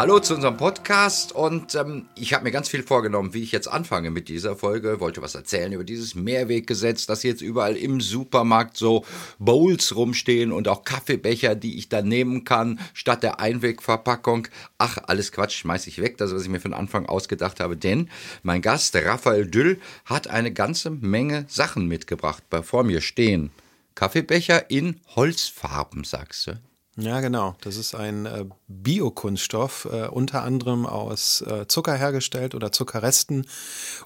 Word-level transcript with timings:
Hallo 0.00 0.18
zu 0.18 0.34
unserem 0.34 0.56
Podcast 0.56 1.32
und 1.32 1.74
ähm, 1.74 2.06
ich 2.14 2.32
habe 2.32 2.44
mir 2.44 2.52
ganz 2.52 2.70
viel 2.70 2.82
vorgenommen, 2.82 3.34
wie 3.34 3.42
ich 3.42 3.52
jetzt 3.52 3.68
anfange 3.68 4.10
mit 4.10 4.30
dieser 4.30 4.56
Folge. 4.56 4.98
Wollte 4.98 5.20
was 5.20 5.34
erzählen 5.34 5.74
über 5.74 5.84
dieses 5.84 6.14
Mehrweggesetz, 6.14 7.04
dass 7.04 7.22
jetzt 7.22 7.42
überall 7.42 7.76
im 7.76 8.00
Supermarkt 8.00 8.78
so 8.78 9.04
Bowls 9.38 9.94
rumstehen 9.94 10.52
und 10.52 10.68
auch 10.68 10.84
Kaffeebecher, 10.84 11.54
die 11.54 11.76
ich 11.76 11.90
dann 11.90 12.08
nehmen 12.08 12.44
kann, 12.44 12.80
statt 12.94 13.22
der 13.22 13.40
Einwegverpackung. 13.40 14.48
Ach, 14.78 14.96
alles 15.02 15.32
Quatsch, 15.32 15.58
schmeiß 15.58 15.86
ich 15.86 16.00
weg, 16.00 16.16
das 16.16 16.32
was 16.32 16.44
ich 16.44 16.48
mir 16.48 16.60
von 16.60 16.72
Anfang 16.72 17.04
ausgedacht 17.04 17.60
habe. 17.60 17.76
Denn 17.76 18.08
mein 18.42 18.62
Gast, 18.62 18.96
Raphael 18.96 19.48
Düll, 19.48 19.78
hat 20.06 20.28
eine 20.28 20.50
ganze 20.50 20.88
Menge 20.88 21.44
Sachen 21.46 21.88
mitgebracht. 21.88 22.42
Bei 22.48 22.62
vor 22.62 22.84
mir 22.84 23.02
stehen 23.02 23.50
Kaffeebecher 23.96 24.70
in 24.70 24.98
Holzfarben, 25.14 26.04
sagst 26.04 26.46
du. 26.46 26.69
Ja, 27.00 27.20
genau. 27.20 27.56
Das 27.62 27.76
ist 27.76 27.94
ein 27.94 28.26
äh, 28.26 28.44
Biokunststoff, 28.68 29.88
äh, 29.90 30.08
unter 30.08 30.42
anderem 30.42 30.84
aus 30.84 31.40
äh, 31.40 31.66
Zucker 31.66 31.94
hergestellt 31.94 32.54
oder 32.54 32.72
Zuckerresten 32.72 33.46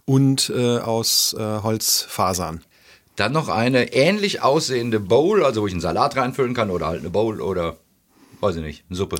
und 0.04 0.52
äh, 0.54 0.78
aus 0.78 1.34
äh, 1.36 1.42
Holzfasern. 1.42 2.62
Dann 3.16 3.32
noch 3.32 3.48
eine 3.48 3.92
ähnlich 3.92 4.42
aussehende 4.42 5.00
Bowl, 5.00 5.44
also 5.44 5.62
wo 5.62 5.66
ich 5.66 5.72
einen 5.72 5.80
Salat 5.80 6.16
reinfüllen 6.16 6.54
kann 6.54 6.70
oder 6.70 6.86
halt 6.86 7.00
eine 7.00 7.10
Bowl 7.10 7.40
oder 7.40 7.76
weiß 8.40 8.56
ich 8.56 8.62
nicht, 8.62 8.84
eine 8.88 8.96
Suppe. 8.96 9.18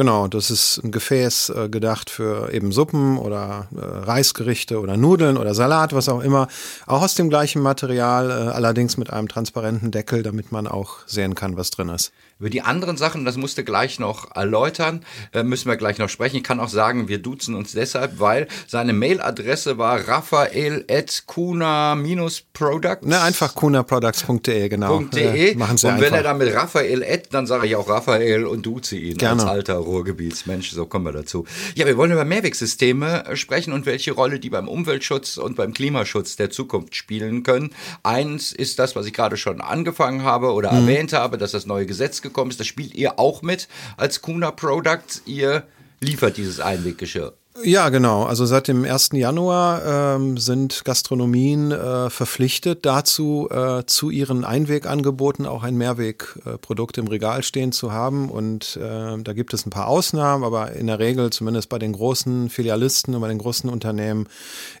Genau, 0.00 0.28
das 0.28 0.50
ist 0.50 0.80
ein 0.82 0.92
Gefäß 0.92 1.50
äh, 1.50 1.68
gedacht 1.68 2.08
für 2.08 2.54
eben 2.54 2.72
Suppen 2.72 3.18
oder 3.18 3.68
äh, 3.76 3.80
Reisgerichte 3.82 4.80
oder 4.80 4.96
Nudeln 4.96 5.36
oder 5.36 5.52
Salat, 5.52 5.92
was 5.92 6.08
auch 6.08 6.22
immer. 6.22 6.48
Auch 6.86 7.02
aus 7.02 7.16
dem 7.16 7.28
gleichen 7.28 7.60
Material, 7.60 8.30
äh, 8.30 8.32
allerdings 8.32 8.96
mit 8.96 9.12
einem 9.12 9.28
transparenten 9.28 9.90
Deckel, 9.90 10.22
damit 10.22 10.52
man 10.52 10.66
auch 10.66 11.06
sehen 11.06 11.34
kann, 11.34 11.58
was 11.58 11.70
drin 11.70 11.90
ist. 11.90 12.12
Über 12.38 12.48
die 12.48 12.62
anderen 12.62 12.96
Sachen, 12.96 13.26
das 13.26 13.36
musst 13.36 13.58
du 13.58 13.64
gleich 13.64 13.98
noch 13.98 14.34
erläutern, 14.34 15.04
äh, 15.34 15.42
müssen 15.42 15.68
wir 15.68 15.76
gleich 15.76 15.98
noch 15.98 16.08
sprechen. 16.08 16.36
Ich 16.36 16.44
kann 16.44 16.60
auch 16.60 16.70
sagen, 16.70 17.08
wir 17.08 17.18
duzen 17.18 17.54
uns 17.54 17.72
deshalb, 17.72 18.18
weil 18.18 18.48
seine 18.66 18.94
Mailadresse 18.94 19.76
war 19.76 20.08
raphael.kuna-products. 20.08 23.06
Ne, 23.06 23.20
einfach 23.20 23.54
kunaproducts.de, 23.54 24.70
genau. 24.70 25.02
.de. 25.02 25.50
Äh, 25.50 25.56
machen 25.56 25.76
Sie 25.76 25.86
und 25.86 25.92
einfach. 25.92 26.06
wenn 26.06 26.14
er 26.14 26.22
dann 26.22 26.38
mit 26.38 26.54
Raphael, 26.54 27.04
dann 27.30 27.46
sage 27.46 27.66
ich 27.66 27.76
auch 27.76 27.90
Raphael 27.90 28.46
und 28.46 28.64
duze 28.64 28.96
ihn 28.96 29.18
Gerne. 29.18 29.42
als 29.42 29.50
alter 29.50 29.89
Ruhrgebietsmensch. 29.90 30.70
So 30.70 30.86
kommen 30.86 31.04
wir 31.04 31.12
dazu. 31.12 31.44
Ja, 31.74 31.86
wir 31.86 31.96
wollen 31.96 32.12
über 32.12 32.24
Mehrwegsysteme 32.24 33.26
äh, 33.26 33.36
sprechen 33.36 33.72
und 33.72 33.86
welche 33.86 34.12
Rolle 34.12 34.40
die 34.40 34.50
beim 34.50 34.68
Umweltschutz 34.68 35.36
und 35.36 35.56
beim 35.56 35.72
Klimaschutz 35.72 36.36
der 36.36 36.50
Zukunft 36.50 36.94
spielen 36.94 37.42
können. 37.42 37.70
Eins 38.02 38.52
ist 38.52 38.78
das, 38.78 38.96
was 38.96 39.06
ich 39.06 39.12
gerade 39.12 39.36
schon 39.36 39.60
angefangen 39.60 40.22
habe 40.22 40.52
oder 40.52 40.72
mhm. 40.72 40.88
erwähnt 40.88 41.12
habe, 41.12 41.38
dass 41.38 41.52
das 41.52 41.66
neue 41.66 41.86
Gesetz 41.86 42.22
gekommen 42.22 42.50
ist. 42.50 42.60
Das 42.60 42.66
spielt 42.66 42.94
ihr 42.94 43.18
auch 43.18 43.42
mit 43.42 43.68
als 43.96 44.22
Kuna 44.22 44.50
Products. 44.50 45.22
Ihr 45.26 45.64
liefert 46.00 46.36
dieses 46.36 46.60
Einweggeschirr. 46.60 47.34
Ja, 47.62 47.88
genau. 47.90 48.24
Also 48.24 48.46
seit 48.46 48.68
dem 48.68 48.84
1. 48.84 49.10
Januar 49.12 50.16
ähm, 50.16 50.38
sind 50.38 50.84
Gastronomien 50.84 51.72
äh, 51.72 52.08
verpflichtet 52.08 52.86
dazu, 52.86 53.48
äh, 53.50 53.84
zu 53.86 54.10
ihren 54.10 54.44
Einwegangeboten 54.44 55.46
auch 55.46 55.62
ein 55.62 55.76
Mehrwegprodukt 55.76 56.96
im 56.98 57.08
Regal 57.08 57.42
stehen 57.42 57.72
zu 57.72 57.92
haben. 57.92 58.30
Und 58.30 58.76
äh, 58.76 59.18
da 59.22 59.32
gibt 59.32 59.52
es 59.52 59.66
ein 59.66 59.70
paar 59.70 59.88
Ausnahmen, 59.88 60.44
aber 60.44 60.72
in 60.72 60.86
der 60.86 60.98
Regel, 60.98 61.30
zumindest 61.30 61.68
bei 61.68 61.78
den 61.78 61.92
großen 61.92 62.48
Filialisten 62.50 63.14
und 63.14 63.20
bei 63.20 63.28
den 63.28 63.38
großen 63.38 63.68
Unternehmen, 63.68 64.28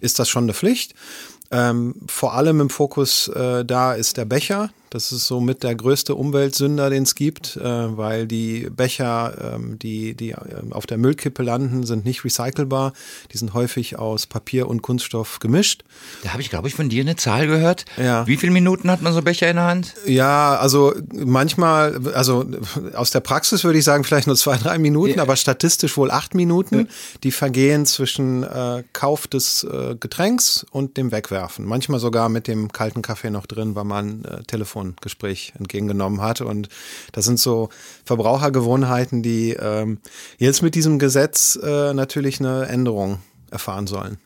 ist 0.00 0.18
das 0.18 0.28
schon 0.28 0.44
eine 0.44 0.54
Pflicht. 0.54 0.94
Ähm, 1.50 1.96
vor 2.06 2.34
allem 2.34 2.60
im 2.60 2.70
Fokus 2.70 3.28
äh, 3.28 3.64
da 3.64 3.92
ist 3.92 4.16
der 4.16 4.24
Becher. 4.24 4.70
Das 4.90 5.12
ist 5.12 5.28
somit 5.28 5.62
der 5.62 5.76
größte 5.76 6.16
Umweltsünder, 6.16 6.90
den 6.90 7.04
es 7.04 7.14
gibt, 7.14 7.56
äh, 7.56 7.62
weil 7.62 8.26
die 8.26 8.68
Becher, 8.70 9.54
ähm, 9.54 9.78
die, 9.78 10.14
die 10.14 10.30
äh, 10.30 10.36
auf 10.70 10.84
der 10.84 10.98
Müllkippe 10.98 11.44
landen, 11.44 11.86
sind 11.86 12.04
nicht 12.04 12.24
recycelbar. 12.24 12.92
Die 13.32 13.38
sind 13.38 13.54
häufig 13.54 14.00
aus 14.00 14.26
Papier 14.26 14.68
und 14.68 14.82
Kunststoff 14.82 15.38
gemischt. 15.38 15.84
Da 16.24 16.30
habe 16.32 16.42
ich, 16.42 16.50
glaube 16.50 16.66
ich, 16.66 16.74
von 16.74 16.88
dir 16.88 17.02
eine 17.02 17.14
Zahl 17.14 17.46
gehört. 17.46 17.84
Ja. 17.96 18.26
Wie 18.26 18.36
viele 18.36 18.52
Minuten 18.52 18.90
hat 18.90 19.00
man 19.00 19.12
so 19.12 19.22
Becher 19.22 19.48
in 19.48 19.56
der 19.56 19.66
Hand? 19.66 19.94
Ja, 20.06 20.56
also 20.56 20.92
manchmal, 21.12 22.00
also 22.12 22.44
aus 22.94 23.12
der 23.12 23.20
Praxis 23.20 23.62
würde 23.62 23.78
ich 23.78 23.84
sagen, 23.84 24.02
vielleicht 24.02 24.26
nur 24.26 24.36
zwei, 24.36 24.56
drei 24.56 24.78
Minuten, 24.78 25.18
ja. 25.18 25.22
aber 25.22 25.36
statistisch 25.36 25.96
wohl 25.96 26.10
acht 26.10 26.34
Minuten. 26.34 26.88
Die 27.22 27.30
vergehen 27.30 27.86
zwischen 27.86 28.42
äh, 28.42 28.82
Kauf 28.92 29.28
des 29.28 29.62
äh, 29.62 29.94
Getränks 29.94 30.66
und 30.72 30.96
dem 30.96 31.12
Wegwerfen. 31.12 31.64
Manchmal 31.64 32.00
sogar 32.00 32.28
mit 32.28 32.48
dem 32.48 32.72
kalten 32.72 33.02
Kaffee 33.02 33.30
noch 33.30 33.46
drin, 33.46 33.76
weil 33.76 33.84
man 33.84 34.24
äh, 34.24 34.42
Telefon 34.42 34.79
Telefongespräch 34.80 35.52
entgegengenommen 35.58 36.20
hat. 36.20 36.40
Und 36.40 36.68
das 37.12 37.24
sind 37.24 37.38
so 37.38 37.68
Verbrauchergewohnheiten, 38.04 39.22
die 39.22 39.50
ähm, 39.52 39.98
jetzt 40.38 40.62
mit 40.62 40.74
diesem 40.74 40.98
Gesetz 40.98 41.58
äh, 41.62 41.92
natürlich 41.94 42.40
eine 42.40 42.66
Änderung 42.66 43.20
erfahren 43.50 43.86
sollen. 43.86 44.18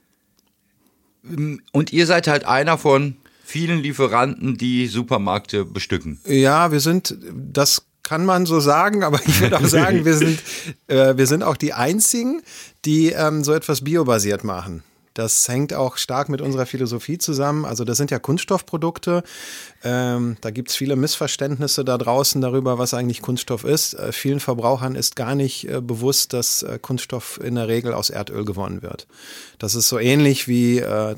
Und 1.73 1.93
ihr 1.93 2.07
seid 2.07 2.29
halt 2.29 2.45
einer 2.45 2.77
von 2.77 3.17
vielen 3.43 3.81
Lieferanten, 3.81 4.59
die 4.59 4.87
Supermärkte 4.87 5.65
bestücken. 5.65 6.21
Ja, 6.27 6.71
wir 6.71 6.81
sind 6.81 7.17
das 7.53 7.87
kann 8.03 8.27
man 8.27 8.45
so 8.45 8.61
sagen, 8.61 9.03
aber 9.03 9.19
ich 9.25 9.41
würde 9.41 9.57
auch 9.57 9.65
sagen, 9.65 10.05
wir 10.05 10.15
sind, 10.15 10.39
äh, 10.89 11.17
wir 11.17 11.27
sind 11.27 11.43
auch 11.43 11.57
die 11.57 11.73
einzigen, 11.73 12.43
die 12.85 13.13
ähm, 13.13 13.43
so 13.43 13.55
etwas 13.55 13.83
biobasiert 13.83 14.45
machen. 14.45 14.83
Das 15.15 15.49
hängt 15.49 15.73
auch 15.73 15.97
stark 15.97 16.29
mit 16.29 16.41
unserer 16.41 16.67
Philosophie 16.67 17.19
zusammen. 17.19 17.65
Also 17.65 17.85
das 17.85 17.97
sind 17.97 18.11
ja 18.11 18.19
Kunststoffprodukte. 18.19 19.23
Ähm, 19.85 20.37
da 20.41 20.51
gibt 20.51 20.71
es 20.71 20.77
viele 20.77 20.97
Missverständnisse 20.97 21.85
da 21.85 21.99
draußen 21.99 22.41
darüber, 22.41 22.79
was 22.79 22.95
eigentlich 22.95 23.23
Kunststoff 23.23 23.65
ist. 23.65 23.95
Äh, 23.95 24.13
vielen 24.13 24.41
Verbrauchern 24.41 24.97
ist 24.97 25.15
gar 25.15 25.37
nicht 25.37 25.69
äh, 25.69 25.81
bewusst, 25.81 26.33
dass 26.33 26.63
äh, 26.63 26.79
Kunststoff 26.83 27.39
in 27.43 27.55
der 27.55 27.69
Regel 27.69 27.95
aus 27.95 28.11
Erdöl 28.11 28.45
gewonnen 28.45 28.83
wird. 28.83 29.07
Das 29.59 29.77
ist 29.77 29.89
so 29.89 30.01
ähnlich 30.01 30.49
wie 30.49 30.79
äh, 30.79 31.15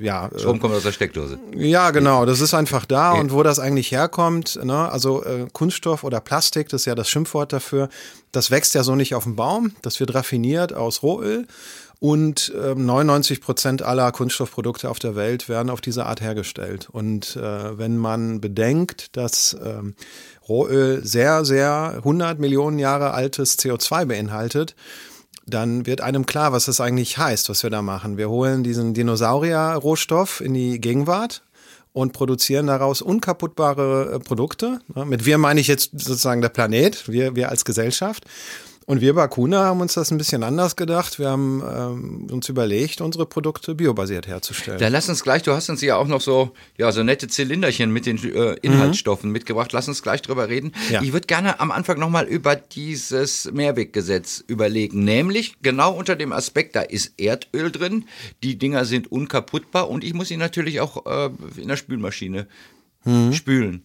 ja. 0.00 0.26
Äh, 0.26 0.38
Strom 0.38 0.58
kommt 0.58 0.74
aus 0.74 0.82
der 0.82 0.92
Steckdose. 0.92 1.38
Ja, 1.54 1.92
genau. 1.92 2.26
Das 2.26 2.40
ist 2.40 2.52
einfach 2.52 2.84
da 2.84 3.12
und 3.12 3.32
wo 3.32 3.44
das 3.44 3.60
eigentlich 3.60 3.92
herkommt. 3.92 4.58
Ne? 4.64 4.90
Also 4.90 5.24
äh, 5.24 5.46
Kunststoff 5.52 6.02
oder 6.02 6.20
Plastik, 6.20 6.68
das 6.68 6.82
ist 6.82 6.86
ja 6.86 6.96
das 6.96 7.08
Schimpfwort 7.08 7.52
dafür. 7.52 7.88
Das 8.32 8.50
wächst 8.50 8.74
ja 8.74 8.82
so 8.82 8.96
nicht 8.96 9.14
auf 9.14 9.24
dem 9.24 9.36
Baum. 9.36 9.72
Das 9.82 10.00
wird 10.00 10.14
raffiniert 10.14 10.72
aus 10.72 11.02
Rohöl. 11.02 11.46
Und 12.00 12.50
äh, 12.56 12.74
99 12.74 13.42
Prozent 13.42 13.82
aller 13.82 14.10
Kunststoffprodukte 14.10 14.88
auf 14.88 14.98
der 14.98 15.16
Welt 15.16 15.50
werden 15.50 15.68
auf 15.68 15.82
diese 15.82 16.06
Art 16.06 16.22
hergestellt. 16.22 16.88
Und 16.90 17.36
äh, 17.36 17.78
wenn 17.78 17.98
man 17.98 18.40
bedenkt, 18.40 19.14
dass 19.18 19.54
ähm, 19.62 19.94
Rohöl 20.48 21.04
sehr, 21.04 21.44
sehr 21.44 21.96
100 21.98 22.38
Millionen 22.38 22.78
Jahre 22.78 23.12
altes 23.12 23.58
CO2 23.58 24.06
beinhaltet, 24.06 24.74
dann 25.46 25.84
wird 25.84 26.00
einem 26.00 26.24
klar, 26.24 26.52
was 26.52 26.64
das 26.64 26.80
eigentlich 26.80 27.18
heißt, 27.18 27.50
was 27.50 27.62
wir 27.62 27.70
da 27.70 27.82
machen. 27.82 28.16
Wir 28.16 28.30
holen 28.30 28.62
diesen 28.62 28.94
Dinosaurier-Rohstoff 28.94 30.40
in 30.40 30.54
die 30.54 30.80
Gegenwart 30.80 31.42
und 31.92 32.14
produzieren 32.14 32.66
daraus 32.66 33.02
unkaputtbare 33.02 34.14
äh, 34.14 34.18
Produkte. 34.20 34.80
Mit 35.04 35.26
wir 35.26 35.36
meine 35.36 35.60
ich 35.60 35.66
jetzt 35.66 35.90
sozusagen 35.92 36.40
der 36.40 36.48
Planet, 36.48 37.08
wir, 37.08 37.36
wir 37.36 37.50
als 37.50 37.66
Gesellschaft. 37.66 38.24
Und 38.90 39.00
wir 39.00 39.14
bei 39.14 39.28
Kuna 39.28 39.66
haben 39.66 39.80
uns 39.80 39.94
das 39.94 40.10
ein 40.10 40.18
bisschen 40.18 40.42
anders 40.42 40.74
gedacht. 40.74 41.20
Wir 41.20 41.28
haben 41.28 41.62
ähm, 41.62 42.26
uns 42.28 42.48
überlegt, 42.48 43.00
unsere 43.00 43.24
Produkte 43.24 43.76
biobasiert 43.76 44.26
herzustellen. 44.26 44.80
Da 44.80 44.88
lass 44.88 45.08
uns 45.08 45.22
gleich, 45.22 45.44
du 45.44 45.52
hast 45.52 45.70
uns 45.70 45.80
ja 45.80 45.94
auch 45.94 46.08
noch 46.08 46.20
so, 46.20 46.50
ja, 46.76 46.90
so 46.90 47.04
nette 47.04 47.28
Zylinderchen 47.28 47.92
mit 47.92 48.04
den 48.04 48.16
äh, 48.34 48.54
Inhaltsstoffen 48.62 49.28
mhm. 49.28 49.34
mitgebracht. 49.34 49.72
Lass 49.72 49.86
uns 49.86 50.02
gleich 50.02 50.22
drüber 50.22 50.48
reden. 50.48 50.72
Ja. 50.90 51.02
Ich 51.02 51.12
würde 51.12 51.28
gerne 51.28 51.60
am 51.60 51.70
Anfang 51.70 52.00
nochmal 52.00 52.26
über 52.26 52.56
dieses 52.56 53.48
Mehrweggesetz 53.52 54.42
überlegen. 54.48 55.04
Nämlich 55.04 55.54
genau 55.62 55.94
unter 55.94 56.16
dem 56.16 56.32
Aspekt, 56.32 56.74
da 56.74 56.80
ist 56.80 57.12
Erdöl 57.16 57.70
drin, 57.70 58.06
die 58.42 58.58
Dinger 58.58 58.84
sind 58.86 59.12
unkaputtbar 59.12 59.88
und 59.88 60.02
ich 60.02 60.14
muss 60.14 60.26
sie 60.26 60.36
natürlich 60.36 60.80
auch 60.80 61.06
äh, 61.06 61.30
in 61.56 61.68
der 61.68 61.76
Spülmaschine 61.76 62.48
mhm. 63.04 63.32
spülen. 63.34 63.84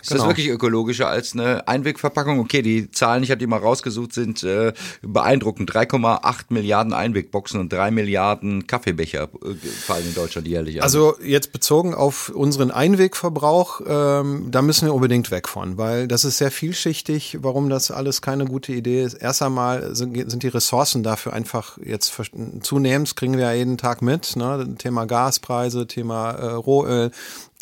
Ist 0.00 0.10
genau. 0.10 0.22
das 0.22 0.28
wirklich 0.28 0.48
ökologischer 0.48 1.08
als 1.08 1.32
eine 1.32 1.66
Einwegverpackung? 1.66 2.38
Okay, 2.38 2.62
die 2.62 2.90
Zahlen, 2.90 3.22
ich 3.22 3.30
habe 3.30 3.38
die 3.38 3.46
mal 3.46 3.58
rausgesucht, 3.58 4.12
sind 4.12 4.42
äh, 4.42 4.72
beeindruckend. 5.02 5.70
3,8 5.70 6.46
Milliarden 6.50 6.92
Einwegboxen 6.92 7.58
und 7.58 7.72
3 7.72 7.90
Milliarden 7.90 8.66
Kaffeebecher 8.66 9.24
äh, 9.24 9.54
fallen 9.54 10.06
in 10.06 10.14
Deutschland 10.14 10.46
jährlich 10.46 10.76
an. 10.76 10.82
Also 10.82 11.16
jetzt 11.22 11.52
bezogen 11.52 11.94
auf 11.94 12.28
unseren 12.28 12.70
Einwegverbrauch, 12.70 13.80
ähm, 13.86 14.48
da 14.50 14.62
müssen 14.62 14.86
wir 14.86 14.94
unbedingt 14.94 15.30
weg 15.30 15.48
von, 15.48 15.78
weil 15.78 16.06
das 16.06 16.24
ist 16.24 16.38
sehr 16.38 16.50
vielschichtig, 16.50 17.38
warum 17.40 17.70
das 17.70 17.90
alles 17.90 18.20
keine 18.20 18.44
gute 18.44 18.72
Idee 18.72 19.02
ist. 19.02 19.14
Erst 19.14 19.42
einmal 19.42 19.94
sind, 19.94 20.30
sind 20.30 20.42
die 20.42 20.48
Ressourcen 20.48 21.02
dafür 21.02 21.32
einfach 21.32 21.78
jetzt 21.84 22.12
zunehmend, 22.60 23.16
kriegen 23.16 23.38
wir 23.38 23.44
ja 23.44 23.52
jeden 23.52 23.78
Tag 23.78 24.02
mit. 24.02 24.36
Ne? 24.36 24.74
Thema 24.78 25.06
Gaspreise, 25.06 25.86
Thema 25.86 26.32
äh, 26.32 26.46
Rohöl, 26.52 27.10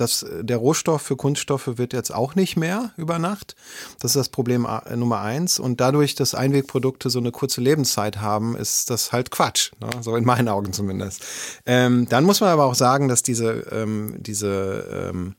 das, 0.02 0.26
der 0.40 0.56
Rohstoff 0.56 1.00
für 1.02 1.16
Kunststoffe 1.16 1.78
wird 1.78 1.93
jetzt 1.93 2.14
auch 2.14 2.34
nicht 2.34 2.56
mehr 2.56 2.90
über 2.96 3.19
Nacht. 3.19 3.54
Das 4.00 4.10
ist 4.12 4.16
das 4.16 4.28
Problem 4.28 4.66
äh, 4.66 4.96
Nummer 4.96 5.20
eins. 5.20 5.58
Und 5.58 5.81
dadurch, 5.81 6.14
dass 6.14 6.34
Einwegprodukte 6.34 7.08
so 7.08 7.19
eine 7.19 7.31
kurze 7.31 7.60
Lebenszeit 7.60 8.20
haben, 8.20 8.56
ist 8.56 8.90
das 8.90 9.12
halt 9.12 9.31
Quatsch. 9.31 9.72
Ne? 9.81 9.88
So 10.02 10.16
in 10.16 10.25
meinen 10.25 10.49
Augen 10.49 10.72
zumindest. 10.72 11.25
Ähm, 11.64 12.06
dann 12.08 12.25
muss 12.25 12.40
man 12.40 12.50
aber 12.50 12.64
auch 12.64 12.75
sagen, 12.75 13.08
dass 13.08 13.22
diese, 13.22 13.66
ähm, 13.72 14.16
diese 14.19 15.10
ähm, 15.10 15.37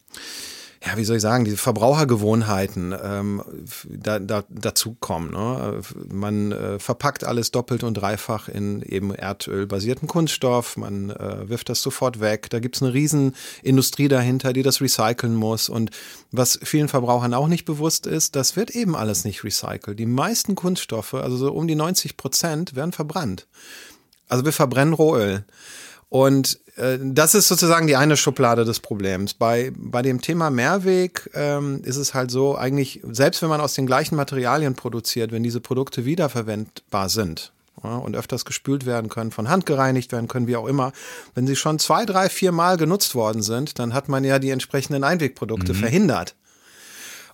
ja, 0.86 0.98
wie 0.98 1.06
soll 1.06 1.16
ich 1.16 1.22
sagen, 1.22 1.46
diese 1.46 1.56
Verbrauchergewohnheiten 1.56 2.94
ähm, 3.02 3.42
da, 3.88 4.20
da, 4.20 4.44
dazukommen. 4.50 5.32
Ne? 5.32 5.82
Man 6.12 6.52
äh, 6.52 6.78
verpackt 6.80 7.24
alles 7.24 7.52
doppelt 7.52 7.84
und 7.84 7.94
dreifach 7.94 8.50
in 8.50 8.82
eben 8.82 9.16
erdölbasierten 9.16 10.10
Kunststoff, 10.10 10.76
man 10.76 11.12
äh, 11.12 11.48
wirft 11.48 11.70
das 11.70 11.82
sofort 11.82 12.20
weg. 12.20 12.50
Da 12.50 12.60
gibt's 12.60 12.82
eine 12.82 12.94
Riesenindustrie 12.94 14.10
dahinter, 14.10 14.52
die 14.52 14.64
das 14.64 14.82
recyceln 14.82 15.36
muss. 15.36 15.70
Und 15.70 15.92
was 16.32 16.60
vielen 16.64 16.90
Verbrauchern 16.90 17.34
auch 17.34 17.48
nicht 17.48 17.64
bewusst 17.64 18.06
ist, 18.06 18.36
das 18.36 18.58
wird 18.58 18.72
eben 18.72 18.96
alles 18.96 19.24
nicht 19.24 19.46
recycelt. 19.46 19.98
Die 20.00 20.06
meisten 20.06 20.56
Kunststoffe, 20.56 21.14
also 21.14 21.38
so 21.38 21.54
um 21.54 21.68
die 21.68 21.76
90 21.76 22.18
Prozent, 22.18 22.76
werden 22.76 22.92
verbrannt. 22.92 23.48
Also 24.28 24.44
wir 24.44 24.52
verbrennen 24.52 24.94
Rohöl. 24.94 25.46
Und 26.10 26.60
das 26.76 27.36
ist 27.36 27.48
sozusagen 27.48 27.86
die 27.86 27.96
eine 27.96 28.18
Schublade 28.18 28.66
des 28.66 28.80
Problems. 28.80 29.36
Bei, 29.36 29.72
bei 29.76 30.02
dem 30.02 30.22
Thema 30.22 30.50
Mehrweg 30.50 31.30
ähm, 31.36 31.82
ist 31.84 31.98
es 31.98 32.14
halt 32.16 32.32
so, 32.32 32.58
eigentlich, 32.58 33.02
selbst 33.12 33.42
wenn 33.44 33.50
man 33.50 33.62
aus 33.62 33.76
den 33.76 33.86
gleichen 33.86 34.16
Materialien 34.16 34.74
produziert, 34.74 35.32
wenn 35.32 35.44
diese 35.44 35.60
Produkte 35.60 36.06
wiederverwendbar 36.06 37.10
sind, 37.10 37.52
ja, 37.84 37.98
und 37.98 38.16
öfters 38.16 38.46
gespült 38.46 38.88
werden 38.88 39.10
können, 39.10 39.32
von 39.32 39.50
Hand 39.50 39.68
gereinigt 39.68 40.12
werden 40.12 40.28
können, 40.28 40.48
wie 40.48 40.56
auch 40.56 40.68
immer. 40.68 40.94
Wenn 41.36 41.46
sie 41.46 41.56
schon 41.56 41.78
zwei, 41.78 42.06
drei, 42.06 42.28
vier 42.30 42.52
Mal 42.52 42.78
genutzt 42.78 43.14
worden 43.14 43.44
sind, 43.44 43.78
dann 43.78 43.94
hat 43.94 44.10
man 44.10 44.24
ja 44.24 44.40
die 44.40 44.50
entsprechenden 44.50 45.04
Einwegprodukte 45.04 45.74
mhm. 45.74 45.78
verhindert. 45.78 46.36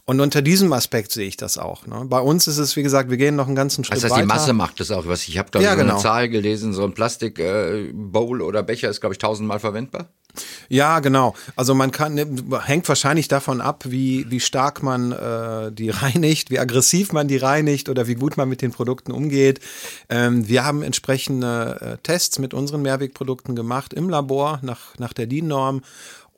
Und 0.09 0.21
unter 0.21 0.41
diesem 0.41 0.73
Aspekt 0.73 1.11
sehe 1.11 1.27
ich 1.27 1.37
das 1.37 1.59
auch. 1.59 1.85
Ne? 1.85 2.03
Bei 2.05 2.19
uns 2.19 2.47
ist 2.47 2.57
es, 2.57 2.75
wie 2.75 2.81
gesagt, 2.81 3.11
wir 3.11 3.17
gehen 3.17 3.35
noch 3.35 3.45
einen 3.45 3.55
ganzen 3.55 3.83
Schritt 3.83 3.97
also 3.97 4.07
das 4.07 4.13
heißt, 4.13 4.23
weiter. 4.23 4.33
die 4.33 4.39
Masse 4.39 4.53
macht 4.53 4.79
das 4.79 4.89
auch. 4.89 5.05
Was 5.05 5.27
ich 5.27 5.37
habe, 5.37 5.51
glaube 5.51 5.63
ja, 5.63 5.73
ich, 5.73 5.77
genau. 5.77 5.93
eine 5.93 6.01
Zahl 6.01 6.29
gelesen, 6.29 6.73
so 6.73 6.83
ein 6.83 6.95
Plastik-Bowl 6.95 8.41
äh, 8.41 8.43
oder 8.43 8.63
Becher 8.63 8.89
ist, 8.89 9.01
glaube 9.01 9.13
ich, 9.13 9.19
tausendmal 9.19 9.59
verwendbar. 9.59 10.09
Ja, 10.67 10.99
genau. 10.99 11.35
Also 11.55 11.73
man 11.75 11.91
kann 11.91 12.13
ne, 12.13 12.27
hängt 12.63 12.87
wahrscheinlich 12.87 13.27
davon 13.27 13.61
ab, 13.61 13.83
wie 13.87 14.25
wie 14.29 14.39
stark 14.39 14.83
man 14.83 15.11
äh, 15.11 15.71
die 15.71 15.89
reinigt, 15.91 16.49
wie 16.51 16.59
aggressiv 16.59 17.11
man 17.13 17.27
die 17.27 17.37
reinigt 17.37 17.89
oder 17.89 18.07
wie 18.07 18.15
gut 18.15 18.37
man 18.37 18.47
mit 18.47 18.61
den 18.61 18.71
Produkten 18.71 19.11
umgeht. 19.11 19.59
Ähm, 20.07 20.47
wir 20.47 20.65
haben 20.65 20.83
entsprechende 20.83 21.77
äh, 21.81 21.97
Tests 22.03 22.39
mit 22.39 22.53
unseren 22.53 22.81
Mehrwegprodukten 22.83 23.55
gemacht 23.55 23.93
im 23.93 24.09
Labor 24.09 24.59
nach 24.61 24.97
nach 24.97 25.13
der 25.13 25.25
DIN-Norm 25.25 25.81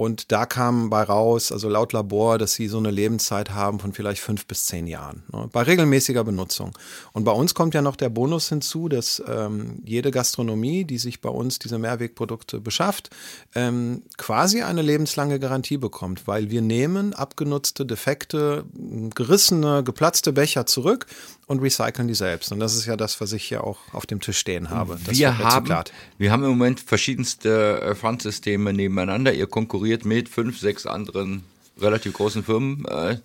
und 0.01 0.31
da 0.31 0.48
kam 0.48 0.89
bei 0.89 1.03
raus, 1.03 1.51
also 1.51 1.69
laut 1.69 1.94
Labor, 1.94 2.39
dass 2.39 2.56
sie 2.56 2.68
so 2.68 2.80
eine 2.80 2.89
Lebenszeit 2.89 3.51
haben 3.51 3.80
von 3.80 3.94
vielleicht 3.94 4.19
fünf 4.19 4.48
bis 4.48 4.65
zehn 4.65 4.88
Jahren, 4.88 5.21
ne, 5.31 5.48
bei 5.51 5.62
regelmäßiger 5.62 6.24
Benutzung. 6.24 6.75
Und 7.13 7.24
bei 7.24 7.31
uns 7.31 7.53
kommt 7.53 7.75
ja 7.75 7.83
noch 7.83 7.95
der 7.95 8.09
Bonus 8.09 8.50
hinzu, 8.50 8.89
dass 8.89 9.21
ähm, 9.27 9.80
jede 9.86 10.09
Gastronomie, 10.09 10.86
die 10.86 10.98
sich 10.98 11.21
bei 11.21 11.30
uns 11.30 11.59
diese 11.59 11.77
Mehrwegprodukte 11.77 12.59
beschafft, 12.59 13.12
ähm, 13.53 14.01
quasi 14.18 14.63
eine 14.63 14.81
lebenslange 14.81 15.39
Garantie 15.39 15.77
bekommt, 15.77 16.25
weil 16.27 16.50
wir 16.50 16.63
nehmen 16.63 17.13
abgenutzte, 17.13 17.86
defekte, 17.86 18.65
gerissene, 19.13 19.83
geplatzte 19.83 20.33
Becher 20.33 20.65
zurück 20.65 21.06
und 21.51 21.59
recyceln 21.59 22.07
die 22.07 22.15
selbst. 22.15 22.51
Und 22.51 22.59
das 22.59 22.75
ist 22.75 22.86
ja 22.86 22.95
das, 22.95 23.21
was 23.21 23.33
ich 23.33 23.44
hier 23.44 23.63
auch 23.63 23.77
auf 23.92 24.06
dem 24.06 24.21
Tisch 24.21 24.38
stehen 24.38 24.69
habe. 24.69 24.98
Das 25.06 25.18
wir, 25.18 25.38
haben, 25.38 25.69
wir 26.18 26.31
haben 26.31 26.44
im 26.44 26.50
Moment 26.50 26.80
verschiedenste 26.80 27.81
äh, 27.81 27.95
Pfandsysteme 27.95 28.74
nebeneinander. 28.74 29.33
Ihr 29.33 29.48
konkurriert 29.48 30.06
mit 30.06 30.30
fünf, 30.30 30.59
sechs 30.59 30.86
anderen 30.86 31.44
relativ 31.80 32.13
großen 32.13 32.44
Firmen. 32.44 32.86
Äh, 32.86 33.18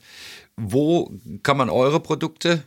wo 0.57 1.11
kann 1.43 1.57
man 1.57 1.71
eure 1.71 2.01
Produkte 2.01 2.63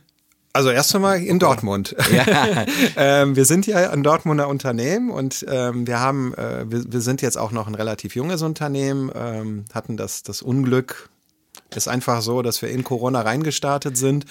also 0.52 0.70
erst 0.70 0.92
einmal 0.96 1.22
in 1.22 1.38
Dortmund. 1.38 1.94
Ja. 2.10 2.66
ähm, 2.96 3.36
wir 3.36 3.44
sind 3.44 3.68
ja 3.68 3.90
ein 3.90 4.02
Dortmunder 4.02 4.48
Unternehmen 4.48 5.10
und 5.10 5.46
ähm, 5.48 5.86
wir 5.86 6.00
haben, 6.00 6.34
äh, 6.34 6.64
wir, 6.68 6.92
wir, 6.92 7.00
sind 7.00 7.22
jetzt 7.22 7.38
auch 7.38 7.52
noch 7.52 7.68
ein 7.68 7.76
relativ 7.76 8.16
junges 8.16 8.42
Unternehmen, 8.42 9.12
ähm, 9.14 9.64
hatten 9.72 9.96
das, 9.96 10.24
das 10.24 10.42
Unglück, 10.42 11.08
ist 11.76 11.88
einfach 11.88 12.22
so, 12.22 12.42
dass 12.42 12.62
wir 12.62 12.70
in 12.70 12.84
Corona 12.84 13.20
reingestartet 13.20 13.96
sind 13.96 14.26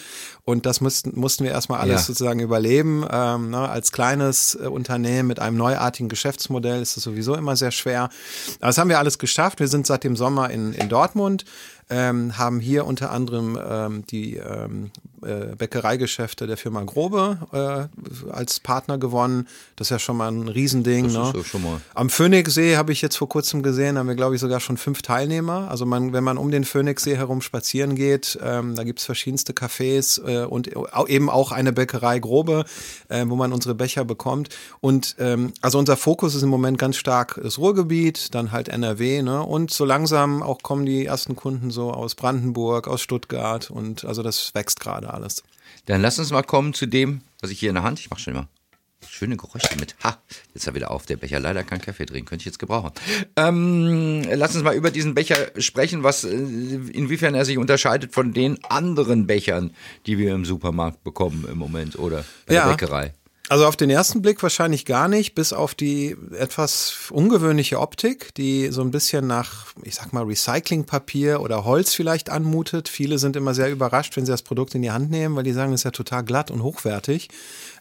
und 0.46 0.66
das 0.66 0.82
mussten, 0.82 1.20
mussten 1.20 1.44
wir 1.44 1.52
erstmal 1.52 1.80
alles 1.80 2.02
ja. 2.02 2.08
sozusagen 2.08 2.40
überleben. 2.40 3.06
Ähm, 3.12 3.52
ne, 3.52 3.70
als 3.70 3.92
kleines 3.92 4.56
äh, 4.56 4.68
Unternehmen 4.68 5.28
mit 5.28 5.40
einem 5.40 5.58
neuartigen 5.58 6.10
Geschäftsmodell 6.10 6.82
ist 6.82 6.98
es 6.98 7.04
sowieso 7.04 7.36
immer 7.36 7.56
sehr 7.56 7.72
schwer. 7.72 8.10
Aber 8.60 8.68
das 8.68 8.78
haben 8.78 8.90
wir 8.90 9.00
alles 9.00 9.20
geschafft. 9.20 9.60
Wir 9.60 9.68
sind 9.68 9.88
seit 9.88 10.04
dem 10.04 10.16
Sommer 10.16 10.50
in, 10.50 10.74
in 10.74 10.90
Dortmund 10.90 11.46
ähm, 11.90 12.38
haben 12.38 12.60
hier 12.60 12.86
unter 12.86 13.12
anderem 13.12 13.60
ähm, 13.62 14.06
die 14.06 14.36
ähm, 14.36 14.92
äh, 15.26 15.56
Bäckereigeschäfte 15.56 16.48
der 16.48 16.58
Firma 16.58 16.84
Grobe 16.84 17.38
äh, 17.52 18.32
als 18.32 18.60
Partner 18.60 18.98
gewonnen. 18.98 19.48
Das 19.76 19.88
ist 19.88 19.92
ja 19.92 20.00
schon 20.00 20.18
mal 20.18 20.32
ein 20.32 20.48
Riesending. 20.48 21.14
Das 21.14 21.34
ne? 21.34 21.44
schon 21.44 21.64
mal. 21.64 21.82
Am 21.94 22.10
Phoenixsee 22.10 22.78
habe 22.78 22.92
ich 22.92 23.02
jetzt 23.02 23.18
vor 23.18 23.30
kurzem 23.30 23.64
gesehen, 23.64 23.98
haben 23.98 24.08
wir 24.08 24.16
glaube 24.16 24.36
ich 24.36 24.42
sogar 24.42 24.60
schon 24.60 24.78
fünf 24.78 25.02
Teilnehmer. 25.02 25.70
Also 25.70 25.86
man, 25.86 26.14
wenn 26.14 26.24
man 26.24 26.38
um 26.38 26.52
den 26.52 26.64
Phoenixsee 26.64 27.18
herum 27.18 27.42
spazieren 27.42 27.96
geht, 27.96 28.38
ähm, 28.44 28.76
da 28.76 28.84
gibt 28.84 29.00
es 29.00 29.06
verschiedenste 29.06 29.54
Cafés 29.54 30.22
äh, 30.26 30.46
und 30.46 30.70
eben 31.08 31.30
auch 31.30 31.52
eine 31.52 31.74
Bäckerei 31.74 32.20
Grobe, 32.20 32.66
äh, 33.10 33.26
wo 33.28 33.36
man 33.36 33.54
unsere 33.54 33.76
Becher 33.76 34.06
bekommt. 34.06 34.50
Und 34.82 35.16
ähm, 35.20 35.54
also 35.62 35.80
unser 35.80 35.98
Fokus 35.98 36.36
ist 36.36 36.44
im 36.44 36.50
Moment 36.50 36.78
ganz 36.78 36.98
stark 36.98 37.40
das 37.42 37.58
Ruhrgebiet, 37.58 38.34
dann 38.36 38.52
halt 38.52 38.70
NRW, 38.70 39.22
ne? 39.22 39.44
Und 39.44 39.72
so 39.72 39.86
langsam 39.86 40.44
auch 40.44 40.60
kommen 40.62 40.86
die 40.86 41.06
ersten 41.06 41.36
Kunden 41.36 41.72
so 41.72 41.92
aus 41.92 42.16
Brandenburg, 42.16 42.88
aus 42.88 43.02
Stuttgart 43.02 43.70
und 43.72 44.06
also 44.06 44.24
das 44.24 44.54
wächst 44.54 44.80
gerade 44.80 45.09
alles. 45.14 45.44
Dann 45.86 46.02
lass 46.02 46.20
uns 46.20 46.32
mal 46.32 46.44
kommen 46.44 46.74
zu 46.74 46.86
dem, 46.86 47.22
was 47.42 47.52
ich 47.52 47.60
hier 47.60 47.70
in 47.70 47.76
der 47.76 47.84
Hand, 47.84 48.00
ich 48.00 48.10
mache 48.10 48.22
schon 48.22 48.34
mal 48.34 48.48
schöne 49.08 49.38
Geräusche 49.38 49.76
mit. 49.80 49.96
Ha, 50.04 50.18
jetzt 50.54 50.68
er 50.68 50.76
wieder 50.76 50.92
auf, 50.92 51.06
der 51.06 51.18
Becher. 51.18 51.40
Leider 51.40 51.64
kein 51.64 51.82
Kaffee 51.82 52.06
trinken, 52.06 52.28
könnte 52.28 52.42
ich 52.42 52.46
jetzt 52.46 52.60
gebrauchen. 52.60 52.92
Ähm, 53.36 54.24
lass 54.34 54.56
uns 54.56 54.64
mal 54.64 54.76
über 54.76 54.92
diesen 54.92 55.14
Becher 55.14 55.52
sprechen, 55.58 56.04
was, 56.04 56.24
äh, 56.24 56.30
inwiefern 56.30 57.36
er 57.36 57.46
sich 57.46 57.58
unterscheidet 57.58 58.14
von 58.14 58.34
den 58.34 58.64
anderen 58.66 59.28
Bechern, 59.28 59.72
die 60.06 60.18
wir 60.18 60.34
im 60.34 60.46
Supermarkt 60.46 61.04
bekommen 61.04 61.46
im 61.50 61.58
Moment 61.58 61.98
oder 61.98 62.26
bei 62.46 62.56
ja. 62.56 62.66
der 62.66 62.72
Bäckerei. 62.72 63.14
Also 63.50 63.66
auf 63.66 63.76
den 63.76 63.90
ersten 63.90 64.22
Blick 64.22 64.44
wahrscheinlich 64.44 64.86
gar 64.86 65.08
nicht, 65.08 65.34
bis 65.34 65.54
auf 65.54 65.74
die 65.74 66.16
etwas 66.38 67.10
ungewöhnliche 67.10 67.80
Optik, 67.80 68.32
die 68.36 68.68
so 68.68 68.82
ein 68.82 68.92
bisschen 68.92 69.26
nach, 69.26 69.74
ich 69.82 69.96
sag 69.96 70.14
mal, 70.14 70.24
Recyclingpapier 70.24 71.42
oder 71.42 71.66
Holz 71.66 71.96
vielleicht 71.96 72.30
anmutet. 72.30 72.88
Viele 72.88 73.18
sind 73.18 73.36
immer 73.36 73.56
sehr 73.56 73.72
überrascht, 73.72 74.16
wenn 74.16 74.26
sie 74.26 74.32
das 74.32 74.44
Produkt 74.44 74.76
in 74.76 74.84
die 74.84 74.92
Hand 74.92 75.10
nehmen, 75.10 75.36
weil 75.36 75.44
die 75.44 75.52
sagen, 75.52 75.74
es 75.74 75.82
ist 75.82 75.86
ja 75.86 75.92
total 75.92 76.24
glatt 76.24 76.52
und 76.52 76.62
hochwertig. 76.62 77.30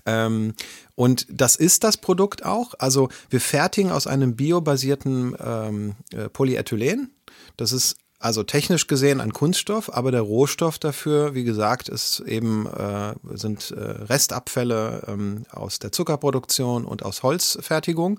Ähm, 0.07 0.55
und 0.95 1.27
das 1.31 1.55
ist 1.55 1.85
das 1.85 1.99
Produkt 1.99 2.47
auch. 2.47 2.73
Also 2.79 3.11
wir 3.29 3.41
fertigen 3.43 3.93
aus 3.93 4.07
einem 4.07 4.37
biobasierten 4.37 5.37
ähm, 5.39 5.97
äh, 6.15 6.31
Polyethylen. 6.31 7.11
Das 7.59 7.73
ist 7.73 7.97
also 8.21 8.43
technisch 8.43 8.89
gesehen 8.89 9.21
ein 9.21 9.33
Kunststoff, 9.33 9.95
aber 9.95 10.11
der 10.11 10.23
Rohstoff 10.23 10.81
dafür, 10.81 11.35
wie 11.35 11.45
gesagt, 11.45 11.89
ist 11.89 12.19
eben 12.21 12.67
äh, 12.67 13.15
sind 13.35 13.71
äh, 13.71 13.81
Restabfälle 13.81 15.05
ähm, 15.07 15.45
aus 15.53 15.79
der 15.79 15.93
Zuckerproduktion 15.93 16.85
und 16.85 17.05
aus 17.05 17.23
Holzfertigung. 17.23 18.19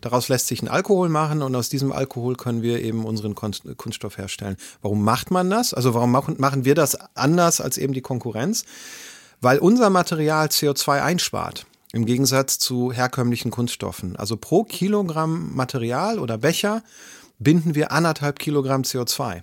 Daraus 0.00 0.30
lässt 0.30 0.46
sich 0.46 0.62
ein 0.62 0.68
Alkohol 0.68 1.10
machen 1.10 1.42
und 1.42 1.54
aus 1.56 1.68
diesem 1.68 1.92
Alkohol 1.92 2.36
können 2.36 2.62
wir 2.62 2.82
eben 2.82 3.04
unseren 3.04 3.34
Kunststoff 3.34 4.16
herstellen. 4.16 4.56
Warum 4.80 5.04
macht 5.04 5.30
man 5.30 5.50
das? 5.50 5.74
Also 5.74 5.92
warum 5.92 6.10
machen 6.10 6.64
wir 6.64 6.74
das 6.74 6.96
anders 7.14 7.60
als 7.60 7.76
eben 7.76 7.92
die 7.92 8.00
Konkurrenz? 8.00 8.64
Weil 9.42 9.58
unser 9.58 9.90
Material 9.90 10.46
CO2 10.46 11.02
einspart. 11.02 11.66
Im 11.92 12.06
Gegensatz 12.06 12.58
zu 12.58 12.92
herkömmlichen 12.92 13.50
Kunststoffen. 13.50 14.16
Also 14.16 14.38
pro 14.38 14.64
Kilogramm 14.64 15.54
Material 15.54 16.18
oder 16.18 16.38
Becher 16.38 16.82
binden 17.38 17.74
wir 17.74 17.92
anderthalb 17.92 18.38
Kilogramm 18.38 18.82
CO2. 18.82 19.42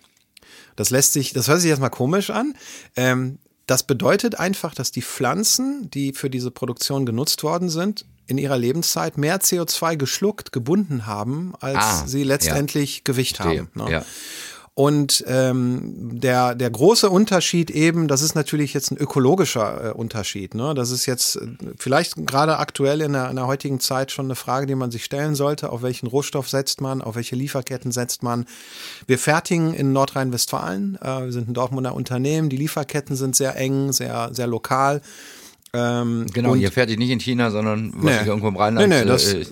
Das 0.76 0.90
lässt 0.90 1.14
sich, 1.14 1.34
das 1.34 1.48
hört 1.48 1.62
sich 1.62 1.70
erstmal 1.70 1.90
komisch 1.90 2.30
an. 2.30 2.56
Ähm, 2.96 3.40
das 3.68 3.84
bedeutet 3.84 4.40
einfach, 4.40 4.74
dass 4.74 4.92
die 4.92 5.02
Pflanzen, 5.02 5.90
die 5.92 6.14
für 6.14 6.30
diese 6.30 6.52
Produktion 6.52 7.06
genutzt 7.06 7.44
worden 7.44 7.70
sind, 7.70 8.06
in 8.28 8.38
ihrer 8.38 8.58
Lebenszeit 8.58 9.18
mehr 9.18 9.40
CO2 9.40 9.98
geschluckt, 9.98 10.52
gebunden 10.52 11.06
haben, 11.06 11.54
als 11.60 11.78
ah, 11.78 12.08
sie 12.08 12.24
letztendlich 12.24 12.98
ja. 12.98 13.02
Gewicht 13.04 13.38
Verstehe. 13.38 13.68
haben. 13.76 13.86
Ne? 13.86 13.92
Ja. 13.92 14.06
Und 14.74 15.26
ähm, 15.28 16.20
der, 16.22 16.56
der 16.56 16.70
große 16.70 17.10
Unterschied 17.10 17.70
eben, 17.70 18.08
das 18.08 18.22
ist 18.22 18.36
natürlich 18.36 18.74
jetzt 18.74 18.92
ein 18.92 18.98
ökologischer 18.98 19.90
äh, 19.90 19.92
Unterschied. 19.92 20.56
Ne? 20.56 20.74
Das 20.74 20.92
ist 20.92 21.06
jetzt 21.06 21.36
äh, 21.36 21.48
vielleicht 21.78 22.16
gerade 22.26 22.58
aktuell 22.58 23.02
in 23.02 23.12
der, 23.12 23.30
in 23.30 23.36
der 23.36 23.48
heutigen 23.48 23.82
Zeit 23.82 24.12
schon 24.12 24.26
eine 24.26 24.36
Frage, 24.36 24.68
die 24.68 24.76
man 24.76 24.90
sich 24.90 25.04
stellen 25.04 25.36
sollte. 25.36 25.72
Auf 25.72 25.82
welchen 25.82 26.08
Rohstoff 26.08 26.50
setzt 26.50 26.80
man? 26.80 27.02
Auf 27.02 27.16
welche 27.16 27.36
Lieferketten 27.36 27.92
setzt 27.92 28.24
man? 28.24 28.46
Wir 29.08 29.20
fertigen 29.20 29.74
in 29.74 29.92
Nordrhein-Westfalen. 29.92 30.98
Äh, 31.02 31.26
wir 31.26 31.32
sind 31.34 31.50
ein 31.50 31.54
Dortmunder 31.54 31.94
Unternehmen. 31.94 32.48
Die 32.48 32.58
Lieferketten 32.58 33.18
sind 33.18 33.36
sehr 33.36 33.58
eng, 33.58 33.92
sehr, 33.92 34.30
sehr 34.32 34.48
lokal. 34.48 35.02
Ähm, 35.74 36.28
genau, 36.34 36.56
ihr 36.56 36.72
fertigt 36.72 37.00
nicht 37.00 37.12
in 37.12 37.20
China, 37.20 37.52
sondern 37.52 37.92
was 37.96 38.22
nee, 38.22 38.28
irgendwo 38.28 38.48
im 38.48 38.56
Rheinland. 38.56 38.88
Nee, 38.88 39.02
nee, 39.02 39.06
das, 39.06 39.34
äh, 39.34 39.46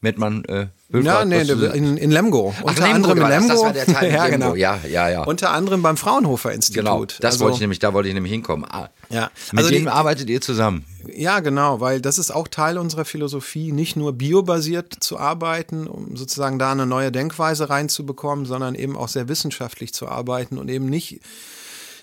Mettmann, 0.00 0.44
äh, 0.44 0.66
ja, 0.92 1.24
nee, 1.24 1.40
in, 1.40 1.96
in 1.96 2.10
Lemgo. 2.10 2.54
Ach, 2.58 2.64
Unter 2.64 2.82
Lemgo 2.82 3.10
anderem 3.10 3.18
in 3.18 3.28
Lemgo. 3.28 3.48
Das, 3.48 3.56
das 3.56 3.62
war 3.62 3.72
der 3.72 3.86
Teil 3.86 4.12
ja, 4.12 4.28
genau. 4.28 4.54
Ja, 4.54 4.78
ja, 4.88 5.08
ja. 5.08 5.24
Unter 5.24 5.50
anderem 5.50 5.82
beim 5.82 5.96
Fraunhofer 5.96 6.52
Institut. 6.52 6.84
Genau, 6.84 7.04
das 7.04 7.34
also, 7.34 7.44
wollte 7.44 7.56
ich 7.56 7.60
nämlich, 7.60 7.78
da 7.78 7.92
wollte 7.92 8.08
ich 8.08 8.14
nämlich 8.14 8.32
hinkommen. 8.32 8.66
Ah, 8.70 8.90
ja. 9.08 9.30
Mit 9.52 9.64
also 9.64 9.70
dem 9.70 9.88
arbeitet 9.88 10.30
ihr 10.30 10.40
zusammen? 10.40 10.84
Ja, 11.12 11.40
genau, 11.40 11.80
weil 11.80 12.00
das 12.00 12.18
ist 12.18 12.30
auch 12.30 12.46
Teil 12.46 12.78
unserer 12.78 13.04
Philosophie, 13.04 13.72
nicht 13.72 13.96
nur 13.96 14.12
biobasiert 14.12 14.96
zu 15.00 15.18
arbeiten, 15.18 15.86
um 15.86 16.16
sozusagen 16.16 16.58
da 16.58 16.72
eine 16.72 16.86
neue 16.86 17.10
Denkweise 17.10 17.68
reinzubekommen, 17.68 18.44
sondern 18.46 18.74
eben 18.74 18.96
auch 18.96 19.08
sehr 19.08 19.28
wissenschaftlich 19.28 19.92
zu 19.92 20.08
arbeiten 20.08 20.58
und 20.58 20.68
eben 20.68 20.86
nicht 20.86 21.20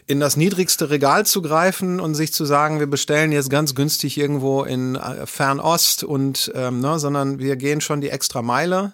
in 0.06 0.20
das 0.20 0.38
niedrigste 0.38 0.90
Regal 0.90 1.26
zu 1.26 1.42
greifen 1.42 2.00
und 2.00 2.16
sich 2.16 2.34
zu 2.34 2.46
sagen, 2.46 2.80
wir 2.80 2.88
bestellen 2.88 3.32
jetzt 3.32 3.50
ganz 3.50 3.76
günstig 3.76 4.18
irgendwo 4.18 4.64
in 4.64 4.96
äh, 4.96 5.26
Fernost 5.26 6.04
und 6.04 6.52
ähm, 6.56 6.80
ne, 6.80 7.00
sondern 7.00 7.40
wir 7.40 7.56
gehen 7.56 7.82
schon 7.82 8.02
die 8.02 8.10
extra 8.10 8.42
Meile 8.42 8.94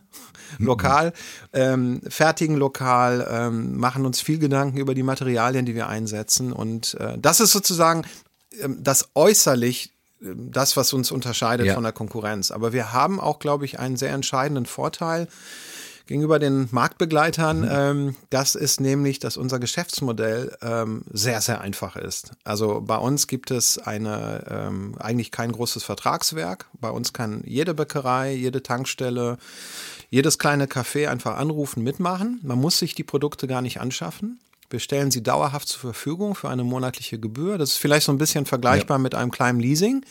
lokal, 0.58 1.13
ähm, 1.54 2.01
fertigen 2.08 2.58
lokal, 2.58 3.28
ähm, 3.30 3.78
machen 3.78 4.06
uns 4.06 4.22
viel 4.22 4.39
Gedanken 4.39 4.78
über 4.78 4.96
die 4.96 5.04
Materialien, 5.04 5.66
die 5.66 5.75
wir 5.75 5.88
einsetzen 5.88 6.54
und 6.54 6.96
äh, 6.96 7.18
das 7.20 7.39
ist 7.39 7.51
sozusagen 7.51 8.04
ähm, 8.62 8.78
das 8.82 9.10
äußerlich 9.16 9.92
ähm, 10.22 10.51
das, 10.51 10.78
was 10.78 10.94
uns 10.94 11.12
unterscheidet 11.12 11.68
ja. 11.68 11.74
von 11.74 11.84
der 11.84 11.94
Konkurrenz. 11.94 12.51
Aber 12.51 12.74
wir 12.74 12.94
haben 12.94 13.20
auch, 13.20 13.39
glaube 13.39 13.66
ich, 13.66 13.80
einen 13.80 13.98
sehr 13.98 14.12
entscheidenden 14.12 14.66
Vorteil 14.66 15.28
gegenüber 16.10 16.39
den 16.39 16.68
Marktbegleitern. 16.72 17.62
Mhm. 17.62 17.68
Ähm, 17.70 18.16
das 18.32 18.56
ist 18.56 18.82
nämlich, 18.82 19.20
dass 19.20 19.38
unser 19.38 19.60
Geschäftsmodell 19.60 20.58
ähm, 20.63 21.04
sehr, 21.12 21.39
sehr 21.39 21.62
einfach 21.62 21.96
ist. 21.96 22.32
Also 22.44 22.82
bei 22.82 22.98
uns 22.98 23.28
gibt 23.28 23.51
es 23.51 23.78
eine 23.78 24.44
ähm, 24.50 24.96
eigentlich 24.98 25.30
kein 25.30 25.51
großes 25.51 25.84
Vertragswerk. 25.84 26.66
Bei 26.74 26.89
uns 26.89 27.13
kann 27.13 27.44
jede 27.46 27.75
Bäckerei, 27.75 28.34
jede 28.34 28.63
Tankstelle, 28.63 29.38
jedes 30.10 30.39
kleine 30.39 30.66
Café 30.66 31.10
einfach 31.10 31.38
anrufen, 31.38 31.84
mitmachen. 31.84 32.39
Man 32.42 32.60
muss 32.60 32.80
sich 32.80 32.96
die 32.96 33.04
Produkte 33.04 33.46
gar 33.46 33.62
nicht 33.62 33.80
anschaffen. 33.80 34.39
Wir 34.72 34.80
stellen 34.80 35.12
sie 35.12 35.22
dauerhaft 35.22 35.68
zur 35.68 35.80
Verfügung 35.80 36.34
für 36.34 36.50
eine 36.50 36.63
monatliche 36.63 37.20
Gebühr. 37.20 37.60
Das 37.60 37.74
ist 37.74 37.78
vielleicht 37.78 38.08
so 38.08 38.12
ein 38.12 38.18
bisschen 38.18 38.48
vergleichbar 38.48 38.98
ja. 38.98 39.04
mit 39.04 39.13
einem 39.13 39.30
kleinen 39.30 39.60
Leasing 39.60 40.04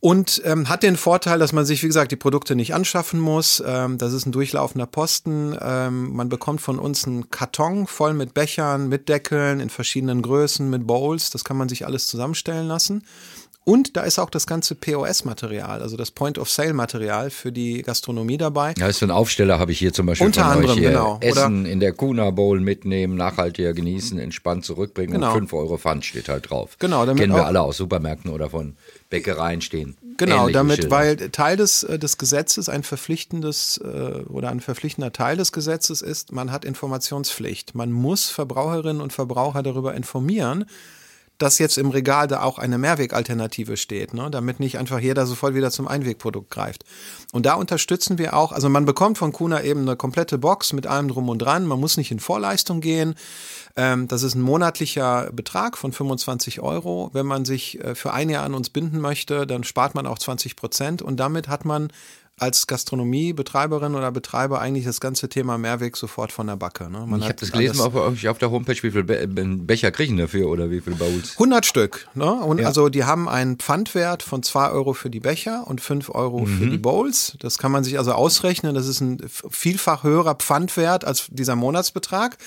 und 0.00 0.40
ähm, 0.46 0.70
hat 0.70 0.82
den 0.82 0.96
Vorteil, 0.96 1.38
dass 1.38 1.52
man 1.52 1.66
sich, 1.66 1.82
wie 1.82 1.86
gesagt, 1.86 2.10
die 2.10 2.16
Produkte 2.16 2.56
nicht 2.56 2.74
anschaffen 2.74 3.20
muss. 3.20 3.62
Ähm, 3.66 3.98
das 3.98 4.14
ist 4.14 4.26
ein 4.26 4.32
durchlaufender 4.32 4.86
Posten. 4.86 5.54
Ähm, 5.60 6.14
man 6.14 6.30
bekommt 6.30 6.62
von 6.62 6.78
uns 6.78 7.06
einen 7.06 7.28
Karton 7.28 7.86
voll 7.86 8.14
mit 8.14 8.32
Bechern, 8.32 8.88
mit 8.88 9.10
Deckeln 9.10 9.60
in 9.60 9.68
verschiedenen 9.68 10.22
Größen, 10.22 10.70
mit 10.70 10.86
Bowls. 10.86 11.28
Das 11.28 11.44
kann 11.44 11.58
man 11.58 11.68
sich 11.68 11.84
alles 11.84 12.08
zusammenstellen 12.08 12.66
lassen. 12.66 13.04
Und 13.64 13.96
da 13.96 14.02
ist 14.02 14.18
auch 14.18 14.30
das 14.30 14.46
ganze 14.46 14.74
POS-Material, 14.74 15.82
also 15.82 15.98
das 15.98 16.10
Point-of-Sale-Material 16.10 17.28
für 17.28 17.52
die 17.52 17.82
Gastronomie 17.82 18.38
dabei. 18.38 18.72
Ja, 18.78 18.88
ist 18.88 19.00
so 19.00 19.06
ein 19.06 19.10
Aufsteller, 19.10 19.58
habe 19.58 19.72
ich 19.72 19.78
hier 19.78 19.92
zum 19.92 20.06
Beispiel 20.06 20.28
Unter 20.28 20.44
von 20.44 20.50
anderem, 20.50 20.70
euch 20.70 20.78
hier. 20.78 20.88
genau. 20.88 21.18
Essen 21.20 21.60
Oder 21.60 21.70
in 21.70 21.78
der 21.78 21.92
Kuna 21.92 22.30
Bowl 22.30 22.58
mitnehmen, 22.58 23.16
nachhaltiger 23.16 23.74
genießen, 23.74 24.18
entspannt 24.18 24.64
zurückbringen 24.64 25.12
genau. 25.12 25.34
und 25.34 25.40
5 25.40 25.52
Euro 25.52 25.76
Pfand 25.76 26.06
steht 26.06 26.30
halt 26.30 26.48
drauf. 26.48 26.76
Genau, 26.78 27.04
damit 27.04 27.20
Kennen 27.20 27.34
wir 27.34 27.46
alle 27.46 27.60
aus 27.60 27.76
Supermärkten 27.76 28.30
oder 28.30 28.48
von 28.48 28.76
Bäckereien 29.10 29.60
stehen. 29.60 29.96
Genau, 30.16 30.48
damit, 30.48 30.76
Schilder. 30.82 30.90
weil 30.90 31.16
Teil 31.30 31.56
des, 31.56 31.82
äh, 31.82 31.98
des 31.98 32.16
Gesetzes 32.16 32.68
ein 32.68 32.82
verpflichtendes 32.82 33.78
äh, 33.78 34.22
oder 34.28 34.50
ein 34.50 34.60
verpflichtender 34.60 35.12
Teil 35.12 35.36
des 35.36 35.52
Gesetzes 35.52 36.00
ist, 36.00 36.32
man 36.32 36.52
hat 36.52 36.64
Informationspflicht. 36.64 37.74
Man 37.74 37.90
muss 37.90 38.30
Verbraucherinnen 38.30 39.02
und 39.02 39.12
Verbraucher 39.12 39.62
darüber 39.62 39.94
informieren, 39.94 40.64
dass 41.42 41.58
jetzt 41.58 41.78
im 41.78 41.90
Regal 41.90 42.28
da 42.28 42.42
auch 42.42 42.58
eine 42.58 42.78
Mehrwegalternative 42.78 43.76
steht, 43.76 44.14
ne? 44.14 44.30
damit 44.30 44.60
nicht 44.60 44.78
einfach 44.78 45.00
jeder 45.00 45.26
sofort 45.26 45.54
wieder 45.54 45.70
zum 45.70 45.88
Einwegprodukt 45.88 46.50
greift. 46.50 46.84
Und 47.32 47.46
da 47.46 47.54
unterstützen 47.54 48.18
wir 48.18 48.36
auch, 48.36 48.52
also 48.52 48.68
man 48.68 48.84
bekommt 48.84 49.18
von 49.18 49.32
Kuna 49.32 49.62
eben 49.62 49.82
eine 49.82 49.96
komplette 49.96 50.38
Box 50.38 50.72
mit 50.72 50.86
allem 50.86 51.08
drum 51.08 51.28
und 51.28 51.38
dran, 51.38 51.66
man 51.66 51.80
muss 51.80 51.96
nicht 51.96 52.10
in 52.10 52.20
Vorleistung 52.20 52.80
gehen. 52.80 53.14
Ähm, 53.76 54.06
das 54.06 54.22
ist 54.22 54.34
ein 54.34 54.42
monatlicher 54.42 55.30
Betrag 55.32 55.78
von 55.78 55.92
25 55.92 56.60
Euro. 56.60 57.10
Wenn 57.14 57.26
man 57.26 57.44
sich 57.44 57.82
äh, 57.82 57.94
für 57.94 58.12
ein 58.12 58.28
Jahr 58.28 58.44
an 58.44 58.54
uns 58.54 58.68
binden 58.68 59.00
möchte, 59.00 59.46
dann 59.46 59.64
spart 59.64 59.94
man 59.94 60.06
auch 60.06 60.18
20 60.18 60.56
Prozent 60.56 61.00
und 61.00 61.18
damit 61.18 61.48
hat 61.48 61.64
man 61.64 61.88
als 62.40 62.66
Gastronomiebetreiberin 62.66 63.94
oder 63.94 64.10
Betreiber 64.10 64.60
eigentlich 64.60 64.84
das 64.84 65.00
ganze 65.00 65.28
Thema 65.28 65.58
Mehrweg 65.58 65.96
sofort 65.96 66.32
von 66.32 66.46
der 66.46 66.56
Backe. 66.56 66.90
Ne? 66.90 67.04
Ich 67.18 67.24
habe 67.24 67.34
das 67.34 67.52
gelesen 67.52 67.80
auf, 67.80 67.94
auf, 67.94 68.38
der 68.38 68.50
Homepage, 68.50 68.82
wie 68.82 68.90
viele 68.90 69.04
Be 69.04 69.26
Becher 69.26 69.90
kriegen 69.90 70.16
dafür 70.16 70.48
oder 70.48 70.70
wie 70.70 70.80
viele 70.80 70.96
Bowls? 70.96 71.32
100 71.32 71.66
Stück. 71.66 72.08
Ne? 72.14 72.32
Und 72.32 72.60
ja. 72.60 72.66
Also 72.66 72.88
die 72.88 73.04
haben 73.04 73.28
einen 73.28 73.56
Pfandwert 73.56 74.22
von 74.22 74.42
2 74.42 74.70
Euro 74.70 74.94
für 74.94 75.10
die 75.10 75.20
Becher 75.20 75.66
und 75.66 75.80
5 75.80 76.10
Euro 76.10 76.40
mhm. 76.40 76.58
für 76.58 76.66
die 76.68 76.78
Bowls. 76.78 77.36
Das 77.40 77.58
kann 77.58 77.72
man 77.72 77.84
sich 77.84 77.98
also 77.98 78.12
ausrechnen. 78.12 78.74
Das 78.74 78.86
ist 78.86 79.00
ein 79.00 79.18
vielfach 79.28 80.02
höherer 80.02 80.34
Pfandwert 80.34 81.04
als 81.04 81.26
dieser 81.30 81.56
Monatsbetrag. 81.56 82.38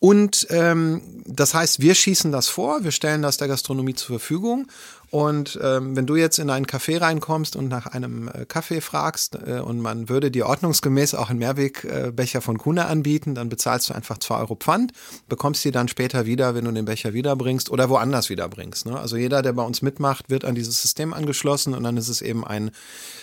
Und 0.00 0.46
ähm, 0.50 1.02
das 1.26 1.54
heißt, 1.54 1.80
wir 1.80 1.94
schießen 1.94 2.30
das 2.30 2.48
vor, 2.48 2.84
wir 2.84 2.92
stellen 2.92 3.22
das 3.22 3.36
der 3.36 3.48
Gastronomie 3.48 3.94
zur 3.94 4.20
Verfügung 4.20 4.68
und 5.10 5.58
ähm, 5.62 5.96
wenn 5.96 6.06
du 6.06 6.16
jetzt 6.16 6.38
in 6.38 6.50
einen 6.50 6.66
Café 6.66 7.00
reinkommst 7.00 7.56
und 7.56 7.68
nach 7.68 7.86
einem 7.86 8.28
äh, 8.28 8.44
Kaffee 8.44 8.80
fragst 8.80 9.38
äh, 9.46 9.60
und 9.60 9.80
man 9.80 10.08
würde 10.08 10.30
dir 10.30 10.46
ordnungsgemäß 10.46 11.14
auch 11.14 11.30
einen 11.30 11.38
Mehrwegbecher 11.38 12.38
äh, 12.38 12.42
von 12.42 12.58
Kuna 12.58 12.86
anbieten, 12.86 13.34
dann 13.34 13.48
bezahlst 13.48 13.88
du 13.88 13.94
einfach 13.94 14.18
zwei 14.18 14.38
Euro 14.38 14.54
Pfand, 14.54 14.92
bekommst 15.28 15.64
die 15.64 15.70
dann 15.70 15.88
später 15.88 16.26
wieder, 16.26 16.54
wenn 16.54 16.66
du 16.66 16.72
den 16.72 16.84
Becher 16.84 17.14
wiederbringst 17.14 17.70
oder 17.70 17.88
woanders 17.88 18.28
wiederbringst. 18.28 18.86
Ne? 18.86 18.98
Also 18.98 19.16
jeder, 19.16 19.40
der 19.40 19.54
bei 19.54 19.62
uns 19.62 19.80
mitmacht, 19.80 20.28
wird 20.28 20.44
an 20.44 20.54
dieses 20.54 20.82
System 20.82 21.14
angeschlossen 21.14 21.72
und 21.72 21.84
dann 21.84 21.96
ist 21.96 22.08
es 22.08 22.20
eben 22.20 22.46
ein 22.46 22.70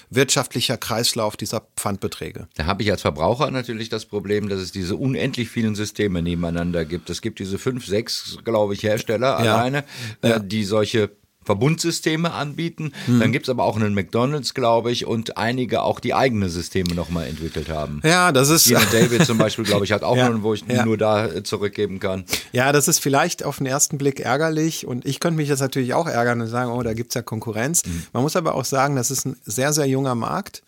wirtschaftlicher 0.10 0.78
Kreislauf 0.78 1.38
dieser 1.38 1.62
Pfandbeträge. 1.76 2.48
Da 2.56 2.66
habe 2.66 2.82
ich 2.82 2.92
als 2.92 3.02
Verbraucher 3.02 3.52
natürlich 3.52 3.90
das 3.90 4.06
Problem, 4.06 4.50
dass 4.50 4.60
es 4.60 4.72
diese 4.72 4.96
unendlich 4.96 5.50
vielen 5.50 5.76
Systeme 5.76 6.22
nebeneinander 6.22 6.86
gibt. 6.86 7.10
Es 7.10 7.22
gibt 7.22 7.40
diese 7.40 7.60
fünf, 7.60 7.86
sechs, 7.86 8.38
glaube 8.44 8.74
ich, 8.74 8.84
Hersteller 8.84 9.44
ja. 9.44 9.56
alleine, 9.56 9.84
äh, 10.22 10.30
ja. 10.30 10.40
die 10.40 10.64
solche 10.64 11.12
Verbundsysteme 11.46 12.34
anbieten. 12.34 12.92
Hm. 13.06 13.20
Dann 13.20 13.32
gibt's 13.32 13.50
aber 13.50 13.64
auch 13.64 13.76
einen 13.76 13.94
McDonalds, 13.94 14.54
glaube 14.54 14.92
ich, 14.92 15.06
und 15.06 15.38
einige 15.38 15.84
auch 15.84 16.00
die 16.00 16.14
eigene 16.14 16.50
Systeme 16.50 16.96
nochmal 16.96 17.28
entwickelt 17.28 17.70
haben. 17.70 18.02
Ja, 18.04 18.32
das 18.32 18.50
ist. 18.50 18.66
Gina 18.66 18.82
David 18.92 19.26
zum 19.26 19.38
Beispiel, 19.38 19.64
glaube 19.64 19.86
ich, 19.86 19.92
hat 19.92 20.04
auch 20.04 20.18
ja, 20.18 20.26
einen, 20.26 20.44
wo 20.44 20.54
ich 20.54 20.64
ja. 20.68 20.84
nur 20.84 20.98
da 20.98 21.28
äh, 21.28 21.44
zurückgeben 21.44 22.00
kann. 22.00 22.26
Ja, 22.52 22.72
das 22.72 22.88
ist 22.88 23.00
vielleicht 23.00 23.44
auf 23.46 23.58
den 23.58 23.68
ersten 23.68 23.98
Blick 23.98 24.20
ärgerlich 24.20 24.88
und 24.88 25.06
ich 25.06 25.20
könnte 25.20 25.38
mich 25.38 25.50
jetzt 25.50 25.60
natürlich 25.60 25.94
auch 25.94 26.08
ärgern 26.08 26.42
und 26.42 26.48
sagen, 26.48 26.72
oh, 26.72 26.82
da 26.82 26.94
gibt's 26.94 27.14
ja 27.14 27.22
Konkurrenz. 27.22 27.86
Mhm. 27.86 28.04
Man 28.12 28.24
muss 28.24 28.36
aber 28.36 28.56
auch 28.56 28.66
sagen, 28.66 28.96
das 28.96 29.12
ist 29.12 29.26
ein 29.26 29.38
sehr, 29.46 29.72
sehr 29.72 29.86
junger 29.86 30.16
Markt. 30.16 30.64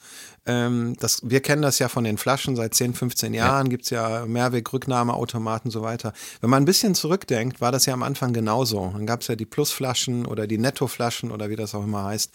Ähm, 0.48 0.96
das, 1.00 1.22
wir 1.24 1.42
kennen 1.42 1.62
das 1.62 1.77
ja 1.80 1.89
von 1.89 2.06
den 2.06 2.18
Flaschen 2.18 2.56
seit 2.56 2.74
10, 2.74 2.94
15 2.94 3.34
Jahren, 3.34 3.68
ja. 3.68 3.70
gibt's 3.70 3.89
ja 3.89 4.25
Mehrweg-Rücknahmeautomaten 4.25 5.68
und 5.68 5.72
so 5.72 5.82
weiter. 5.82 6.13
Wenn 6.42 6.50
man 6.50 6.63
ein 6.63 6.66
bisschen 6.66 6.96
zurückdenkt, 6.96 7.60
war 7.60 7.72
das 7.72 7.86
ja 7.86 7.94
am 7.94 8.04
Anfang 8.04 8.32
genauso. 8.32 8.92
Dann 8.94 9.06
gab's 9.06 9.27
ja 9.27 9.36
die 9.36 9.46
Plusflaschen 9.46 10.25
oder 10.25 10.48
die 10.48 10.58
Nettoflaschen 10.58 11.32
oder 11.32 11.50
wie 11.50 11.58
das 11.58 11.75
auch 11.75 11.84
immer 11.84 12.06
heißt. 12.06 12.32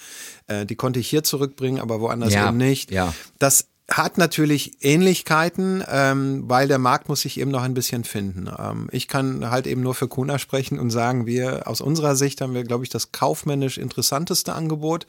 Äh, 0.47 0.66
die 0.66 0.76
konnte 0.76 1.00
ich 1.00 1.09
hier 1.09 1.25
zurückbringen, 1.25 1.81
aber 1.81 2.00
woanders 2.00 2.35
ja. 2.35 2.49
eben 2.49 2.59
nicht. 2.59 2.90
Ja. 2.90 3.14
Das 3.38 3.66
hat 3.90 4.19
natürlich 4.19 4.76
Ähnlichkeiten, 4.81 5.83
ähm, 5.88 6.45
weil 6.47 6.69
der 6.69 6.78
Markt 6.78 7.09
muss 7.09 7.23
sich 7.23 7.40
eben 7.40 7.50
noch 7.50 7.62
ein 7.62 7.75
bisschen 7.75 8.04
finden. 8.04 8.49
Ähm, 8.59 8.88
ich 8.92 9.09
kann 9.09 9.50
halt 9.50 9.66
eben 9.66 9.83
nur 9.83 9.95
für 9.95 10.09
Kuna 10.09 10.38
sprechen 10.38 10.78
und 10.78 10.90
sagen, 10.90 11.26
wir 11.26 11.66
aus 11.66 11.81
unserer 11.81 12.16
Sicht 12.16 12.40
haben 12.40 12.54
wir, 12.54 12.64
glaube 12.64 12.85
ich, 12.85 12.90
das 12.90 13.12
kaufmännisch 13.12 13.78
interessanteste 13.78 14.54
Angebot 14.54 15.07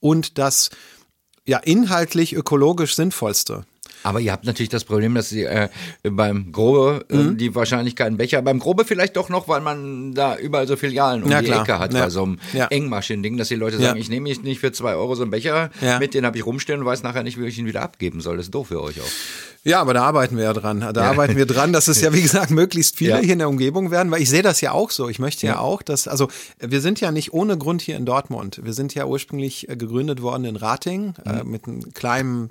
und 0.00 0.38
das 0.38 0.70
ja 1.50 1.58
inhaltlich 1.58 2.36
ökologisch 2.36 2.94
sinnvollste. 2.94 3.64
Aber 4.02 4.20
ihr 4.20 4.32
habt 4.32 4.44
natürlich 4.44 4.68
das 4.68 4.84
Problem, 4.84 5.14
dass 5.14 5.28
sie 5.28 5.44
äh, 5.44 5.68
beim 6.02 6.52
Grobe 6.52 7.04
äh, 7.10 7.16
mhm. 7.16 7.36
die 7.36 7.54
Wahrscheinlichkeit 7.54 8.08
einen 8.08 8.16
Becher, 8.16 8.42
beim 8.42 8.58
Grobe 8.58 8.84
vielleicht 8.84 9.16
doch 9.16 9.28
noch, 9.28 9.48
weil 9.48 9.60
man 9.60 10.14
da 10.14 10.36
überall 10.36 10.66
so 10.66 10.76
Filialen 10.76 11.22
um 11.22 11.30
ja, 11.30 11.40
die 11.40 11.46
klar. 11.46 11.62
Ecke 11.62 11.78
hat 11.78 11.92
ja. 11.92 12.04
bei 12.04 12.10
so 12.10 12.22
einem 12.22 12.38
ja. 12.52 12.66
Engmaschinen-Ding, 12.66 13.36
dass 13.36 13.48
die 13.48 13.56
Leute 13.56 13.78
sagen, 13.78 13.98
ich 13.98 14.08
nehme 14.08 14.28
nicht 14.28 14.60
für 14.60 14.72
zwei 14.72 14.94
Euro 14.94 15.14
so 15.14 15.22
einen 15.22 15.30
Becher 15.30 15.70
mit, 15.98 16.14
den 16.14 16.24
habe 16.24 16.38
ich 16.38 16.46
rumstehen 16.46 16.80
und 16.80 16.86
weiß 16.86 17.02
nachher 17.02 17.22
nicht, 17.22 17.38
wie 17.38 17.46
ich 17.46 17.58
ihn 17.58 17.66
wieder 17.66 17.82
abgeben 17.82 18.20
soll. 18.20 18.36
Das 18.36 18.46
ist 18.46 18.54
doof 18.54 18.68
für 18.68 18.82
euch 18.82 19.00
auch. 19.00 19.10
Ja, 19.62 19.80
aber 19.80 19.92
da 19.92 20.04
arbeiten 20.04 20.38
wir 20.38 20.44
ja 20.44 20.52
dran. 20.54 20.80
Da 20.80 21.02
arbeiten 21.02 21.36
wir 21.36 21.44
dran, 21.44 21.72
dass 21.72 21.86
es 21.88 22.00
ja, 22.00 22.14
wie 22.14 22.22
gesagt, 22.22 22.50
möglichst 22.50 22.96
viele 22.96 23.18
hier 23.18 23.34
in 23.34 23.40
der 23.40 23.48
Umgebung 23.48 23.90
werden, 23.90 24.10
weil 24.10 24.22
ich 24.22 24.30
sehe 24.30 24.42
das 24.42 24.60
ja 24.62 24.72
auch 24.72 24.90
so. 24.90 25.08
Ich 25.08 25.18
möchte 25.18 25.46
ja, 25.46 25.58
auch, 25.58 25.82
dass, 25.82 26.08
also 26.08 26.28
wir 26.58 26.80
sind 26.80 27.00
ja 27.00 27.12
nicht 27.12 27.34
ohne 27.34 27.58
Grund 27.58 27.82
hier 27.82 27.96
in 27.96 28.06
Dortmund. 28.06 28.60
Wir 28.64 28.72
sind 28.72 28.94
ja 28.94 29.04
ursprünglich 29.04 29.68
äh, 29.68 29.76
gegründet 29.76 30.22
worden 30.22 30.44
in 30.44 30.56
Rating 30.56 31.14
äh, 31.26 31.32
mhm. 31.32 31.38
äh, 31.40 31.44
mit 31.44 31.68
einem 31.68 31.92
kleinen 31.92 32.48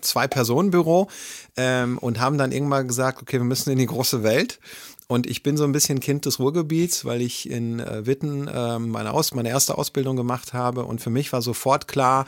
Zwei-Personen-Büro 0.00 1.08
ähm, 1.56 1.98
und 1.98 2.20
haben 2.20 2.38
dann 2.38 2.52
irgendwann 2.52 2.88
gesagt, 2.88 3.22
okay, 3.22 3.38
wir 3.38 3.44
müssen 3.44 3.70
in 3.70 3.78
die 3.78 3.86
große 3.86 4.22
Welt. 4.22 4.60
Und 5.08 5.26
ich 5.26 5.42
bin 5.42 5.56
so 5.56 5.64
ein 5.64 5.72
bisschen 5.72 5.98
Kind 5.98 6.24
des 6.24 6.38
Ruhrgebiets, 6.38 7.04
weil 7.04 7.20
ich 7.20 7.50
in 7.50 7.80
äh, 7.80 8.06
Witten 8.06 8.46
äh, 8.46 8.78
meine, 8.78 9.12
Aus 9.12 9.34
meine 9.34 9.48
erste 9.48 9.76
Ausbildung 9.76 10.16
gemacht 10.16 10.52
habe. 10.52 10.84
Und 10.84 11.00
für 11.00 11.10
mich 11.10 11.32
war 11.32 11.42
sofort 11.42 11.88
klar, 11.88 12.26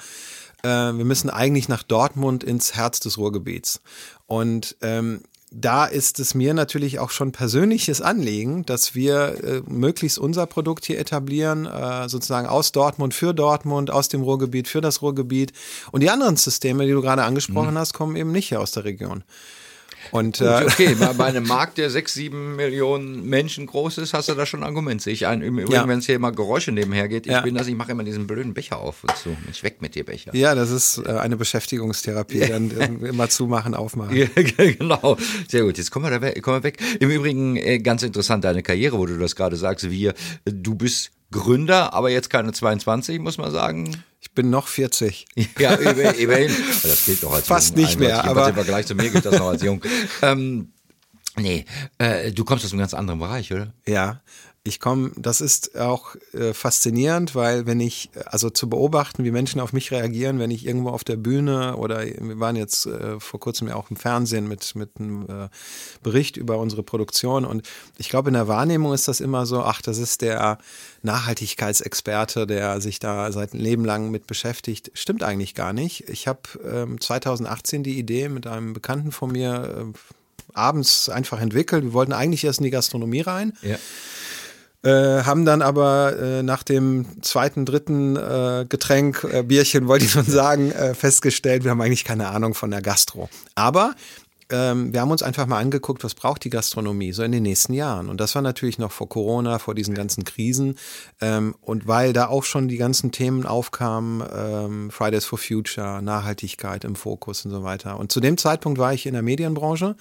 äh, 0.65 0.69
wir 0.69 1.05
müssen 1.05 1.31
eigentlich 1.31 1.69
nach 1.69 1.85
Dortmund 1.85 2.43
ins 2.43 2.75
Herz 2.75 2.99
des 2.99 3.19
Ruhrgebiets. 3.19 3.83
Und 4.27 4.77
ähm, 4.81 5.23
da 5.55 5.85
ist 5.85 6.19
es 6.19 6.35
mir 6.35 6.55
natürlich 6.55 6.99
auch 6.99 7.11
schon 7.11 7.33
persönliches 7.33 8.01
Anliegen, 8.01 8.65
dass 8.65 8.95
wir 8.95 9.45
äh, 9.45 9.63
möglichst 9.67 10.19
unser 10.19 10.47
Produkt 10.47 10.87
hier 10.87 10.99
etablieren, 10.99 11.67
äh, 11.67 12.09
sozusagen 12.09 12.47
aus 12.47 12.73
Dortmund 12.73 13.15
für 13.15 13.35
Dortmund, 13.35 13.91
aus 13.91 14.09
dem 14.09 14.23
Ruhrgebiet 14.23 14.69
für 14.69 14.81
das 14.81 15.03
Ruhrgebiet. 15.03 15.53
Und 15.91 16.03
die 16.03 16.11
anderen 16.11 16.37
Systeme, 16.37 16.87
die 16.87 16.93
du 16.93 17.03
gerade 17.03 17.25
angesprochen 17.25 17.75
mhm. 17.75 17.79
hast, 17.79 17.93
kommen 17.93 18.17
eben 18.17 18.33
nicht 18.33 18.49
hier 18.49 18.61
aus 18.61 18.73
der 18.73 18.85
Region. 18.85 19.25
Und, 20.11 20.39
Gut, 20.39 20.47
äh, 20.47 20.65
okay, 20.65 20.97
bei 21.17 21.25
einem 21.25 21.47
Markt, 21.47 21.79
der 21.79 21.91
sechs, 21.91 22.15
sieben 22.15 22.57
Millionen 22.57 23.25
Menschen 23.25 23.67
groß 23.67 23.99
ist, 23.99 24.15
hast 24.15 24.29
du 24.29 24.35
da 24.35 24.47
schon 24.47 24.61
ein 24.61 24.67
Argument. 24.67 25.01
Sehe 25.01 25.13
ich 25.13 25.27
ein. 25.27 25.43
Im 25.43 25.59
Übrigen, 25.59 25.73
ja. 25.73 25.89
wenn 25.89 26.01
es 26.01 26.07
hier 26.07 26.17
immer 26.17 26.33
Geräusche 26.33 26.73
nebenher 26.73 27.09
geht, 27.09 27.27
ich 27.27 27.33
ja. 27.33 27.41
bin 27.41 27.55
das, 27.55 27.67
ich 27.67 27.75
mache 27.75 27.93
immer 27.93 28.05
diesen 28.05 28.27
blöden 28.27 28.55
Becher 28.55 28.79
auf 28.79 29.05
und 29.05 29.17
zu. 29.17 29.37
Ich 29.51 29.63
weg 29.63 29.81
mit 29.81 29.95
dir 29.95 30.05
Becher. 30.05 30.35
Ja, 30.35 30.55
das 30.55 30.71
ist 30.71 30.99
äh, 30.99 31.11
eine 31.13 31.37
Beschäftigungstherapie, 31.37 32.41
dann 32.41 32.71
äh, 32.71 33.09
immer 33.09 33.29
zumachen, 33.29 33.75
aufmachen. 33.75 34.13
Genau. 34.57 35.17
Sehr 35.49 35.63
gut. 35.63 35.79
Jetzt 35.79 35.91
kommen 35.91 36.05
wir 36.07 36.11
da 36.11 36.21
weg, 36.21 36.43
kommen 36.43 36.59
wir 36.59 36.65
weg. 36.65 36.79
Im 37.01 37.11
Übrigen 37.11 37.57
äh, 37.57 37.79
ganz 37.79 38.03
interessant 38.03 38.45
deine 38.45 38.63
Karriere, 38.63 38.99
wo 38.99 39.07
du 39.07 39.19
das 39.19 39.37
gerade 39.37 39.57
sagst. 39.57 39.91
Wir, 39.91 40.15
du 40.45 40.75
bist 40.75 41.11
Gründer, 41.33 41.93
aber 41.93 42.11
jetzt 42.11 42.31
keine 42.31 42.53
22, 42.53 43.19
muss 43.19 43.39
man 43.39 43.51
sagen. 43.51 44.05
Ich 44.21 44.31
bin 44.33 44.51
noch 44.51 44.69
40. 44.69 45.27
Ja, 45.59 45.73
immerhin. 45.75 46.53
Das 46.83 47.05
gilt 47.05 47.25
doch 47.25 47.33
als 47.33 47.47
Fast 47.47 47.77
jung. 47.77 47.85
nicht 47.85 47.99
mehr. 47.99 48.25
Aber 48.25 48.49
im 48.49 48.55
Vergleich 48.55 48.87
zu 48.87 48.95
mir 48.95 49.11
gilt 49.11 49.25
das 49.25 49.37
noch 49.37 49.49
als 49.49 49.63
jung. 49.63 49.83
Ähm, 50.23 50.73
nee, 51.37 51.65
äh, 51.99 52.31
du 52.31 52.45
kommst 52.45 52.65
aus 52.65 52.71
einem 52.73 52.81
ganz 52.81 52.95
anderen 52.95 53.19
Bereich, 53.19 53.53
oder? 53.53 53.75
Ja, 53.87 54.23
ich 54.65 54.79
komme, 54.79 55.11
das 55.17 55.41
ist 55.41 55.77
auch 55.77 56.15
äh, 56.35 56.55
faszinierend, 56.55 57.35
weil 57.35 57.67
wenn 57.67 57.81
ich, 57.81 58.11
also 58.27 58.49
zu 58.49 58.69
beobachten, 58.69 59.25
wie 59.25 59.33
Menschen 59.33 59.61
auf 59.61 59.73
mich 59.73 59.91
reagieren, 59.91 60.39
wenn 60.39 60.53
ich 60.53 60.65
irgendwo 60.65 60.91
auf 60.91 61.03
der 61.03 61.17
Bühne 61.17 61.77
oder 61.77 62.05
wir 62.05 62.39
waren 62.39 62.55
jetzt 62.55 62.87
äh, 62.87 63.19
vor 63.19 63.41
kurzem 63.41 63.67
ja 63.67 63.75
auch 63.75 63.91
im 63.91 63.97
Fernsehen 63.97 64.47
mit, 64.47 64.77
mit 64.77 64.91
einem 65.01 65.23
äh, 65.23 65.49
Bericht 66.05 66.37
über 66.37 66.59
unsere 66.59 66.85
Produktion 66.85 67.45
und 67.45 67.69
ich 67.99 68.09
glaube, 68.09 68.31
in 68.31 68.35
der 68.35 68.47
Wahrnehmung 68.47 68.93
ist 68.93 69.09
das 69.09 69.21
immer 69.21 69.47
so, 69.47 69.65
ach, 69.65 69.83
das 69.83 69.99
ist 69.99 70.23
der 70.23 70.59
Nachhaltigkeitsexperte, 71.03 72.47
der 72.47 72.81
sich 72.81 73.01
da 73.01 73.33
seit 73.33 73.55
Leben 73.55 73.85
lang 73.85 74.13
mit 74.13 74.29
beschäftigt. 74.29 74.93
Stimmt 74.95 75.25
eigentlich 75.25 75.57
gar 75.57 75.73
nicht. 75.73 76.09
Ich 76.09 76.29
habe 76.29 76.41
ähm, 76.65 77.01
2018 77.01 77.83
die 77.83 77.99
Idee 77.99 78.29
mit 78.29 78.47
einem 78.47 78.75
Bekannten 78.75 79.11
von 79.11 79.33
mir 79.33 79.93
äh, 79.93 79.99
abends 80.55 81.09
einfach 81.09 81.41
entwickelt. 81.41 81.83
Wir 81.83 81.93
wollten 81.95 82.13
eigentlich 82.13 82.45
erst 82.45 82.61
in 82.61 82.65
die 82.65 82.71
Gastronomie 82.71 83.23
rein. 83.23 83.55
Ja 83.63 83.79
äh, 84.83 85.23
haben 85.23 85.45
dann 85.45 85.63
aber 85.63 86.19
äh, 86.19 86.43
nach 86.43 86.63
dem 86.63 87.23
zweiten, 87.23 87.65
dritten 87.65 88.17
äh, 88.17 88.67
Getränk, 88.69 89.25
äh, 89.31 89.43
Bierchen, 89.43 89.89
wollte 89.89 90.05
ich 90.05 90.11
schon 90.11 90.25
sagen, 90.27 90.73
äh, 90.73 90.95
festgestellt, 90.95 91.65
wir 91.65 91.71
haben 91.71 91.81
eigentlich 91.81 92.05
keine 92.05 92.29
Ahnung 92.29 92.55
von 92.55 92.71
der 92.71 92.83
Gastro. 92.83 93.29
Aber 93.55 93.95
ähm, 94.53 94.93
wir 94.93 95.01
haben 95.01 95.11
uns 95.11 95.23
einfach 95.23 95.47
mal 95.47 95.59
angeguckt, 95.59 96.05
was 96.05 96.15
braucht 96.15 96.45
die 96.45 96.51
Gastronomie 96.51 97.13
so 97.13 97.23
in 97.23 97.33
den 97.33 97.43
nächsten 97.43 97.73
Jahren. 97.73 98.09
Und 98.09 98.21
das 98.21 98.35
war 98.35 98.43
natürlich 98.43 98.79
noch 98.79 98.93
vor 98.93 99.09
Corona, 99.09 99.59
vor 99.59 99.75
diesen 99.75 99.95
ganzen 99.95 100.25
Krisen. 100.25 100.77
Ähm, 101.21 101.55
und 101.63 101.89
weil 101.89 102.13
da 102.13 102.27
auch 102.27 102.45
schon 102.45 102.69
die 102.69 102.77
ganzen 102.77 103.13
Themen 103.13 103.47
aufkamen, 103.47 104.23
ähm, 104.35 104.91
Fridays 104.91 105.25
for 105.25 105.39
Future, 105.39 106.03
Nachhaltigkeit 106.03 106.85
im 106.85 106.97
Fokus 106.97 107.45
und 107.45 107.51
so 107.51 107.63
weiter. 107.63 107.99
Und 107.99 108.13
zu 108.13 108.21
dem 108.21 108.37
Zeitpunkt 108.37 108.79
war 108.79 108.93
ich 108.93 109.07
in 109.07 109.15
der 109.15 109.23
Medienbranche 109.23 109.97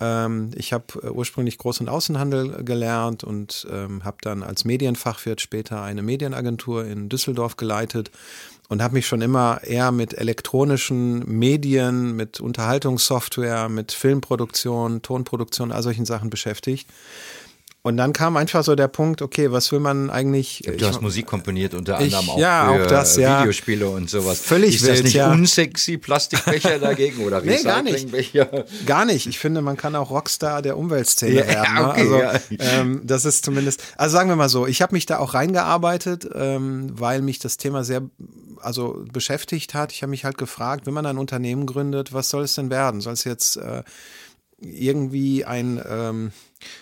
ähm, 0.00 0.50
ich 0.56 0.72
habe 0.72 0.84
äh, 1.02 1.08
ursprünglich 1.08 1.56
Groß- 1.56 1.80
und 1.80 1.88
Außenhandel 1.88 2.64
gelernt 2.64 3.22
und 3.22 3.66
ähm, 3.70 4.04
habe 4.04 4.16
dann 4.22 4.42
als 4.42 4.64
Medienfachwirt 4.64 5.40
später 5.40 5.82
eine 5.82 6.02
Medienagentur 6.02 6.84
in 6.86 7.08
Düsseldorf 7.08 7.56
geleitet 7.56 8.10
und 8.68 8.82
habe 8.82 8.94
mich 8.94 9.06
schon 9.06 9.20
immer 9.20 9.60
eher 9.64 9.90
mit 9.92 10.14
elektronischen 10.14 11.26
Medien, 11.26 12.14
mit 12.14 12.40
Unterhaltungssoftware, 12.40 13.68
mit 13.68 13.92
Filmproduktion, 13.92 15.02
Tonproduktion, 15.02 15.72
all 15.72 15.82
solchen 15.82 16.06
Sachen 16.06 16.30
beschäftigt. 16.30 16.88
Und 17.82 17.96
dann 17.96 18.12
kam 18.12 18.36
einfach 18.36 18.62
so 18.62 18.74
der 18.74 18.88
Punkt, 18.88 19.22
okay, 19.22 19.52
was 19.52 19.72
will 19.72 19.80
man 19.80 20.10
eigentlich? 20.10 20.62
Du 20.76 20.86
hast 20.86 21.00
Musik 21.00 21.24
komponiert, 21.24 21.72
unter 21.72 21.96
anderem 21.96 22.24
ich, 22.24 22.30
auch 22.30 22.38
ja, 22.38 22.74
für 22.74 22.84
auch 22.84 22.86
das, 22.86 23.16
ja. 23.16 23.40
Videospiele 23.40 23.88
und 23.88 24.10
sowas. 24.10 24.38
Völlig 24.38 24.76
Ist 24.76 24.82
wild, 24.82 24.98
das 24.98 25.02
nicht 25.04 25.14
ja. 25.14 25.32
unsexy 25.32 25.96
Plastikbecher 25.96 26.78
dagegen 26.78 27.24
oder 27.24 27.40
nee, 27.44 27.62
gar 27.62 27.82
nicht. 27.82 28.06
Gar 28.84 29.06
nicht. 29.06 29.26
Ich 29.26 29.38
finde, 29.38 29.62
man 29.62 29.78
kann 29.78 29.96
auch 29.96 30.10
Rockstar 30.10 30.60
der 30.60 30.76
Umweltszene 30.76 31.40
ja, 31.40 31.46
werden. 31.46 31.74
Ne? 31.74 31.88
Okay, 31.88 32.00
also 32.00 32.18
ja. 32.18 32.40
ähm, 32.58 33.00
das 33.04 33.24
ist 33.24 33.46
zumindest. 33.46 33.82
Also 33.96 34.12
sagen 34.12 34.28
wir 34.28 34.36
mal 34.36 34.50
so, 34.50 34.66
ich 34.66 34.82
habe 34.82 34.94
mich 34.94 35.06
da 35.06 35.18
auch 35.18 35.32
reingearbeitet, 35.32 36.28
ähm, 36.34 36.92
weil 36.98 37.22
mich 37.22 37.38
das 37.38 37.56
Thema 37.56 37.82
sehr 37.82 38.02
also 38.60 39.04
beschäftigt 39.10 39.72
hat. 39.72 39.92
Ich 39.92 40.02
habe 40.02 40.10
mich 40.10 40.26
halt 40.26 40.36
gefragt, 40.36 40.86
wenn 40.86 40.92
man 40.92 41.06
ein 41.06 41.16
Unternehmen 41.16 41.64
gründet, 41.64 42.12
was 42.12 42.28
soll 42.28 42.44
es 42.44 42.54
denn 42.54 42.68
werden? 42.68 43.00
Soll 43.00 43.14
es 43.14 43.24
jetzt 43.24 43.56
äh, 43.56 43.82
irgendwie 44.60 45.44
ein 45.44 45.82
ähm, 45.88 46.32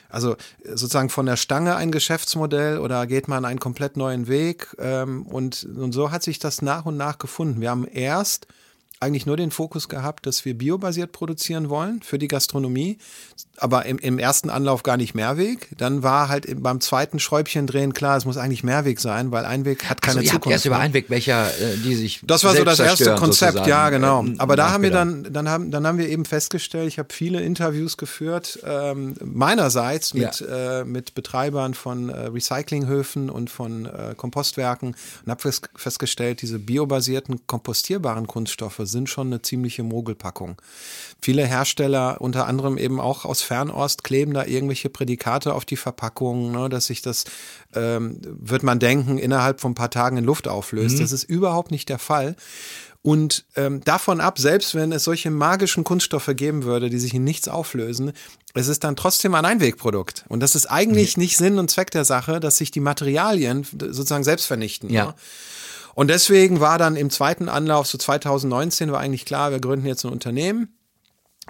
also 0.09 0.37
sozusagen 0.65 1.09
von 1.09 1.27
der 1.27 1.37
Stange 1.37 1.77
ein 1.77 1.93
Geschäftsmodell 1.93 2.79
oder 2.79 3.07
geht 3.07 3.29
man 3.29 3.45
einen 3.45 3.61
komplett 3.61 3.97
neuen 3.97 4.29
Weg? 4.29 4.75
Ähm, 4.79 5.27
und, 5.27 5.65
und 5.65 5.93
so 5.93 6.11
hat 6.11 6.23
sich 6.23 6.39
das 6.39 6.63
nach 6.63 6.87
und 6.87 6.97
nach 6.97 7.19
gefunden. 7.19 7.61
Wir 7.61 7.71
haben 7.71 7.87
erst 7.87 8.47
eigentlich 9.01 9.27
nur 9.27 9.37
den 9.37 9.51
Fokus 9.51 9.89
gehabt, 9.89 10.27
dass 10.27 10.45
wir 10.45 10.57
biobasiert 10.57 11.13
produzieren 11.13 11.69
wollen 11.69 12.03
für 12.03 12.19
die 12.19 12.29
Gastronomie, 12.29 12.99
aber 13.57 13.87
im, 13.87 13.99
im 13.99 14.19
ersten 14.19 14.51
Anlauf 14.51 14.83
gar 14.83 14.97
nicht 14.97 15.15
Mehrweg. 15.15 15.69
Dann 15.77 16.03
war 16.03 16.29
halt 16.29 16.47
beim 16.63 16.81
zweiten 16.81 17.19
Schräubchen 17.19 17.67
drehen 17.67 17.93
klar, 17.93 18.17
es 18.17 18.25
muss 18.25 18.37
eigentlich 18.37 18.65
Mehrweg 18.65 19.01
sein, 19.01 19.31
weil 19.31 19.45
Einweg 19.45 19.85
hat 19.85 20.03
keine 20.03 20.21
also, 20.21 20.33
Zukunft. 20.33 20.53
Erst 20.53 20.67
über 20.67 20.79
Einwegbecher, 20.79 21.49
äh, 21.49 21.77
die 21.85 21.95
sich 21.95 22.21
Das 22.25 22.45
war 22.45 22.55
so 22.55 22.65
das 22.65 22.81
erste 22.81 23.15
Konzept, 23.15 23.53
sozusagen. 23.53 23.69
ja 23.69 23.91
genau. 23.91 24.25
Äh, 24.25 24.35
Aber 24.39 24.57
da 24.57 24.71
haben 24.71 24.83
wir 24.83 24.91
dann, 24.91 25.33
dann 25.33 25.49
haben, 25.49 25.71
dann 25.71 25.87
haben 25.87 25.99
wir 25.99 26.09
eben 26.09 26.25
festgestellt, 26.25 26.89
ich 26.89 26.99
habe 26.99 27.13
viele 27.13 27.41
Interviews 27.41 27.97
geführt, 27.97 28.59
ähm, 28.65 29.15
meinerseits 29.23 30.15
mit, 30.15 30.41
ja. 30.41 30.81
äh, 30.81 30.85
mit 30.85 31.15
Betreibern 31.15 31.75
von 31.75 32.09
äh, 32.09 32.27
Recyclinghöfen 32.27 33.31
und 33.31 33.51
von 33.51 33.87
äh, 33.87 34.15
Kompostwerken 34.17 34.97
und 35.25 35.31
habe 35.31 35.41
fest, 35.41 35.69
festgestellt, 35.77 36.43
diese 36.43 36.59
biobasierten 36.59 37.47
kompostierbaren 37.47 38.27
Kunststoffe 38.27 38.88
sind 38.89 39.09
schon 39.09 39.29
eine 39.29 39.43
ziemliche 39.43 39.83
Mogelpackung. 39.83 40.61
Viele 41.21 41.47
Hersteller, 41.47 42.21
unter 42.21 42.47
anderem 42.47 42.79
eben 42.79 43.01
auch 43.01 43.25
aus 43.25 43.43
Fernost, 43.43 44.05
kleben 44.05 44.35
da 44.35 44.45
irgendwelche 44.45 44.89
Prädikate 44.89 45.55
auf 45.55 45.65
die 45.65 45.77
Verpackung, 45.77 46.53
ne, 46.53 46.69
dass 46.69 46.87
sich 46.87 47.03
das, 47.03 47.25
ähm, 47.75 48.21
wird 48.25 48.63
man 48.63 48.79
denken, 48.79 49.19
innerhalb 49.19 49.61
von 49.61 49.73
ein 49.73 49.77
paar 49.77 49.91
Tagen 49.91 50.17
in 50.17 50.25
Luft 50.25 50.49
auflöst. 50.49 50.97
Mhm. 50.97 51.01
Das 51.01 51.13
ist 51.13 51.25
überhaupt 51.25 51.71
nicht 51.71 51.89
der 51.89 51.99
Fall. 51.99 52.37
Und 53.03 53.47
ähm, 53.55 53.83
davon 53.85 54.21
ab, 54.21 54.39
selbst 54.39 54.75
wenn 54.75 54.91
es 54.93 55.05
solche 55.05 55.31
magischen 55.31 55.85
Kunststoffe 55.85 56.31
geben 56.35 56.65
würde, 56.65 56.91
die 56.91 56.99
sich 56.99 57.15
in 57.15 57.25
nichts 57.25 57.49
auflösen, 57.49 58.13
es 58.55 58.69
ist 58.69 58.83
dann 58.85 58.97
trotzdem 58.97 59.35
ein 59.35 59.45
Einwegprodukt. 59.45 60.25
Und 60.29 60.41
das 60.41 60.55
ist 60.55 60.67
eigentlich 60.67 61.17
mhm. 61.17 61.23
nicht 61.23 61.37
Sinn 61.37 61.59
und 61.59 61.71
Zweck 61.71 61.91
der 61.93 62.05
Sache, 62.05 62.41
dass 62.41 62.57
sich 62.57 62.71
die 62.71 62.81
Materialien 62.81 63.65
sozusagen 63.65 64.25
selbst 64.25 64.47
vernichten. 64.47 64.91
Ja. 64.91 65.07
Ne? 65.07 65.15
Und 65.99 66.07
deswegen 66.07 66.61
war 66.61 66.79
dann 66.79 66.95
im 66.95 67.11
zweiten 67.11 67.49
Anlauf, 67.49 67.89
so 67.89 67.99
2019, 67.99 68.93
war 68.93 69.01
eigentlich 69.01 69.25
klar, 69.25 69.51
wir 69.51 69.59
gründen 69.59 69.85
jetzt 69.85 70.05
ein 70.05 70.13
Unternehmen 70.13 70.69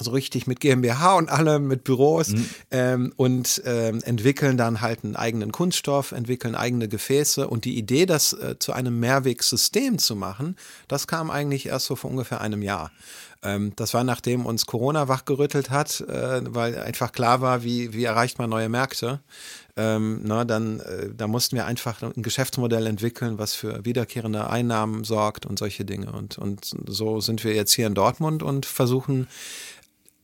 so 0.01 0.13
richtig 0.13 0.47
mit 0.47 0.61
GmbH 0.61 1.17
und 1.17 1.29
allem, 1.29 1.67
mit 1.67 1.85
Büros 1.85 2.29
mhm. 2.29 2.51
ähm, 2.71 3.13
und 3.17 3.61
ähm, 3.67 4.01
entwickeln 4.05 4.57
dann 4.57 4.81
halt 4.81 5.05
einen 5.05 5.17
eigenen 5.17 5.53
Kunststoff, 5.53 6.13
entwickeln 6.13 6.55
eigene 6.55 6.89
Gefäße 6.89 7.49
und 7.49 7.65
die 7.65 7.77
Idee, 7.77 8.07
das 8.07 8.33
äh, 8.33 8.57
zu 8.59 8.73
einem 8.73 9.01
Mehrwegsystem 9.01 9.99
zu 9.99 10.17
machen, 10.17 10.57
das 10.87 11.07
kam 11.07 11.31
eigentlich 11.31 11.67
erst 11.67 11.87
so 11.87 11.97
vor 11.97 12.11
ungefähr 12.11 12.41
einem 12.41 12.63
Jahr. 12.63 12.91
Ähm, 13.43 13.73
das 13.77 13.95
war 13.95 14.05
nachdem 14.05 14.47
uns 14.47 14.67
Corona 14.67 15.09
wachgerüttelt 15.09 15.71
hat, 15.71 16.01
äh, 16.01 16.41
weil 16.45 16.79
einfach 16.79 17.13
klar 17.13 17.41
war, 17.41 17.63
wie, 17.63 17.93
wie 17.93 18.05
erreicht 18.05 18.39
man 18.39 18.51
neue 18.51 18.69
Märkte. 18.69 19.21
Ähm, 19.77 20.21
na, 20.25 20.45
dann, 20.45 20.81
äh, 20.81 21.11
da 21.17 21.29
mussten 21.29 21.55
wir 21.55 21.67
einfach 21.67 22.03
ein 22.03 22.23
Geschäftsmodell 22.23 22.87
entwickeln, 22.87 23.39
was 23.39 23.55
für 23.55 23.85
wiederkehrende 23.85 24.51
Einnahmen 24.51 25.05
sorgt 25.05 25.47
und 25.47 25.59
solche 25.59 25.85
Dinge. 25.85 26.11
Und, 26.11 26.37
und 26.37 26.75
so 26.87 27.21
sind 27.21 27.45
wir 27.45 27.55
jetzt 27.55 27.73
hier 27.73 27.87
in 27.87 27.95
Dortmund 27.95 28.43
und 28.43 28.67
versuchen 28.67 29.29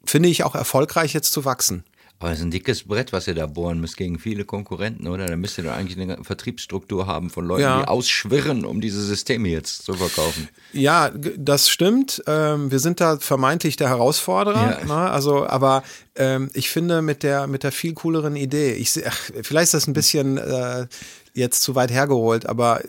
finde 0.05 0.29
ich, 0.29 0.45
auch 0.45 0.55
erfolgreich 0.55 1.13
jetzt 1.13 1.33
zu 1.33 1.45
wachsen. 1.45 1.85
Aber 2.21 2.31
das 2.31 2.39
ist 2.39 2.45
ein 2.45 2.51
dickes 2.51 2.85
Brett, 2.85 3.13
was 3.13 3.27
ihr 3.27 3.35
da 3.35 3.47
bohren 3.47 3.81
müsst 3.81 3.97
gegen 3.97 4.19
viele 4.19 4.45
Konkurrenten, 4.45 5.09
oder? 5.09 5.27
Da 5.27 5.37
müsst 5.37 5.59
ihr 5.59 5.65
doch 5.65 5.73
eigentlich 5.73 6.01
eine 6.01 6.25
Vertriebsstruktur 6.25 7.07
haben 7.07 7.29
von 7.29 7.45
Leuten, 7.45 7.63
ja. 7.63 7.81
die 7.81 7.89
ausschwirren, 7.89 8.65
um 8.65 8.81
diese 8.81 9.03
Systeme 9.03 9.49
jetzt 9.49 9.85
zu 9.85 9.93
verkaufen. 9.93 10.49
Ja, 10.73 11.11
das 11.37 11.69
stimmt. 11.69 12.23
Ähm, 12.27 12.71
wir 12.71 12.79
sind 12.79 13.01
da 13.01 13.19
vermeintlich 13.19 13.77
der 13.77 13.89
Herausforderer. 13.89 14.79
Ja. 14.81 14.85
Ne? 14.85 15.11
Also, 15.11 15.47
aber 15.47 15.83
ähm, 16.17 16.51
ich 16.55 16.71
finde 16.71 17.03
mit 17.03 17.25
der 17.25 17.47
mit 17.47 17.63
der 17.63 17.73
viel 17.73 17.93
cooleren 17.93 18.37
Idee. 18.37 18.73
Ich 18.73 19.07
ach, 19.07 19.19
vielleicht 19.43 19.65
ist 19.65 19.75
das 19.75 19.87
ein 19.87 19.93
bisschen 19.93 20.39
äh, 20.39 20.87
jetzt 21.35 21.63
zu 21.63 21.75
weit 21.75 21.91
hergeholt, 21.91 22.47
aber 22.47 22.81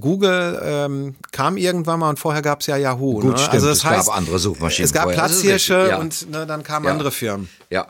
Google 0.00 0.60
ähm, 0.64 1.14
kam 1.32 1.58
irgendwann 1.58 2.00
mal 2.00 2.08
und 2.08 2.18
vorher 2.18 2.42
gab 2.42 2.60
es 2.62 2.66
ja 2.66 2.76
Yahoo. 2.76 3.20
Gut, 3.20 3.32
ne? 3.32 3.38
stimmt, 3.38 3.54
also 3.54 3.68
das 3.68 3.78
es 3.78 3.84
heißt, 3.84 4.08
gab 4.08 4.16
andere 4.16 4.38
Suchmaschinen. 4.38 4.86
Es 4.86 4.92
gab 4.92 5.04
vorher. 5.04 5.20
Platzhirsche 5.20 5.88
ja. 5.90 5.98
und 5.98 6.30
ne, 6.30 6.46
dann 6.46 6.62
kamen 6.62 6.86
ja. 6.86 6.92
andere 6.92 7.10
Firmen. 7.12 7.48
Ja. 7.70 7.86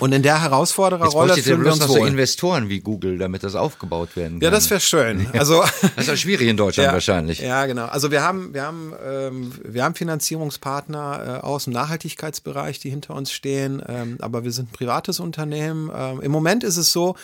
Und 0.00 0.12
in 0.12 0.22
der 0.22 0.42
Herausfordererrolle 0.42 1.36
fühlen 1.36 1.64
wir 1.64 1.72
uns 1.72 1.80
noch 1.80 1.88
wohl. 1.88 2.00
so 2.00 2.04
Investoren 2.06 2.68
wie 2.68 2.80
Google, 2.80 3.18
damit 3.18 3.42
das 3.42 3.54
aufgebaut 3.54 4.16
werden 4.16 4.40
kann. 4.40 4.46
Ja, 4.46 4.50
das 4.50 4.70
wäre 4.70 4.80
schön. 4.80 5.26
Also 5.32 5.62
das 5.96 6.06
ist 6.06 6.10
auch 6.10 6.16
schwierig 6.16 6.48
in 6.48 6.56
Deutschland 6.56 6.86
ja, 6.86 6.92
wahrscheinlich. 6.92 7.40
Ja, 7.40 7.66
genau. 7.66 7.86
Also 7.86 8.10
wir 8.10 8.22
haben 8.22 8.54
wir 8.54 8.62
haben 8.62 8.92
ähm, 9.04 9.52
wir 9.62 9.84
haben 9.84 9.94
Finanzierungspartner 9.94 11.40
äh, 11.42 11.46
aus 11.46 11.64
dem 11.64 11.72
Nachhaltigkeitsbereich, 11.72 12.78
die 12.78 12.90
hinter 12.90 13.14
uns 13.14 13.32
stehen, 13.32 13.82
ähm, 13.86 14.16
aber 14.20 14.44
wir 14.44 14.52
sind 14.52 14.70
ein 14.70 14.72
privates 14.72 15.20
Unternehmen. 15.20 15.90
Ähm, 15.94 16.20
Im 16.20 16.32
Moment 16.32 16.64
ist 16.64 16.76
es 16.76 16.92
so, 16.92 17.16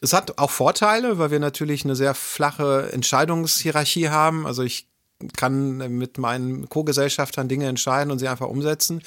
es 0.00 0.12
hat 0.12 0.38
auch 0.38 0.50
Vorteile, 0.50 1.18
weil 1.18 1.30
wir 1.30 1.38
natürlich 1.38 1.84
eine 1.84 1.94
sehr 1.94 2.14
flache 2.14 2.90
Entscheidungshierarchie 2.92 4.08
haben. 4.08 4.46
Also 4.46 4.62
ich 4.62 4.88
kann 5.36 5.76
mit 5.98 6.18
meinen 6.18 6.68
Co-Gesellschaftern 6.68 7.48
Dinge 7.48 7.68
entscheiden 7.68 8.10
und 8.10 8.18
sie 8.18 8.28
einfach 8.28 8.48
umsetzen. 8.48 9.02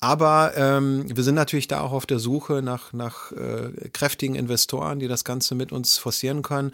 Aber 0.00 0.52
ähm, 0.56 1.04
wir 1.14 1.24
sind 1.24 1.34
natürlich 1.34 1.68
da 1.68 1.80
auch 1.80 1.92
auf 1.92 2.06
der 2.06 2.18
Suche 2.18 2.60
nach, 2.62 2.92
nach 2.92 3.32
äh, 3.32 3.88
kräftigen 3.92 4.34
Investoren, 4.34 4.98
die 4.98 5.08
das 5.08 5.24
Ganze 5.24 5.54
mit 5.54 5.72
uns 5.72 5.96
forcieren 5.96 6.42
können. 6.42 6.72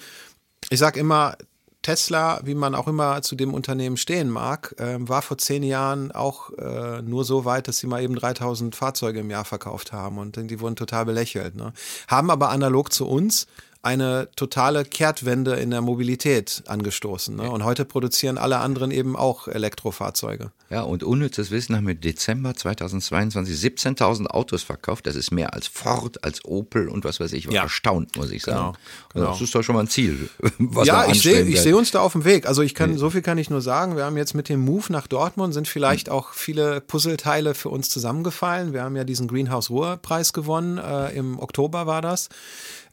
Ich 0.70 0.78
sage 0.78 0.98
immer, 0.98 1.36
Tesla, 1.82 2.40
wie 2.44 2.54
man 2.54 2.76
auch 2.76 2.86
immer 2.86 3.22
zu 3.22 3.34
dem 3.34 3.54
Unternehmen 3.54 3.96
stehen 3.96 4.30
mag, 4.30 4.74
äh, 4.78 4.96
war 5.00 5.20
vor 5.20 5.36
zehn 5.38 5.64
Jahren 5.64 6.12
auch 6.12 6.50
äh, 6.56 7.02
nur 7.02 7.24
so 7.24 7.44
weit, 7.44 7.66
dass 7.68 7.78
sie 7.78 7.88
mal 7.88 8.02
eben 8.02 8.14
3000 8.14 8.74
Fahrzeuge 8.74 9.20
im 9.20 9.30
Jahr 9.30 9.44
verkauft 9.44 9.92
haben 9.92 10.18
und 10.18 10.36
die 10.36 10.60
wurden 10.60 10.76
total 10.76 11.04
belächelt. 11.04 11.56
Ne? 11.56 11.72
Haben 12.06 12.30
aber 12.30 12.50
analog 12.50 12.92
zu 12.92 13.08
uns 13.08 13.46
eine 13.82 14.28
totale 14.36 14.84
Kehrtwende 14.84 15.54
in 15.54 15.70
der 15.72 15.80
Mobilität 15.80 16.62
angestoßen. 16.66 17.34
Ne? 17.34 17.50
Und 17.50 17.64
heute 17.64 17.84
produzieren 17.84 18.38
alle 18.38 18.58
anderen 18.58 18.92
eben 18.92 19.16
auch 19.16 19.48
Elektrofahrzeuge. 19.48 20.52
Ja, 20.70 20.82
und 20.82 21.02
unnützes 21.02 21.50
Wissen 21.50 21.76
haben 21.76 21.86
wir 21.88 21.96
Dezember 21.96 22.54
2022 22.54 23.54
17.000 23.56 24.28
Autos 24.28 24.62
verkauft. 24.62 25.06
Das 25.06 25.16
ist 25.16 25.32
mehr 25.32 25.52
als 25.52 25.66
Ford, 25.66 26.24
als 26.24 26.44
Opel 26.44 26.88
und 26.88 27.04
was 27.04 27.18
weiß 27.18 27.32
ich. 27.32 27.48
War 27.48 27.54
ja. 27.54 27.62
erstaunt, 27.64 28.16
muss 28.16 28.30
ich 28.30 28.44
sagen. 28.44 28.58
Genau, 28.58 28.74
genau. 29.12 29.32
Das 29.32 29.40
ist 29.40 29.54
doch 29.54 29.64
schon 29.64 29.74
mal 29.74 29.82
ein 29.82 29.88
Ziel. 29.88 30.30
ja, 30.84 31.10
ich 31.10 31.20
sehe 31.20 31.42
ich 31.42 31.60
seh 31.60 31.72
uns 31.72 31.90
da 31.90 32.00
auf 32.00 32.12
dem 32.12 32.24
Weg. 32.24 32.46
Also 32.46 32.62
ich 32.62 32.74
kann, 32.74 32.96
so 32.96 33.10
viel 33.10 33.20
kann 33.20 33.36
ich 33.36 33.50
nur 33.50 33.60
sagen. 33.60 33.96
Wir 33.96 34.04
haben 34.04 34.16
jetzt 34.16 34.34
mit 34.34 34.48
dem 34.48 34.60
Move 34.60 34.92
nach 34.92 35.08
Dortmund 35.08 35.52
sind 35.52 35.66
vielleicht 35.66 36.06
hm. 36.06 36.14
auch 36.14 36.32
viele 36.34 36.80
Puzzleteile 36.80 37.54
für 37.54 37.68
uns 37.68 37.90
zusammengefallen. 37.90 38.72
Wir 38.72 38.84
haben 38.84 38.94
ja 38.94 39.02
diesen 39.04 39.26
Greenhouse 39.26 39.70
Ruhr 39.70 39.98
Preis 40.00 40.32
gewonnen. 40.32 40.78
Äh, 40.78 41.16
Im 41.16 41.40
Oktober 41.40 41.86
war 41.88 42.00
das. 42.00 42.28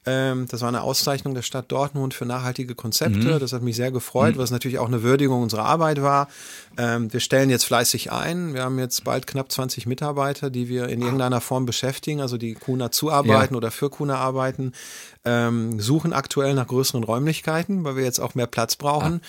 Ähm, 0.05 0.45
das 0.49 0.61
war 0.61 0.69
eine 0.69 0.81
Auszeichnung 0.81 1.35
der 1.35 1.41
Stadt 1.41 1.71
Dortmund 1.71 2.13
für 2.13 2.25
nachhaltige 2.25 2.73
Konzepte. 2.75 3.33
Mhm. 3.33 3.39
Das 3.39 3.53
hat 3.53 3.61
mich 3.61 3.75
sehr 3.75 3.91
gefreut, 3.91 4.35
mhm. 4.35 4.39
was 4.39 4.51
natürlich 4.51 4.79
auch 4.79 4.87
eine 4.87 5.03
Würdigung 5.03 5.43
unserer 5.43 5.65
Arbeit 5.65 6.01
war. 6.01 6.29
Ähm, 6.77 7.11
wir 7.11 7.19
stellen 7.19 7.49
jetzt 7.49 7.65
fleißig 7.65 8.11
ein. 8.11 8.53
Wir 8.53 8.63
haben 8.63 8.79
jetzt 8.79 9.03
bald 9.03 9.27
knapp 9.27 9.51
20 9.51 9.87
Mitarbeiter, 9.87 10.49
die 10.49 10.69
wir 10.69 10.87
in 10.87 11.01
irgendeiner 11.01 11.41
Form 11.41 11.65
beschäftigen, 11.65 12.21
also 12.21 12.37
die 12.37 12.53
Kuna 12.53 12.91
zuarbeiten 12.91 13.53
ja. 13.53 13.57
oder 13.57 13.71
für 13.71 13.89
Kuna 13.89 14.15
arbeiten 14.15 14.73
ähm, 15.25 15.79
suchen 15.79 16.13
aktuell 16.13 16.53
nach 16.53 16.67
größeren 16.67 17.03
Räumlichkeiten, 17.03 17.83
weil 17.83 17.97
wir 17.97 18.03
jetzt 18.03 18.19
auch 18.19 18.35
mehr 18.35 18.47
Platz 18.47 18.75
brauchen. 18.75 19.21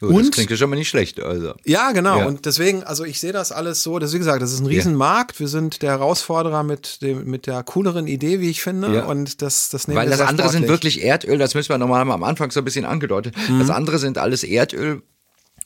Ah, 0.00 0.06
und, 0.06 0.18
das 0.18 0.30
klingt 0.30 0.50
ja 0.50 0.56
schon 0.56 0.70
mal 0.70 0.76
nicht 0.76 0.88
schlecht. 0.88 1.20
Also. 1.20 1.54
Ja, 1.64 1.92
genau. 1.92 2.18
Ja. 2.18 2.26
Und 2.26 2.46
deswegen, 2.46 2.82
also 2.82 3.04
ich 3.04 3.20
sehe 3.20 3.32
das 3.32 3.52
alles 3.52 3.82
so, 3.82 3.98
dass, 3.98 4.14
wie 4.14 4.18
gesagt, 4.18 4.42
das 4.42 4.52
ist 4.52 4.60
ein 4.60 4.66
Riesenmarkt. 4.66 5.38
Wir 5.40 5.48
sind 5.48 5.82
der 5.82 5.90
Herausforderer 5.90 6.62
mit, 6.62 7.02
dem, 7.02 7.24
mit 7.26 7.46
der 7.46 7.62
cooleren 7.62 8.06
Idee, 8.06 8.40
wie 8.40 8.48
ich 8.48 8.62
finde. 8.62 8.94
Ja. 8.94 9.04
Und 9.04 9.42
das, 9.42 9.68
das 9.68 9.86
nehmen 9.86 9.98
Weil 9.98 10.06
wir 10.06 10.16
das 10.16 10.20
andere 10.20 10.48
sportlich. 10.48 10.60
sind 10.60 10.68
wirklich 10.68 11.04
Erdöl, 11.04 11.38
das 11.38 11.54
müssen 11.54 11.68
wir 11.68 11.78
nochmal 11.78 12.00
am 12.00 12.22
Anfang 12.24 12.50
so 12.50 12.60
ein 12.60 12.64
bisschen 12.64 12.84
angedeutet. 12.84 13.34
Mhm. 13.48 13.58
Das 13.58 13.70
andere 13.70 13.98
sind 13.98 14.18
alles 14.18 14.44
Erdöl 14.44 15.02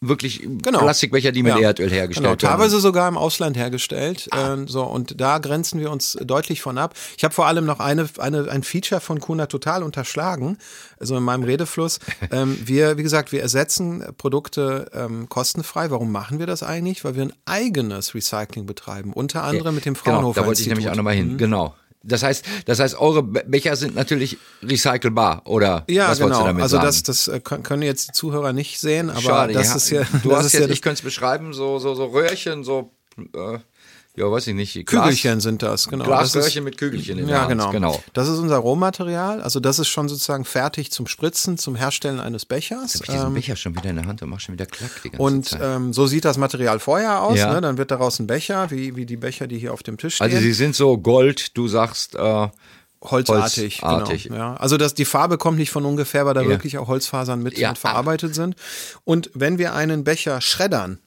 wirklich 0.00 0.40
genau. 0.62 0.80
Plastikbecher, 0.80 1.32
die 1.32 1.42
mit 1.42 1.54
ja. 1.54 1.60
Erdöl 1.60 1.90
hergestellt 1.90 2.16
genau. 2.16 2.28
werden. 2.30 2.38
Teilweise 2.38 2.80
sogar 2.80 3.08
im 3.08 3.16
Ausland 3.16 3.56
hergestellt. 3.56 4.28
Ah. 4.30 4.54
Äh, 4.54 4.66
so 4.66 4.84
und 4.84 5.20
da 5.20 5.38
grenzen 5.38 5.80
wir 5.80 5.90
uns 5.90 6.18
deutlich 6.20 6.62
von 6.62 6.78
ab. 6.78 6.94
Ich 7.16 7.24
habe 7.24 7.34
vor 7.34 7.46
allem 7.46 7.64
noch 7.64 7.80
eine, 7.80 8.08
eine 8.18 8.50
ein 8.50 8.62
Feature 8.62 9.00
von 9.00 9.20
Kuna 9.20 9.46
total 9.46 9.82
unterschlagen, 9.82 10.58
also 10.98 11.16
in 11.16 11.22
meinem 11.22 11.44
Redefluss. 11.44 11.98
ähm, 12.30 12.58
wir, 12.64 12.96
wie 12.96 13.02
gesagt, 13.02 13.32
wir 13.32 13.42
ersetzen 13.42 14.04
Produkte 14.16 14.90
ähm, 14.94 15.28
kostenfrei. 15.28 15.90
Warum 15.90 16.12
machen 16.12 16.38
wir 16.38 16.46
das 16.46 16.62
eigentlich? 16.62 17.04
Weil 17.04 17.16
wir 17.16 17.22
ein 17.22 17.32
eigenes 17.44 18.14
Recycling 18.14 18.66
betreiben, 18.66 19.12
unter 19.12 19.42
anderem 19.42 19.74
mit 19.74 19.84
dem 19.84 19.96
Fraunhofer 19.96 20.34
genau, 20.34 20.42
da 20.42 20.46
wollte 20.46 20.62
ich 20.62 20.68
nämlich 20.68 20.88
auch 20.88 20.96
nochmal 20.96 21.14
hin. 21.14 21.32
Mhm. 21.32 21.38
Genau. 21.38 21.74
Das 22.08 22.22
heißt, 22.22 22.44
das 22.66 22.80
heißt, 22.80 22.98
eure 22.98 23.22
Becher 23.22 23.76
sind 23.76 23.94
natürlich 23.94 24.38
recycelbar 24.62 25.42
oder 25.44 25.84
ja, 25.88 26.08
was 26.08 26.18
genau. 26.18 26.40
du 26.40 26.46
damit 26.46 26.62
also 26.62 26.76
sagen? 26.76 26.86
Das, 26.86 27.02
das 27.02 27.28
äh, 27.28 27.40
können 27.40 27.82
jetzt 27.82 28.08
die 28.08 28.12
Zuhörer 28.12 28.52
nicht 28.52 28.80
sehen, 28.80 29.10
aber 29.10 29.20
Schade, 29.20 29.52
das 29.52 29.68
ja. 29.68 29.76
ist 29.76 29.90
ja. 29.90 30.02
Du 30.22 30.34
hast 30.34 30.52
jetzt, 30.52 30.66
ja 30.66 30.72
ich 30.72 30.82
könnte 30.82 30.98
es 30.98 31.02
beschreiben, 31.02 31.52
so 31.52 31.78
so 31.78 31.94
so 31.94 32.06
Röhrchen, 32.06 32.64
so 32.64 32.92
äh, 33.18 33.58
ja, 34.18 34.30
weiß 34.30 34.48
ich 34.48 34.54
nicht. 34.54 34.86
Glas, 34.86 35.04
Kügelchen 35.04 35.40
sind 35.40 35.62
das, 35.62 35.88
genau. 35.88 36.04
Glasröhrchen 36.04 36.64
mit 36.64 36.76
Kügelchen 36.76 37.18
in 37.18 37.28
ja, 37.28 37.46
der 37.46 37.58
Hand. 37.58 37.72
genau. 37.72 38.02
Das 38.12 38.28
ist 38.28 38.38
unser 38.38 38.56
Rohmaterial. 38.56 39.40
Also 39.40 39.60
das 39.60 39.78
ist 39.78 39.88
schon 39.88 40.08
sozusagen 40.08 40.44
fertig 40.44 40.90
zum 40.90 41.06
Spritzen, 41.06 41.58
zum 41.58 41.76
Herstellen 41.76 42.20
eines 42.20 42.44
Bechers. 42.44 42.94
Jetzt 42.94 43.02
habe 43.02 43.04
ich 43.04 43.10
diesen 43.12 43.26
ähm, 43.28 43.34
Becher 43.34 43.56
schon 43.56 43.76
wieder 43.76 43.90
in 43.90 43.96
der 43.96 44.06
Hand 44.06 44.22
und 44.22 44.30
mache 44.30 44.40
schon 44.40 44.54
wieder 44.54 44.66
Klack 44.66 44.90
die 45.04 45.10
ganze 45.10 45.22
und, 45.22 45.48
Zeit. 45.48 45.60
Ähm, 45.62 45.92
so 45.92 46.06
sieht 46.06 46.24
das 46.24 46.36
Material 46.36 46.80
vorher 46.80 47.22
aus. 47.22 47.38
Ja. 47.38 47.52
Ne? 47.52 47.60
Dann 47.60 47.78
wird 47.78 47.90
daraus 47.90 48.18
ein 48.18 48.26
Becher, 48.26 48.70
wie, 48.70 48.96
wie 48.96 49.06
die 49.06 49.16
Becher, 49.16 49.46
die 49.46 49.58
hier 49.58 49.72
auf 49.72 49.82
dem 49.82 49.96
Tisch 49.96 50.20
also 50.20 50.30
stehen. 50.30 50.36
Also 50.38 50.46
sie 50.46 50.54
sind 50.54 50.74
so 50.74 50.98
Gold, 50.98 51.56
du 51.56 51.68
sagst... 51.68 52.14
Äh, 52.14 52.48
Holzartig, 53.00 53.82
Holzartig. 53.82 54.24
Genau, 54.24 54.36
ja. 54.36 54.56
Also 54.56 54.76
das, 54.76 54.92
die 54.92 55.04
Farbe 55.04 55.38
kommt 55.38 55.56
nicht 55.56 55.70
von 55.70 55.84
ungefähr, 55.84 56.26
weil 56.26 56.34
da 56.34 56.42
ja. 56.42 56.48
wirklich 56.48 56.78
auch 56.78 56.88
Holzfasern 56.88 57.40
mit, 57.40 57.56
ja. 57.56 57.68
mit 57.68 57.78
verarbeitet 57.78 58.34
sind. 58.34 58.56
Und 59.04 59.30
wenn 59.34 59.56
wir 59.56 59.72
einen 59.72 60.02
Becher 60.02 60.40
schreddern, 60.40 60.98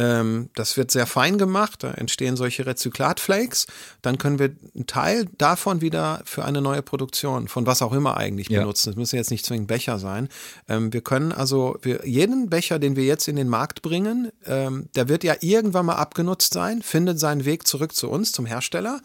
ähm, 0.00 0.48
das 0.54 0.78
wird 0.78 0.90
sehr 0.90 1.06
fein 1.06 1.36
gemacht, 1.36 1.82
da 1.82 1.90
entstehen 1.90 2.36
solche 2.36 2.64
Rezyklatflakes. 2.64 3.66
Dann 4.00 4.16
können 4.16 4.38
wir 4.38 4.50
einen 4.74 4.86
Teil 4.86 5.26
davon 5.36 5.82
wieder 5.82 6.22
für 6.24 6.42
eine 6.42 6.62
neue 6.62 6.80
Produktion, 6.80 7.48
von 7.48 7.66
was 7.66 7.82
auch 7.82 7.92
immer 7.92 8.16
eigentlich 8.16 8.48
ja. 8.48 8.60
benutzen. 8.60 8.90
Das 8.90 8.96
müssen 8.96 9.16
jetzt 9.16 9.30
nicht 9.30 9.44
zwingend 9.44 9.68
Becher 9.68 9.98
sein. 9.98 10.30
Ähm, 10.68 10.90
wir 10.94 11.02
können 11.02 11.32
also, 11.32 11.76
wir, 11.82 12.06
jeden 12.06 12.48
Becher, 12.48 12.78
den 12.78 12.96
wir 12.96 13.04
jetzt 13.04 13.28
in 13.28 13.36
den 13.36 13.48
Markt 13.48 13.82
bringen, 13.82 14.32
ähm, 14.46 14.88
der 14.94 15.10
wird 15.10 15.22
ja 15.22 15.34
irgendwann 15.40 15.84
mal 15.84 15.96
abgenutzt 15.96 16.54
sein, 16.54 16.80
findet 16.80 17.20
seinen 17.20 17.44
Weg 17.44 17.66
zurück 17.66 17.94
zu 17.94 18.08
uns, 18.08 18.32
zum 18.32 18.46
Hersteller. 18.46 19.02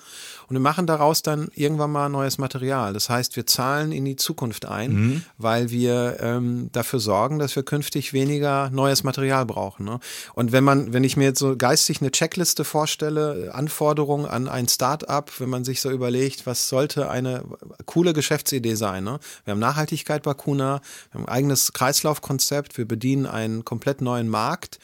Und 0.47 0.55
wir 0.55 0.61
machen 0.61 0.85
daraus 0.87 1.21
dann 1.21 1.49
irgendwann 1.55 1.91
mal 1.91 2.09
neues 2.09 2.37
Material. 2.37 2.93
Das 2.93 3.09
heißt, 3.09 3.35
wir 3.35 3.45
zahlen 3.45 3.91
in 3.91 4.05
die 4.05 4.15
Zukunft 4.15 4.65
ein, 4.65 4.91
mhm. 4.91 5.23
weil 5.37 5.71
wir 5.71 6.17
ähm, 6.21 6.69
dafür 6.71 6.99
sorgen, 6.99 7.39
dass 7.39 7.55
wir 7.55 7.63
künftig 7.63 8.13
weniger 8.13 8.69
neues 8.69 9.03
Material 9.03 9.45
brauchen. 9.45 9.85
Ne? 9.85 9.99
Und 10.33 10.51
wenn 10.51 10.63
man, 10.63 10.93
wenn 10.93 11.03
ich 11.03 11.17
mir 11.17 11.25
jetzt 11.25 11.39
so 11.39 11.55
geistig 11.55 12.01
eine 12.01 12.11
Checkliste 12.11 12.63
vorstelle, 12.63 13.51
Anforderungen 13.53 14.25
an 14.25 14.47
ein 14.47 14.67
Start-up, 14.67 15.39
wenn 15.39 15.49
man 15.49 15.63
sich 15.63 15.81
so 15.81 15.89
überlegt, 15.89 16.45
was 16.45 16.69
sollte 16.69 17.09
eine 17.09 17.43
coole 17.85 18.13
Geschäftsidee 18.13 18.75
sein. 18.75 19.03
Ne? 19.03 19.19
Wir 19.43 19.51
haben 19.51 19.59
Nachhaltigkeit 19.59 20.23
bei 20.23 20.33
Kuna, 20.33 20.81
wir 21.11 21.19
haben 21.19 21.25
ein 21.27 21.33
eigenes 21.33 21.73
Kreislaufkonzept, 21.73 22.77
wir 22.77 22.87
bedienen 22.87 23.25
einen 23.25 23.65
komplett 23.65 24.01
neuen 24.01 24.29
Markt 24.29 24.79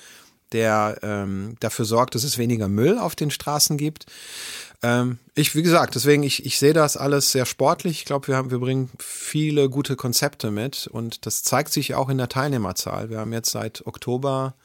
der 0.52 0.98
ähm, 1.02 1.56
dafür 1.60 1.86
sorgt, 1.86 2.16
dass 2.16 2.24
es 2.24 2.38
weniger 2.38 2.68
Müll 2.68 2.98
auf 2.98 3.16
den 3.16 3.32
Straßen 3.32 3.78
gibt. 3.78 4.06
Ähm, 4.84 5.20
ich, 5.36 5.56
wie 5.56 5.62
gesagt, 5.62 5.96
deswegen, 5.96 6.24
ich, 6.24 6.46
ich 6.46 6.58
sehe 6.58 6.74
das 6.74 6.98
alles 6.98 7.32
sehr 7.32 7.46
sportlich. 7.46 8.00
Ich 8.00 8.06
glaube, 8.06 8.28
wir 8.28 8.52
wir 8.52 8.60
bringen 8.60 8.90
viele 9.00 9.70
gute 9.70 9.96
Konzepte 9.96 10.52
mit 10.52 10.88
und 10.88 11.26
das 11.26 11.44
zeigt 11.44 11.72
sich 11.72 11.94
auch 11.96 12.10
in 12.10 12.18
der 12.18 12.30
Teilnehmerzahl. 12.30 13.10
Wir 13.10 13.20
haben 13.20 13.34
jetzt 13.34 13.52
seit 13.52 13.86
Oktober, 13.86 14.56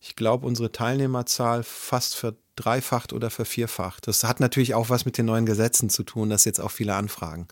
ich 0.00 0.16
glaube, 0.16 0.46
unsere 0.46 0.72
Teilnehmerzahl 0.72 1.62
fast 1.62 2.16
verdreifacht 2.16 3.12
oder 3.12 3.30
vervierfacht. 3.30 4.08
Das 4.08 4.24
hat 4.24 4.40
natürlich 4.40 4.74
auch 4.74 4.90
was 4.90 5.04
mit 5.04 5.16
den 5.16 5.26
neuen 5.26 5.46
Gesetzen 5.46 5.90
zu 5.90 6.02
tun, 6.02 6.28
dass 6.28 6.44
jetzt 6.44 6.60
auch 6.60 6.72
viele 6.72 6.94
anfragen. 6.94 7.46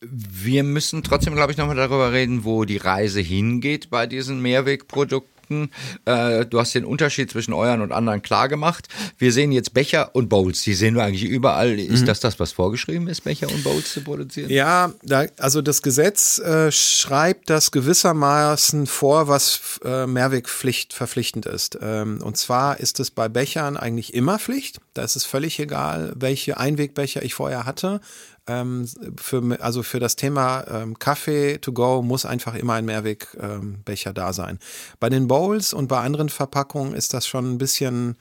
Wir 0.00 0.64
müssen 0.64 1.02
trotzdem, 1.02 1.34
glaube 1.34 1.52
ich, 1.52 1.58
nochmal 1.58 1.76
darüber 1.76 2.12
reden, 2.12 2.44
wo 2.44 2.64
die 2.64 2.76
Reise 2.76 3.20
hingeht 3.20 3.90
bei 3.90 4.06
diesen 4.06 4.40
Mehrwegprodukten. 4.40 5.33
Produkten. 5.44 5.70
Äh, 6.04 6.46
du 6.46 6.58
hast 6.58 6.74
den 6.74 6.84
Unterschied 6.84 7.30
zwischen 7.30 7.52
euren 7.52 7.80
und 7.80 7.92
anderen 7.92 8.22
klar 8.22 8.48
gemacht. 8.48 8.88
Wir 9.18 9.32
sehen 9.32 9.52
jetzt 9.52 9.74
Becher 9.74 10.14
und 10.14 10.28
Bowls. 10.28 10.62
Die 10.62 10.74
sehen 10.74 10.94
wir 10.94 11.04
eigentlich 11.04 11.24
überall. 11.24 11.78
Ist 11.78 12.02
mhm. 12.02 12.06
das 12.06 12.20
das, 12.20 12.40
was 12.40 12.52
vorgeschrieben 12.52 13.08
ist, 13.08 13.22
Becher 13.22 13.48
und 13.50 13.62
Bowls 13.64 13.92
zu 13.92 14.02
produzieren? 14.02 14.50
Ja, 14.50 14.92
da, 15.02 15.26
also 15.38 15.62
das 15.62 15.82
Gesetz 15.82 16.38
äh, 16.38 16.70
schreibt 16.72 17.50
das 17.50 17.70
gewissermaßen 17.70 18.86
vor, 18.86 19.28
was 19.28 19.80
äh, 19.84 20.06
Mehrwegpflicht 20.06 20.92
verpflichtend 20.92 21.46
ist. 21.46 21.78
Ähm, 21.80 22.20
und 22.22 22.36
zwar 22.36 22.80
ist 22.80 23.00
es 23.00 23.10
bei 23.10 23.28
Bechern 23.28 23.76
eigentlich 23.76 24.14
immer 24.14 24.38
Pflicht. 24.38 24.78
Da 24.94 25.02
ist 25.02 25.16
es 25.16 25.24
völlig 25.24 25.58
egal, 25.58 26.12
welche 26.16 26.58
Einwegbecher 26.58 27.22
ich 27.22 27.34
vorher 27.34 27.66
hatte. 27.66 28.00
Ähm, 28.46 28.86
für, 29.16 29.58
also 29.60 29.82
für 29.82 30.00
das 30.00 30.16
Thema 30.16 30.64
ähm, 30.68 30.98
Kaffee 30.98 31.58
to 31.58 31.72
go 31.72 32.02
muss 32.02 32.26
einfach 32.26 32.54
immer 32.54 32.74
ein 32.74 32.84
Mehrwegbecher 32.84 34.10
ähm, 34.10 34.14
da 34.14 34.32
sein. 34.32 34.58
Bei 35.00 35.08
den 35.08 35.28
Bowls 35.28 35.72
und 35.72 35.88
bei 35.88 36.00
anderen 36.00 36.28
Verpackungen 36.28 36.94
ist 36.94 37.14
das 37.14 37.26
schon 37.26 37.52
ein 37.52 37.58
bisschen 37.58 38.16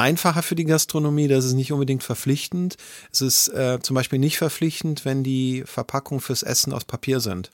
einfacher 0.00 0.42
für 0.42 0.56
die 0.56 0.64
Gastronomie, 0.64 1.28
das 1.28 1.44
ist 1.44 1.52
nicht 1.52 1.72
unbedingt 1.72 2.02
verpflichtend. 2.02 2.76
Es 3.12 3.20
ist 3.20 3.48
äh, 3.48 3.78
zum 3.80 3.94
Beispiel 3.94 4.18
nicht 4.18 4.38
verpflichtend, 4.38 5.04
wenn 5.04 5.22
die 5.22 5.62
Verpackungen 5.66 6.20
fürs 6.20 6.42
Essen 6.42 6.72
aus 6.72 6.84
Papier 6.84 7.20
sind. 7.20 7.50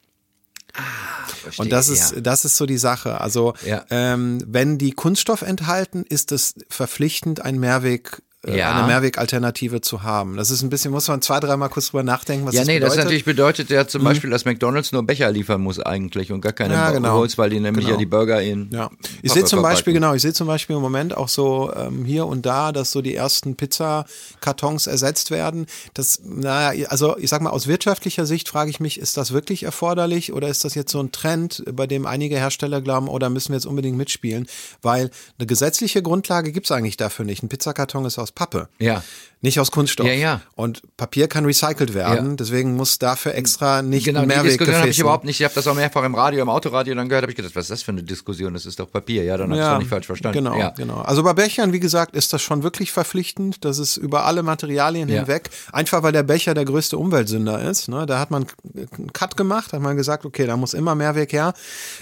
Ah, 0.75 0.83
verstehe, 1.27 1.64
und 1.64 1.72
das 1.72 1.88
ist, 1.88 2.14
ja. 2.14 2.20
das 2.20 2.44
ist 2.44 2.57
so 2.57 2.66
die 2.66 2.79
Sache. 2.79 3.20
Also, 3.20 3.55
ja. 3.66 3.85
ähm, 3.90 4.42
wenn 4.46 4.79
die 4.79 4.92
Kunststoff 4.92 5.42
enthalten, 5.42 6.05
ist 6.09 6.33
es 6.33 6.55
verpflichtend, 6.68 7.40
ein 7.40 7.59
Mehrweg 7.59 8.22
äh, 8.47 8.59
ja. 8.59 8.75
eine 8.75 8.87
Mehrwegalternative 8.87 9.81
zu 9.81 10.03
haben. 10.03 10.37
Das 10.37 10.51
ist 10.51 10.63
ein 10.63 10.71
bisschen, 10.71 10.93
muss 10.93 11.09
man 11.09 11.23
zwei, 11.23 11.41
dreimal 11.41 11.69
kurz 11.69 11.91
drüber 11.91 12.03
nachdenken, 12.03 12.47
was 12.47 12.55
ja, 12.55 12.61
das 12.61 12.69
nee, 12.69 12.75
bedeutet. 12.75 12.97
das 12.97 13.05
natürlich 13.05 13.25
bedeutet 13.25 13.71
ja 13.71 13.87
zum 13.87 14.03
mhm. 14.03 14.07
Beispiel, 14.07 14.31
dass 14.31 14.45
McDonalds 14.45 14.93
nur 14.93 15.03
Becher 15.03 15.31
liefern 15.31 15.61
muss 15.61 15.81
eigentlich 15.81 16.33
und 16.33 16.41
gar 16.41 16.53
keine 16.53 16.75
ja, 16.75 16.91
genau. 16.93 17.19
Rolls, 17.19 17.39
weil 17.39 17.51
die 17.51 17.61
nämlich 17.61 17.85
genau. 17.85 17.97
ja 17.97 17.99
die 17.99 18.07
Burger 18.07 18.43
in. 18.43 18.71
Ja. 18.71 18.91
Ich 19.23 19.33
sehe 19.33 19.45
zum 19.45 19.63
Beispiel, 19.63 19.93
genau, 19.93 20.15
ich 20.15 20.23
sehe 20.23 20.33
zum 20.33 20.47
Beispiel 20.47 20.77
im 20.77 20.83
Moment 20.83 21.17
auch 21.17 21.29
so 21.29 21.73
ähm, 21.75 22.05
hier 22.05 22.27
und 22.27 22.47
da, 22.47 22.73
dass 22.73 22.93
so 22.93 23.03
die 23.03 23.15
ersten 23.15 23.57
Pizzakartons 23.57 24.87
ersetzt 24.87 25.31
werden. 25.31 25.67
Das, 25.95 26.21
naja, 26.25 26.89
also 26.89 27.17
ich 27.19 27.31
sag 27.31 27.43
mal, 27.43 27.51
aus 27.51 27.67
wirtschaftlicher 27.67 28.27
Sicht 28.27 28.49
frage 28.49 28.71
ich 28.71 28.81
mich, 28.81 29.01
ist 29.01 29.17
das 29.17 29.33
wirklich 29.33 29.65
erforderlich 29.65 30.33
oder 30.33 30.49
ist 30.49 30.65
das 30.65 30.75
jetzt 30.75 30.93
so 30.93 31.01
ein 31.01 31.13
Trend, 31.13 31.65
bei 31.73 31.87
dem 31.87 32.07
einige 32.07 32.37
Hersteller 32.37 32.81
glauben, 32.81 33.09
oder 33.09 33.31
müssen 33.31 33.51
wir 33.51 33.57
jetzt 33.57 33.67
unbedingt 33.67 33.97
mitspielen? 33.97 34.47
Weil 34.83 35.11
eine 35.39 35.47
gesetzliche 35.47 36.03
Grundlage 36.03 36.53
gibt 36.53 36.67
es 36.67 36.73
eigentlich 36.73 36.97
dafür 36.97 37.25
nicht. 37.25 37.43
Ein 37.43 37.49
Pizzakarton 37.49 38.05
ist 38.05 38.19
aus 38.19 38.33
Pappe. 38.37 38.68
Ja 38.79 39.03
nicht 39.42 39.61
aus 39.61 39.70
Kunststoff. 39.70 40.07
Ja, 40.07 40.12
ja. 40.14 40.40
Und 40.55 40.83
Papier 40.96 41.29
kann 41.29 41.44
recycelt 41.44 41.94
werden, 41.94 42.31
ja. 42.31 42.37
deswegen 42.37 42.75
muss 42.75 42.99
dafür 42.99 43.35
extra 43.35 43.83
nicht 43.83 44.05
genau, 44.05 44.25
Mehrweg 44.25 44.53
Diskussion 44.53 44.77
habe 44.77 44.88
ich 44.88 44.99
überhaupt 44.99 45.25
nicht. 45.25 45.40
Ich 45.40 45.44
habe 45.44 45.55
das 45.55 45.66
auch 45.66 45.75
mehrfach 45.75 46.05
im 46.05 46.14
Radio, 46.14 46.42
im 46.42 46.49
Autoradio 46.49 46.94
dann 46.94 47.09
gehört, 47.09 47.22
habe 47.22 47.33
ich 47.33 47.37
gedacht, 47.37 47.55
was 47.55 47.64
ist 47.64 47.70
das 47.70 47.83
für 47.83 47.92
eine 47.92 48.03
Diskussion? 48.03 48.55
Das 48.55 48.64
ist 48.64 48.79
doch 48.81 48.90
Papier. 48.90 49.25
Ja, 49.25 49.37
dann 49.37 49.51
habe 49.51 49.61
ich 49.61 49.61
ja, 49.61 49.75
es 49.75 49.79
nicht 49.81 49.88
falsch 49.88 50.07
verstanden. 50.07 50.38
Genau, 50.38 50.59
ja. 50.59 50.70
genau. 50.70 51.01
Also 51.01 51.22
bei 51.22 51.35
Bechern, 51.35 51.72
wie 51.72 51.81
gesagt, 51.81 52.16
ist 52.16 52.33
das 52.33 52.42
schon 52.42 52.62
wirklich 52.62 52.92
verpflichtend. 52.92 53.64
Das 53.64 53.79
ist 53.79 53.96
über 53.99 54.25
alle 54.25 54.42
Materialien 54.42 55.09
ja. 55.09 55.20
hinweg. 55.20 55.51
Einfach 55.70 56.03
weil 56.03 56.12
der 56.12 56.22
Becher 56.22 56.55
der 56.55 56.64
größte 56.64 56.96
Umweltsünder 56.96 57.61
ist. 57.62 57.88
Ne? 57.88 58.07
Da 58.07 58.18
hat 58.18 58.31
man 58.31 58.46
einen 58.75 59.12
Cut 59.12 59.37
gemacht, 59.37 59.72
hat 59.72 59.81
man 59.81 59.96
gesagt, 59.96 60.25
okay, 60.25 60.46
da 60.46 60.57
muss 60.57 60.72
immer 60.72 60.94
Mehrweg 60.94 61.33
her. 61.33 61.53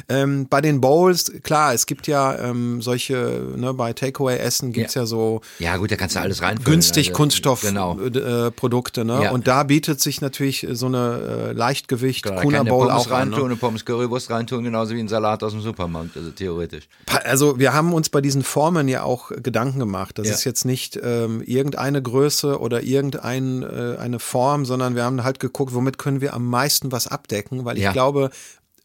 Ähm, 0.09 0.47
bei 0.49 0.61
den 0.61 0.81
Bowls, 0.81 1.33
klar, 1.43 1.75
es 1.75 1.87
gibt 1.87 2.07
ja 2.07 2.39
ähm, 2.39 2.81
solche, 2.81 3.53
ne, 3.57 3.75
bei 3.75 3.93
Takeaway-Essen 3.93 4.73
gibt's 4.73 4.95
ja. 4.95 5.03
ja 5.03 5.07
so. 5.07 5.41
Ja, 5.59 5.77
gut, 5.77 5.91
da 5.91 5.97
kannst 5.97 6.15
du 6.15 6.21
alles 6.21 6.43
reinfüllen. 6.43 6.65
Günstig 6.71 7.09
also, 7.09 7.17
Kunststoff. 7.25 7.61
Genau 7.63 7.99
äh, 8.01 8.51
Produkte. 8.51 9.05
Ne? 9.05 9.25
Ja. 9.25 9.31
Und 9.33 9.47
da 9.47 9.63
bietet 9.63 10.01
sich 10.01 10.21
natürlich 10.21 10.67
so 10.73 10.87
eine 10.87 11.49
äh, 11.51 11.53
Leichtgewicht 11.53 12.23
genau, 12.23 12.41
Kuna 12.41 12.63
Bowl 12.63 12.91
auch 12.91 13.11
an. 13.11 13.31
Ne? 13.31 13.37
Eine 13.37 13.57
Pommes 13.57 13.85
Currywurst 13.85 14.31
reintun, 14.31 14.65
genauso 14.65 14.95
wie 14.95 15.01
ein 15.01 15.09
Salat 15.09 15.43
aus 15.43 15.53
dem 15.53 15.61
Supermarkt, 15.61 16.17
also 16.17 16.31
theoretisch. 16.31 16.89
Also 17.25 17.59
wir 17.59 17.73
haben 17.73 17.93
uns 17.93 18.09
bei 18.09 18.21
diesen 18.21 18.43
Formen 18.43 18.89
ja 18.89 19.03
auch 19.03 19.31
Gedanken 19.31 19.79
gemacht. 19.79 20.19
Das 20.19 20.29
ja. 20.29 20.35
ist 20.35 20.45
jetzt 20.45 20.65
nicht 20.65 20.99
ähm, 21.03 21.43
irgendeine 21.43 22.03
Größe 22.03 22.59
oder 22.61 22.83
irgendeine 22.83 23.97
äh, 23.99 24.01
eine 24.01 24.19
Form, 24.19 24.65
sondern 24.65 24.95
wir 24.95 25.05
haben 25.05 25.25
halt 25.25 25.41
geguckt, 25.41 25.75
womit 25.75 25.99
können 25.99 26.21
wir 26.21 26.35
am 26.35 26.49
meisten 26.49 26.93
was 26.93 27.07
abdecken, 27.07 27.65
weil 27.65 27.77
ich 27.77 27.85
ja. 27.85 27.93
glaube, 27.93 28.31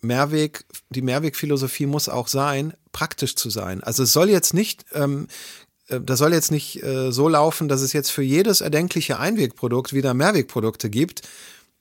Mehrweg, 0.01 0.65
die 0.89 1.01
Mehrwegphilosophie 1.01 1.85
muss 1.85 2.09
auch 2.09 2.27
sein, 2.27 2.73
praktisch 2.91 3.35
zu 3.35 3.49
sein. 3.49 3.83
Also 3.83 4.03
es 4.03 4.13
soll 4.13 4.29
jetzt 4.29 4.53
nicht 4.53 4.85
ähm, 4.93 5.27
äh, 5.27 5.68
das 5.89 6.19
soll 6.19 6.33
jetzt 6.33 6.51
nicht 6.51 6.83
äh, 6.83 7.11
so 7.11 7.27
laufen, 7.27 7.67
dass 7.67 7.81
es 7.81 7.93
jetzt 7.93 8.11
für 8.11 8.21
jedes 8.21 8.61
erdenkliche 8.61 9.19
Einwegprodukt 9.19 9.93
wieder 9.93 10.13
Mehrwegprodukte 10.13 10.89
gibt. 10.89 11.21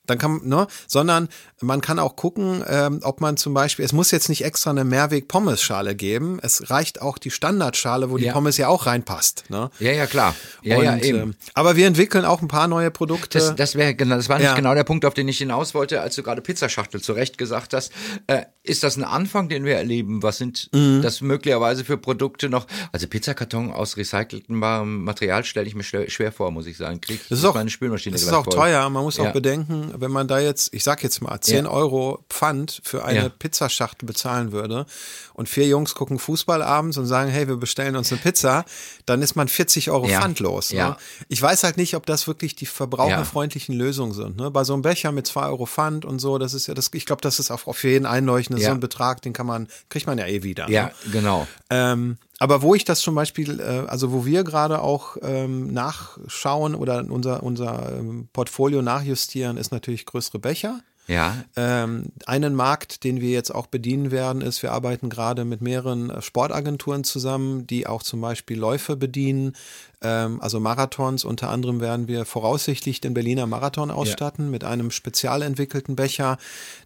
Dann 0.08 0.18
kann, 0.18 0.40
ne, 0.44 0.66
sondern 0.86 1.28
man 1.60 1.80
kann 1.80 1.98
auch 1.98 2.16
gucken, 2.16 2.64
ähm, 2.68 3.00
ob 3.02 3.20
man 3.20 3.36
zum 3.36 3.54
Beispiel, 3.54 3.84
es 3.84 3.92
muss 3.92 4.10
jetzt 4.10 4.28
nicht 4.28 4.44
extra 4.44 4.70
eine 4.70 4.84
Mehrweg-Pommes-Schale 4.84 5.94
geben. 5.94 6.38
Es 6.42 6.70
reicht 6.70 7.02
auch 7.02 7.18
die 7.18 7.30
Standardschale, 7.30 8.10
wo 8.10 8.16
die 8.16 8.26
ja. 8.26 8.32
Pommes 8.32 8.56
ja 8.56 8.68
auch 8.68 8.86
reinpasst. 8.86 9.44
Ne? 9.48 9.70
Ja, 9.78 9.92
ja, 9.92 10.06
klar. 10.06 10.34
Ja, 10.62 10.78
Und, 10.78 10.84
ja, 10.84 10.96
eben. 10.98 11.18
Ähm, 11.18 11.34
aber 11.54 11.76
wir 11.76 11.86
entwickeln 11.86 12.24
auch 12.24 12.42
ein 12.42 12.48
paar 12.48 12.68
neue 12.68 12.90
Produkte. 12.90 13.38
Das, 13.38 13.56
das 13.56 13.74
wäre 13.74 13.94
genau, 13.94 14.16
das 14.16 14.28
war 14.28 14.38
nicht 14.38 14.46
ja. 14.46 14.54
genau 14.54 14.74
der 14.74 14.84
Punkt, 14.84 15.04
auf 15.04 15.14
den 15.14 15.28
ich 15.28 15.38
hinaus 15.38 15.74
wollte, 15.74 16.00
als 16.00 16.14
du 16.14 16.22
gerade 16.22 16.40
Pizzaschachtel 16.42 17.00
zurecht 17.00 17.38
gesagt 17.38 17.74
hast. 17.74 17.92
Äh, 18.26 18.42
ist 18.62 18.82
das 18.82 18.96
ein 18.96 19.04
Anfang, 19.04 19.48
den 19.48 19.64
wir 19.64 19.76
erleben? 19.76 20.22
Was 20.22 20.38
sind 20.38 20.68
mhm. 20.72 21.02
das 21.02 21.20
möglicherweise 21.20 21.84
für 21.84 21.96
Produkte 21.96 22.48
noch? 22.48 22.66
Also 22.92 23.06
Pizzakarton 23.06 23.72
aus 23.72 23.96
recyceltem 23.96 24.58
Material 24.58 25.44
stelle 25.44 25.66
ich 25.66 25.74
mir 25.74 25.84
schwer 25.84 26.32
vor, 26.32 26.50
muss 26.50 26.66
ich 26.66 26.76
sagen. 26.76 27.00
Krieg 27.00 27.20
das 27.28 27.38
ist 27.38 27.44
auch, 27.44 27.54
meine 27.54 27.70
Spülmaschine 27.70 28.14
Das 28.14 28.22
ist 28.22 28.32
auch 28.32 28.44
voll. 28.44 28.54
teuer. 28.54 28.88
Man 28.90 29.02
muss 29.02 29.18
auch 29.18 29.32
bedenken, 29.32 29.92
wenn 30.00 30.10
man 30.10 30.28
da 30.28 30.38
jetzt, 30.38 30.72
ich 30.74 30.84
sag 30.84 31.02
jetzt 31.02 31.20
mal, 31.20 31.40
10 31.40 31.64
ja. 31.64 31.70
Euro 31.70 32.24
Pfand 32.28 32.80
für 32.84 33.04
eine 33.04 33.18
ja. 33.18 33.28
Pizzaschachtel 33.28 34.06
bezahlen 34.06 34.52
würde 34.52 34.86
und 35.34 35.48
vier 35.48 35.66
Jungs 35.66 35.94
gucken 35.94 36.18
Fußball 36.18 36.62
abends 36.62 36.96
und 36.96 37.06
sagen, 37.06 37.30
hey, 37.30 37.48
wir 37.48 37.56
bestellen 37.56 37.96
uns 37.96 38.12
eine 38.12 38.20
Pizza, 38.20 38.64
dann 39.06 39.22
ist 39.22 39.36
man 39.36 39.48
40 39.48 39.90
Euro 39.90 40.08
ja. 40.08 40.20
Pfand 40.20 40.40
los. 40.40 40.72
Ne? 40.72 40.96
Ich 41.28 41.40
weiß 41.40 41.64
halt 41.64 41.76
nicht, 41.76 41.94
ob 41.94 42.06
das 42.06 42.26
wirklich 42.26 42.56
die 42.56 42.66
verbraucherfreundlichen 42.66 43.74
Lösungen 43.74 44.12
sind. 44.12 44.36
Ne? 44.36 44.50
Bei 44.50 44.64
so 44.64 44.72
einem 44.72 44.82
Becher 44.82 45.12
mit 45.12 45.26
2 45.26 45.46
Euro 45.46 45.66
Pfand 45.66 46.04
und 46.04 46.18
so, 46.18 46.38
das 46.38 46.54
ist 46.54 46.66
ja 46.66 46.74
das, 46.74 46.90
ich 46.92 47.06
glaube, 47.06 47.22
das 47.22 47.38
ist 47.38 47.50
auch 47.50 47.66
auf 47.66 47.84
jeden 47.84 48.06
einleuchtend, 48.06 48.60
so 48.60 48.70
ein 48.70 48.80
Betrag, 48.80 49.22
den 49.22 49.32
kann 49.32 49.46
man, 49.46 49.68
kriegt 49.88 50.06
man 50.06 50.18
ja 50.18 50.26
eh 50.26 50.42
wieder. 50.42 50.68
Ja, 50.70 50.86
ne? 50.86 50.92
genau. 51.12 51.46
Ähm, 51.70 52.18
aber 52.38 52.62
wo 52.62 52.74
ich 52.74 52.84
das 52.84 53.00
zum 53.00 53.14
Beispiel, 53.14 53.60
äh, 53.60 53.88
also 53.88 54.12
wo 54.12 54.24
wir 54.24 54.44
gerade 54.44 54.80
auch 54.80 55.16
ähm, 55.22 55.72
nachschauen 55.72 56.74
oder 56.74 57.04
unser, 57.08 57.42
unser 57.42 57.98
ähm, 57.98 58.28
Portfolio 58.32 58.80
nachjustieren, 58.80 59.56
ist 59.56 59.72
natürlich 59.72 60.06
größere 60.06 60.38
Becher. 60.38 60.80
Ja. 61.08 61.42
Ähm, 61.56 62.12
einen 62.26 62.54
Markt, 62.54 63.02
den 63.02 63.22
wir 63.22 63.30
jetzt 63.30 63.52
auch 63.54 63.66
bedienen 63.66 64.10
werden, 64.10 64.42
ist, 64.42 64.62
wir 64.62 64.72
arbeiten 64.72 65.08
gerade 65.08 65.46
mit 65.46 65.62
mehreren 65.62 66.12
Sportagenturen 66.20 67.02
zusammen, 67.02 67.66
die 67.66 67.86
auch 67.86 68.02
zum 68.02 68.20
Beispiel 68.20 68.58
Läufe 68.58 68.94
bedienen, 68.94 69.56
ähm, 70.02 70.40
also 70.42 70.60
Marathons. 70.60 71.24
Unter 71.24 71.48
anderem 71.48 71.80
werden 71.80 72.08
wir 72.08 72.26
voraussichtlich 72.26 73.00
den 73.00 73.14
Berliner 73.14 73.46
Marathon 73.46 73.90
ausstatten 73.90 74.46
ja. 74.46 74.50
mit 74.50 74.64
einem 74.64 74.90
spezial 74.90 75.40
entwickelten 75.40 75.96
Becher, 75.96 76.36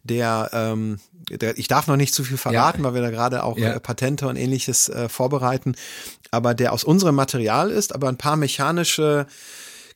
der, 0.05 0.51
ähm, 0.53 1.01
der, 1.29 1.59
ich 1.59 1.67
darf 1.67 1.89
noch 1.89 1.97
nicht 1.97 2.15
zu 2.15 2.23
viel 2.23 2.39
verraten, 2.39 2.83
ja. 2.83 2.85
weil 2.85 2.95
wir 2.95 3.03
da 3.03 3.11
gerade 3.11 3.43
auch 3.43 3.59
ja. 3.59 3.77
Patente 3.81 4.29
und 4.29 4.37
ähnliches 4.37 4.89
äh, 4.89 5.09
vorbereiten, 5.09 5.75
aber 6.31 6.55
der 6.55 6.73
aus 6.73 6.85
unserem 6.85 7.17
Material 7.17 7.73
ist, 7.73 7.93
aber 7.93 8.09
ein 8.09 8.19
paar 8.19 8.37
mechanische 8.37 9.27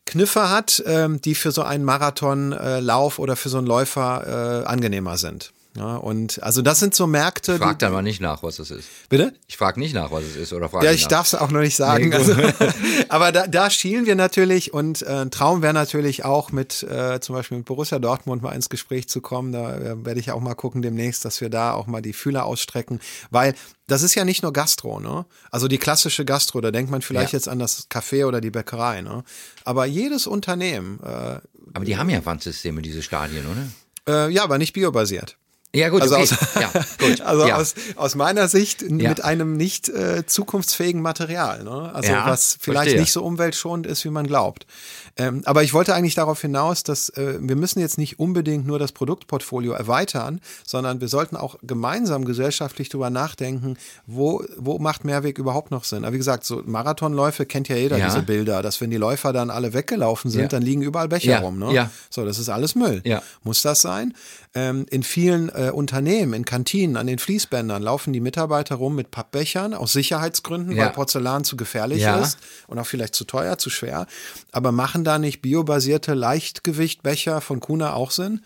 Kniffe 0.06 0.48
hat, 0.48 0.82
ähm, 0.86 1.20
die 1.20 1.34
für 1.34 1.50
so 1.50 1.62
einen 1.62 1.84
Marathonlauf 1.84 3.18
äh, 3.18 3.20
oder 3.20 3.36
für 3.36 3.48
so 3.48 3.58
einen 3.58 3.66
Läufer 3.66 4.62
äh, 4.64 4.66
angenehmer 4.66 5.18
sind. 5.18 5.52
Ja, 5.76 5.96
und 5.96 6.42
also 6.42 6.62
das 6.62 6.80
sind 6.80 6.94
so 6.94 7.06
Märkte. 7.06 7.52
Ich 7.52 7.58
frag 7.58 7.78
da 7.78 7.90
mal 7.90 8.02
nicht 8.02 8.20
nach, 8.20 8.42
was 8.42 8.58
es 8.58 8.70
ist. 8.70 8.88
Bitte? 9.08 9.34
Ich 9.46 9.56
frage 9.56 9.78
nicht 9.78 9.94
nach, 9.94 10.10
was 10.10 10.24
es 10.24 10.36
ist 10.36 10.52
oder 10.52 10.68
frage 10.68 10.86
Ja, 10.86 10.92
ich 10.92 11.06
darf 11.06 11.26
es 11.26 11.34
auch 11.34 11.50
noch 11.50 11.60
nicht 11.60 11.76
sagen. 11.76 12.08
Nee, 12.08 12.14
also, 12.14 12.34
aber 13.08 13.32
da, 13.32 13.46
da 13.46 13.68
schielen 13.68 14.06
wir 14.06 14.14
natürlich 14.14 14.72
und 14.72 15.02
äh, 15.02 15.06
ein 15.06 15.30
Traum 15.30 15.62
wäre 15.62 15.74
natürlich 15.74 16.24
auch 16.24 16.50
mit 16.50 16.82
äh, 16.82 17.20
zum 17.20 17.34
Beispiel 17.34 17.58
mit 17.58 17.66
Borussia 17.66 17.98
Dortmund 17.98 18.42
mal 18.42 18.52
ins 18.52 18.68
Gespräch 18.68 19.08
zu 19.08 19.20
kommen. 19.20 19.52
Da 19.52 19.76
äh, 19.76 20.04
werde 20.04 20.18
ich 20.18 20.30
auch 20.30 20.40
mal 20.40 20.54
gucken 20.54 20.80
demnächst, 20.80 21.24
dass 21.24 21.40
wir 21.40 21.50
da 21.50 21.72
auch 21.72 21.86
mal 21.86 22.00
die 22.00 22.14
Fühler 22.14 22.46
ausstrecken, 22.46 23.00
weil 23.30 23.54
das 23.86 24.02
ist 24.02 24.14
ja 24.14 24.24
nicht 24.24 24.42
nur 24.42 24.52
Gastro, 24.52 24.98
ne? 24.98 25.26
Also 25.50 25.68
die 25.68 25.78
klassische 25.78 26.24
Gastro, 26.24 26.60
da 26.60 26.70
denkt 26.70 26.90
man 26.90 27.02
vielleicht 27.02 27.32
ja. 27.32 27.36
jetzt 27.36 27.48
an 27.48 27.58
das 27.58 27.88
Café 27.90 28.26
oder 28.26 28.40
die 28.40 28.50
Bäckerei, 28.50 29.02
ne? 29.02 29.24
Aber 29.64 29.84
jedes 29.84 30.26
Unternehmen. 30.26 31.00
Äh, 31.02 31.40
aber 31.74 31.84
die 31.84 31.96
haben 31.96 32.08
ja 32.08 32.24
Wandsysteme, 32.24 32.82
diese 32.82 33.02
Stadien, 33.02 33.44
oder? 33.46 34.26
Äh, 34.26 34.32
ja, 34.32 34.44
aber 34.44 34.58
nicht 34.58 34.72
biobasiert. 34.72 35.36
Ja, 35.76 35.88
gut, 35.90 36.02
also 36.02 36.14
okay. 36.14 36.22
aus, 36.22 36.30
ja, 36.60 36.70
gut. 36.98 37.20
Also 37.26 37.46
ja. 37.46 37.56
aus, 37.56 37.74
aus 37.96 38.14
meiner 38.14 38.48
Sicht 38.48 38.82
ja. 38.82 38.88
mit 39.08 39.22
einem 39.24 39.56
nicht 39.56 39.88
äh, 39.88 40.24
zukunftsfähigen 40.26 41.02
Material. 41.02 41.64
Ne? 41.64 41.90
Also 41.92 42.12
ja, 42.12 42.26
was 42.26 42.56
vielleicht 42.60 42.84
verstehe. 42.84 43.00
nicht 43.00 43.12
so 43.12 43.22
umweltschonend 43.24 43.86
ist, 43.86 44.04
wie 44.04 44.10
man 44.10 44.26
glaubt. 44.26 44.66
Ähm, 45.18 45.42
aber 45.46 45.62
ich 45.62 45.72
wollte 45.72 45.94
eigentlich 45.94 46.14
darauf 46.14 46.40
hinaus, 46.40 46.82
dass 46.82 47.08
äh, 47.10 47.38
wir 47.40 47.56
müssen 47.56 47.80
jetzt 47.80 47.96
nicht 47.96 48.18
unbedingt 48.18 48.66
nur 48.66 48.78
das 48.78 48.92
Produktportfolio 48.92 49.72
erweitern, 49.72 50.40
sondern 50.66 51.00
wir 51.00 51.08
sollten 51.08 51.36
auch 51.36 51.56
gemeinsam 51.62 52.26
gesellschaftlich 52.26 52.90
darüber 52.90 53.08
nachdenken, 53.08 53.78
wo, 54.06 54.44
wo 54.58 54.78
macht 54.78 55.04
Mehrweg 55.04 55.38
überhaupt 55.38 55.70
noch 55.70 55.84
Sinn. 55.84 56.04
Aber 56.04 56.12
wie 56.12 56.18
gesagt, 56.18 56.44
so 56.44 56.62
Marathonläufe 56.66 57.46
kennt 57.46 57.68
ja 57.68 57.76
jeder, 57.76 57.96
diese 57.96 58.22
Bilder, 58.22 58.60
dass 58.62 58.80
wenn 58.82 58.90
die 58.90 58.98
Läufer 58.98 59.32
dann 59.32 59.48
alle 59.48 59.72
weggelaufen 59.72 60.30
sind, 60.30 60.52
dann 60.52 60.62
liegen 60.62 60.82
überall 60.82 61.08
Becher 61.08 61.40
rum. 61.40 61.58
Ne? 61.58 61.72
Ja. 61.72 61.90
So, 62.10 62.24
das 62.24 62.38
ist 62.38 62.50
alles 62.50 62.74
Müll. 62.74 63.00
Ja. 63.04 63.22
Muss 63.42 63.62
das 63.62 63.80
sein? 63.80 64.14
Ähm, 64.54 64.86
in 64.90 65.02
vielen 65.02 65.48
äh, 65.48 65.65
Unternehmen, 65.70 66.32
in 66.32 66.44
Kantinen, 66.44 66.96
an 66.96 67.06
den 67.06 67.18
Fließbändern 67.18 67.82
laufen 67.82 68.12
die 68.12 68.20
Mitarbeiter 68.20 68.76
rum 68.76 68.94
mit 68.94 69.10
Pappbechern 69.10 69.74
aus 69.74 69.92
Sicherheitsgründen, 69.92 70.76
weil 70.76 70.90
Porzellan 70.90 71.44
zu 71.44 71.56
gefährlich 71.56 72.02
ist 72.02 72.38
und 72.66 72.78
auch 72.78 72.86
vielleicht 72.86 73.14
zu 73.14 73.24
teuer, 73.24 73.58
zu 73.58 73.70
schwer. 73.70 74.06
Aber 74.52 74.72
machen 74.72 75.04
da 75.04 75.18
nicht 75.18 75.42
biobasierte 75.42 76.14
Leichtgewichtbecher 76.14 77.40
von 77.40 77.60
Kuna 77.60 77.94
auch 77.94 78.10
Sinn? 78.10 78.40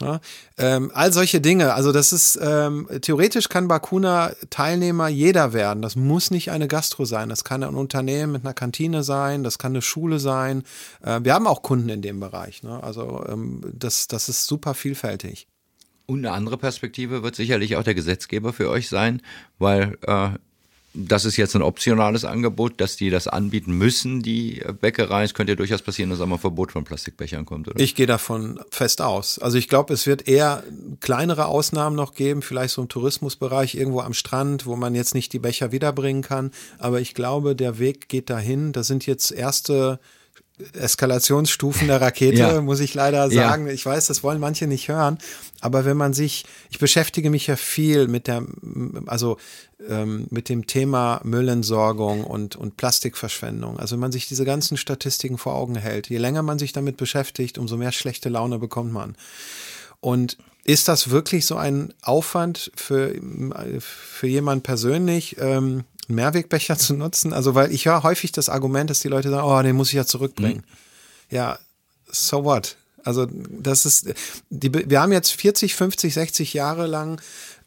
Ja, 0.00 0.20
ähm, 0.58 0.90
all 0.92 1.12
solche 1.12 1.40
Dinge. 1.40 1.74
Also 1.74 1.92
das 1.92 2.12
ist 2.12 2.36
ähm, 2.42 2.88
theoretisch 3.00 3.48
kann 3.48 3.68
Bakuna 3.68 4.32
Teilnehmer 4.50 5.06
jeder 5.06 5.52
werden. 5.52 5.82
Das 5.82 5.94
muss 5.94 6.32
nicht 6.32 6.50
eine 6.50 6.66
Gastro 6.66 7.04
sein. 7.04 7.28
Das 7.28 7.44
kann 7.44 7.62
ein 7.62 7.76
Unternehmen 7.76 8.32
mit 8.32 8.44
einer 8.44 8.54
Kantine 8.54 9.04
sein. 9.04 9.44
Das 9.44 9.58
kann 9.58 9.72
eine 9.72 9.82
Schule 9.82 10.18
sein. 10.18 10.64
Äh, 11.02 11.20
wir 11.22 11.32
haben 11.32 11.46
auch 11.46 11.62
Kunden 11.62 11.88
in 11.90 12.02
dem 12.02 12.18
Bereich. 12.18 12.64
Ne? 12.64 12.82
Also 12.82 13.24
ähm, 13.28 13.60
das 13.72 14.08
das 14.08 14.28
ist 14.28 14.46
super 14.46 14.74
vielfältig. 14.74 15.46
Und 16.06 16.18
eine 16.18 16.32
andere 16.32 16.58
Perspektive 16.58 17.22
wird 17.22 17.34
sicherlich 17.34 17.76
auch 17.76 17.82
der 17.82 17.94
Gesetzgeber 17.94 18.52
für 18.52 18.68
euch 18.68 18.88
sein, 18.88 19.22
weil 19.58 19.96
äh, 20.02 20.30
das 20.94 21.24
ist 21.24 21.36
jetzt 21.36 21.56
ein 21.56 21.62
optionales 21.62 22.24
Angebot, 22.24 22.80
dass 22.80 22.96
die 22.96 23.10
das 23.10 23.26
anbieten 23.26 23.72
müssen, 23.72 24.22
die 24.22 24.62
Bäckereien. 24.80 25.24
Es 25.24 25.34
könnte 25.34 25.52
ja 25.52 25.56
durchaus 25.56 25.82
passieren, 25.82 26.10
dass 26.10 26.20
einmal 26.20 26.38
ein 26.38 26.40
Verbot 26.40 26.70
von 26.70 26.84
Plastikbechern 26.84 27.44
kommt, 27.44 27.66
oder? 27.66 27.80
Ich 27.80 27.96
gehe 27.96 28.06
davon 28.06 28.60
fest 28.70 29.02
aus. 29.02 29.40
Also 29.40 29.58
ich 29.58 29.68
glaube, 29.68 29.92
es 29.92 30.06
wird 30.06 30.28
eher 30.28 30.62
kleinere 31.00 31.46
Ausnahmen 31.46 31.96
noch 31.96 32.14
geben, 32.14 32.42
vielleicht 32.42 32.74
so 32.74 32.82
im 32.82 32.88
Tourismusbereich 32.88 33.74
irgendwo 33.74 34.00
am 34.00 34.14
Strand, 34.14 34.66
wo 34.66 34.76
man 34.76 34.94
jetzt 34.94 35.14
nicht 35.14 35.32
die 35.32 35.40
Becher 35.40 35.72
wiederbringen 35.72 36.22
kann. 36.22 36.52
Aber 36.78 37.00
ich 37.00 37.14
glaube, 37.14 37.56
der 37.56 37.80
Weg 37.80 38.08
geht 38.08 38.30
dahin. 38.30 38.72
Da 38.72 38.84
sind 38.84 39.04
jetzt 39.04 39.32
erste 39.32 39.98
Eskalationsstufen 40.72 41.88
der 41.88 42.00
Rakete, 42.00 42.38
ja. 42.38 42.60
muss 42.62 42.78
ich 42.78 42.94
leider 42.94 43.28
sagen. 43.30 43.66
Ja. 43.66 43.72
Ich 43.72 43.84
weiß, 43.84 44.06
das 44.06 44.22
wollen 44.22 44.38
manche 44.38 44.68
nicht 44.68 44.88
hören, 44.88 45.18
aber 45.60 45.84
wenn 45.84 45.96
man 45.96 46.12
sich, 46.14 46.44
ich 46.70 46.78
beschäftige 46.78 47.28
mich 47.28 47.48
ja 47.48 47.56
viel 47.56 48.06
mit 48.06 48.28
der, 48.28 48.44
also 49.06 49.36
ähm, 49.88 50.26
mit 50.30 50.48
dem 50.48 50.66
Thema 50.66 51.20
Müllentsorgung 51.24 52.22
und, 52.22 52.54
und 52.54 52.76
Plastikverschwendung. 52.76 53.78
Also 53.80 53.96
wenn 53.96 54.00
man 54.00 54.12
sich 54.12 54.28
diese 54.28 54.44
ganzen 54.44 54.76
Statistiken 54.76 55.38
vor 55.38 55.54
Augen 55.54 55.74
hält, 55.74 56.08
je 56.08 56.18
länger 56.18 56.42
man 56.42 56.58
sich 56.60 56.72
damit 56.72 56.96
beschäftigt, 56.96 57.58
umso 57.58 57.76
mehr 57.76 57.92
schlechte 57.92 58.28
Laune 58.28 58.58
bekommt 58.58 58.92
man. 58.92 59.16
Und 60.00 60.38
ist 60.62 60.88
das 60.88 61.10
wirklich 61.10 61.46
so 61.46 61.56
ein 61.56 61.92
Aufwand 62.02 62.70
für, 62.74 63.14
für 63.80 64.26
jemand 64.26 64.62
persönlich? 64.62 65.36
Ähm, 65.38 65.84
Mehrwegbecher 66.08 66.78
zu 66.78 66.94
nutzen? 66.94 67.32
Also, 67.32 67.54
weil 67.54 67.72
ich 67.72 67.86
höre 67.86 68.02
häufig 68.02 68.32
das 68.32 68.48
Argument, 68.48 68.90
dass 68.90 69.00
die 69.00 69.08
Leute 69.08 69.30
sagen, 69.30 69.46
oh, 69.46 69.62
den 69.62 69.76
muss 69.76 69.88
ich 69.88 69.94
ja 69.94 70.06
zurückbringen. 70.06 70.64
Mhm. 71.30 71.36
Ja, 71.36 71.58
so 72.10 72.44
what? 72.44 72.76
Also, 73.04 73.26
das 73.26 73.84
ist, 73.84 74.14
die, 74.48 74.72
wir 74.72 75.00
haben 75.00 75.12
jetzt 75.12 75.32
40, 75.32 75.74
50, 75.74 76.14
60 76.14 76.54
Jahre 76.54 76.86
lang 76.86 77.20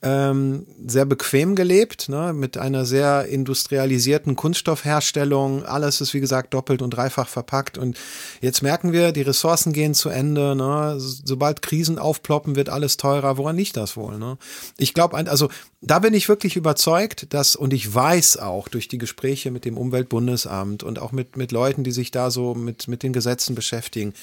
ähm, 0.04 0.68
sehr 0.86 1.06
bequem 1.06 1.56
gelebt, 1.56 2.08
ne, 2.08 2.32
mit 2.32 2.58
einer 2.58 2.86
sehr 2.86 3.26
industrialisierten 3.26 4.36
Kunststoffherstellung. 4.36 5.66
Alles 5.66 6.02
ist, 6.02 6.14
wie 6.14 6.20
gesagt, 6.20 6.54
doppelt 6.54 6.84
und 6.84 6.92
dreifach 6.92 7.28
verpackt. 7.28 7.80
Und 7.80 7.98
jetzt 8.40 8.62
merken 8.62 8.92
wir, 8.92 9.12
die 9.12 9.24
Ressourcen 9.24 9.74
gehen 9.74 9.96
zu 9.96 10.10
Ende. 10.10 10.56
Ne? 10.56 10.96
Sobald 11.00 11.64
Krisen 11.64 11.98
aufploppen, 11.98 12.56
wird 12.56 12.70
alles 12.70 12.98
teurer. 12.98 13.38
Woran 13.38 13.58
liegt 13.58 13.76
das 13.76 13.98
wohl? 13.98 14.20
Ne? 14.20 14.38
Ich 14.78 14.94
glaube, 14.94 15.18
also 15.18 15.50
da 15.82 16.00
bin 16.00 16.14
ich 16.14 16.30
wirklich 16.30 16.56
überzeugt, 16.56 17.34
dass, 17.34 17.56
und 17.56 17.74
ich 17.74 17.94
weiß 17.94 18.38
auch 18.38 18.68
durch 18.68 18.88
die 18.88 18.98
Gespräche 19.00 19.50
mit 19.50 19.66
dem 19.66 19.78
Umweltbundesamt 19.78 20.84
und 20.84 21.00
auch 21.00 21.12
mit, 21.12 21.38
mit 21.38 21.52
Leuten, 21.52 21.84
die 21.84 21.92
sich 21.92 22.12
da 22.12 22.30
so 22.30 22.54
mit, 22.54 22.88
mit 22.88 23.02
den 23.02 23.14
Gesetzen 23.14 23.56
beschäftigen, 23.56 24.14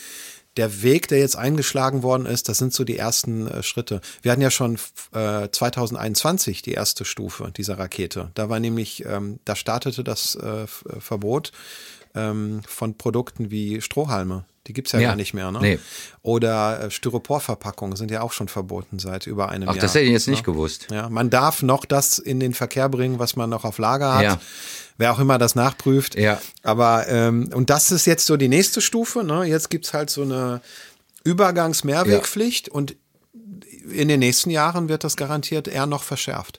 der 0.56 0.82
Weg, 0.82 1.08
der 1.08 1.18
jetzt 1.18 1.36
eingeschlagen 1.36 2.02
worden 2.02 2.26
ist, 2.26 2.48
das 2.48 2.58
sind 2.58 2.72
so 2.72 2.84
die 2.84 2.98
ersten 2.98 3.46
äh, 3.48 3.62
Schritte. 3.62 4.00
Wir 4.22 4.32
hatten 4.32 4.42
ja 4.42 4.50
schon 4.50 4.78
äh, 5.12 5.48
2021 5.50 6.62
die 6.62 6.72
erste 6.72 7.04
Stufe 7.04 7.52
dieser 7.56 7.78
Rakete. 7.78 8.30
Da 8.34 8.48
war 8.48 8.60
nämlich, 8.60 9.04
ähm, 9.04 9.40
da 9.44 9.56
startete 9.56 10.04
das 10.04 10.36
äh, 10.36 10.66
Verbot 10.66 11.52
ähm, 12.14 12.62
von 12.66 12.96
Produkten 12.96 13.50
wie 13.50 13.80
Strohhalme. 13.80 14.44
Die 14.66 14.72
gibt's 14.72 14.92
ja, 14.92 15.00
ja, 15.00 15.08
gar 15.08 15.16
nicht 15.16 15.34
mehr, 15.34 15.50
ne? 15.50 15.58
Nee. 15.60 15.78
Oder 16.22 16.84
äh, 16.84 16.90
Styroporverpackungen 16.90 17.96
sind 17.96 18.10
ja 18.10 18.22
auch 18.22 18.32
schon 18.32 18.48
verboten 18.48 18.98
seit 18.98 19.26
über 19.26 19.50
einem 19.50 19.68
Ach, 19.68 19.74
Jahr. 19.74 19.76
Ach, 19.78 19.82
das 19.82 19.94
hätte 19.94 20.06
ich 20.06 20.12
jetzt 20.12 20.26
ne? 20.26 20.32
nicht 20.32 20.44
gewusst. 20.44 20.88
Ja, 20.90 21.10
man 21.10 21.28
darf 21.28 21.62
noch 21.62 21.84
das 21.84 22.18
in 22.18 22.40
den 22.40 22.54
Verkehr 22.54 22.88
bringen, 22.88 23.18
was 23.18 23.36
man 23.36 23.50
noch 23.50 23.64
auf 23.64 23.76
Lager 23.78 24.14
hat. 24.14 24.22
Ja 24.22 24.40
wer 24.96 25.12
auch 25.12 25.18
immer 25.18 25.38
das 25.38 25.54
nachprüft. 25.54 26.16
Ja. 26.16 26.40
Aber, 26.62 27.08
ähm, 27.08 27.50
und 27.52 27.70
das 27.70 27.90
ist 27.90 28.06
jetzt 28.06 28.26
so 28.26 28.36
die 28.36 28.48
nächste 28.48 28.80
Stufe. 28.80 29.24
Ne? 29.24 29.44
Jetzt 29.44 29.70
gibt's 29.70 29.92
halt 29.92 30.10
so 30.10 30.22
eine 30.22 30.60
Übergangsmehrwegpflicht 31.24 32.68
ja. 32.68 32.74
und 32.74 32.96
in 33.90 34.08
den 34.08 34.20
nächsten 34.20 34.50
Jahren 34.50 34.88
wird 34.88 35.04
das 35.04 35.16
garantiert 35.16 35.68
eher 35.68 35.86
noch 35.86 36.02
verschärft. 36.02 36.58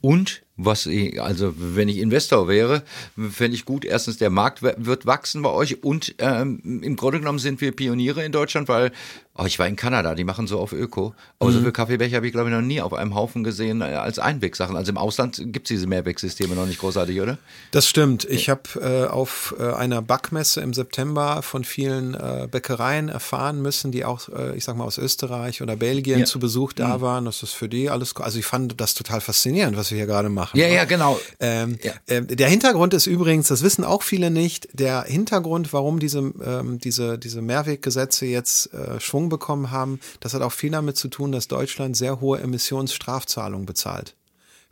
Und 0.00 0.42
was 0.64 0.86
ich, 0.86 1.20
also 1.20 1.54
wenn 1.56 1.88
ich 1.88 1.98
Investor 1.98 2.48
wäre, 2.48 2.82
fände 3.30 3.54
ich 3.54 3.64
gut, 3.64 3.84
erstens 3.84 4.18
der 4.18 4.30
Markt 4.30 4.62
wird 4.62 5.06
wachsen 5.06 5.42
bei 5.42 5.50
euch 5.50 5.82
und 5.82 6.14
ähm, 6.18 6.80
im 6.82 6.96
Grunde 6.96 7.18
genommen 7.18 7.38
sind 7.38 7.60
wir 7.60 7.72
Pioniere 7.72 8.24
in 8.24 8.32
Deutschland, 8.32 8.68
weil 8.68 8.92
Oh, 9.34 9.46
ich 9.46 9.58
war 9.58 9.66
in 9.66 9.76
Kanada, 9.76 10.14
die 10.14 10.24
machen 10.24 10.46
so 10.46 10.60
auf 10.60 10.74
Öko. 10.74 11.14
Aber 11.38 11.48
mhm. 11.48 11.54
so 11.54 11.60
viele 11.60 11.72
Kaffeebecher 11.72 12.16
habe 12.16 12.26
ich, 12.26 12.32
glaube 12.32 12.50
ich, 12.50 12.54
noch 12.54 12.60
nie 12.60 12.82
auf 12.82 12.92
einem 12.92 13.14
Haufen 13.14 13.44
gesehen 13.44 13.80
äh, 13.80 13.84
als 13.84 14.18
Einwegsachen. 14.18 14.76
Also 14.76 14.92
im 14.92 14.98
Ausland 14.98 15.42
gibt 15.46 15.66
es 15.66 15.68
diese 15.68 15.86
Mehrwegsysteme 15.86 16.54
noch 16.54 16.66
nicht 16.66 16.80
großartig, 16.80 17.18
oder? 17.18 17.38
Das 17.70 17.88
stimmt. 17.88 18.26
Ich 18.26 18.50
habe 18.50 18.62
äh, 18.82 19.06
auf 19.06 19.54
äh, 19.58 19.72
einer 19.72 20.02
Backmesse 20.02 20.60
im 20.60 20.74
September 20.74 21.40
von 21.40 21.64
vielen 21.64 22.12
äh, 22.12 22.46
Bäckereien 22.50 23.08
erfahren 23.08 23.62
müssen, 23.62 23.90
die 23.90 24.04
auch, 24.04 24.28
äh, 24.28 24.54
ich 24.54 24.64
sag 24.64 24.76
mal, 24.76 24.84
aus 24.84 24.98
Österreich 24.98 25.62
oder 25.62 25.76
Belgien 25.76 26.20
ja. 26.20 26.24
zu 26.26 26.38
Besuch 26.38 26.74
da 26.74 26.98
mhm. 26.98 27.00
waren. 27.00 27.24
Das 27.24 27.42
ist 27.42 27.52
für 27.54 27.70
die 27.70 27.88
alles, 27.88 28.14
also 28.16 28.38
ich 28.38 28.44
fand 28.44 28.78
das 28.82 28.92
total 28.92 29.22
faszinierend, 29.22 29.78
was 29.78 29.90
wir 29.90 29.96
hier 29.96 30.06
gerade 30.06 30.28
machen. 30.28 30.51
Ja, 30.54 30.66
ja, 30.66 30.84
genau. 30.84 31.18
Ähm, 31.40 31.78
ja. 31.82 31.92
Äh, 32.06 32.22
der 32.22 32.48
Hintergrund 32.48 32.94
ist 32.94 33.06
übrigens, 33.06 33.48
das 33.48 33.62
wissen 33.62 33.84
auch 33.84 34.02
viele 34.02 34.30
nicht, 34.30 34.68
der 34.72 35.04
Hintergrund, 35.04 35.72
warum 35.72 35.98
diese, 35.98 36.18
ähm, 36.44 36.78
diese, 36.78 37.18
diese 37.18 37.42
Mehrweggesetze 37.42 38.26
jetzt 38.26 38.72
äh, 38.74 39.00
Schwung 39.00 39.28
bekommen 39.28 39.70
haben, 39.70 40.00
das 40.20 40.34
hat 40.34 40.42
auch 40.42 40.52
viel 40.52 40.70
damit 40.70 40.96
zu 40.96 41.08
tun, 41.08 41.32
dass 41.32 41.48
Deutschland 41.48 41.96
sehr 41.96 42.20
hohe 42.20 42.40
Emissionsstrafzahlungen 42.40 43.66
bezahlt 43.66 44.14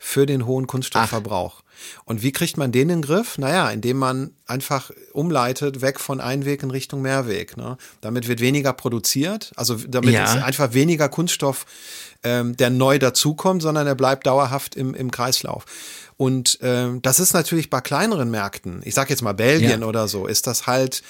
für 0.03 0.25
den 0.25 0.47
hohen 0.47 0.65
Kunststoffverbrauch. 0.65 1.61
Ach. 1.63 2.01
Und 2.05 2.23
wie 2.23 2.31
kriegt 2.31 2.57
man 2.57 2.71
den 2.71 2.81
in 2.81 2.87
den 2.89 3.01
Griff? 3.03 3.37
Naja, 3.37 3.69
indem 3.69 3.97
man 3.97 4.31
einfach 4.47 4.91
umleitet, 5.13 5.81
weg 5.81 5.99
von 5.99 6.19
Einweg 6.19 6.63
in 6.63 6.71
Richtung 6.71 7.01
Mehrweg. 7.01 7.55
Ne? 7.55 7.77
Damit 8.01 8.27
wird 8.27 8.39
weniger 8.39 8.73
produziert, 8.73 9.51
also 9.55 9.75
damit 9.75 10.13
ja. 10.13 10.25
einfach 10.43 10.73
weniger 10.73 11.07
Kunststoff, 11.07 11.65
ähm, 12.23 12.55
der 12.57 12.69
neu 12.69 12.99
dazukommt, 12.99 13.61
sondern 13.61 13.87
er 13.87 13.95
bleibt 13.95 14.27
dauerhaft 14.27 14.75
im, 14.75 14.93
im 14.93 15.11
Kreislauf. 15.11 15.65
Und 16.17 16.59
ähm, 16.61 17.01
das 17.01 17.19
ist 17.19 17.33
natürlich 17.33 17.69
bei 17.69 17.81
kleineren 17.81 18.29
Märkten, 18.29 18.81
ich 18.85 18.93
sag 18.93 19.09
jetzt 19.09 19.23
mal 19.23 19.33
Belgien 19.33 19.81
ja. 19.81 19.87
oder 19.87 20.07
so, 20.07 20.27
ist 20.27 20.45
das 20.45 20.67
halt 20.67 21.01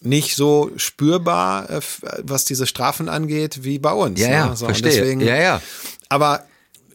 nicht 0.00 0.36
so 0.36 0.70
spürbar, 0.76 1.68
äh, 1.70 1.80
was 2.22 2.44
diese 2.44 2.66
Strafen 2.66 3.08
angeht, 3.08 3.64
wie 3.64 3.78
bei 3.78 3.92
uns. 3.92 4.20
Ja, 4.20 4.30
ja, 4.30 4.46
ne? 4.48 4.56
so, 4.56 4.66
verstehe. 4.66 4.92
Deswegen, 4.92 5.20
ja, 5.20 5.36
ja. 5.36 5.62
Aber 6.08 6.44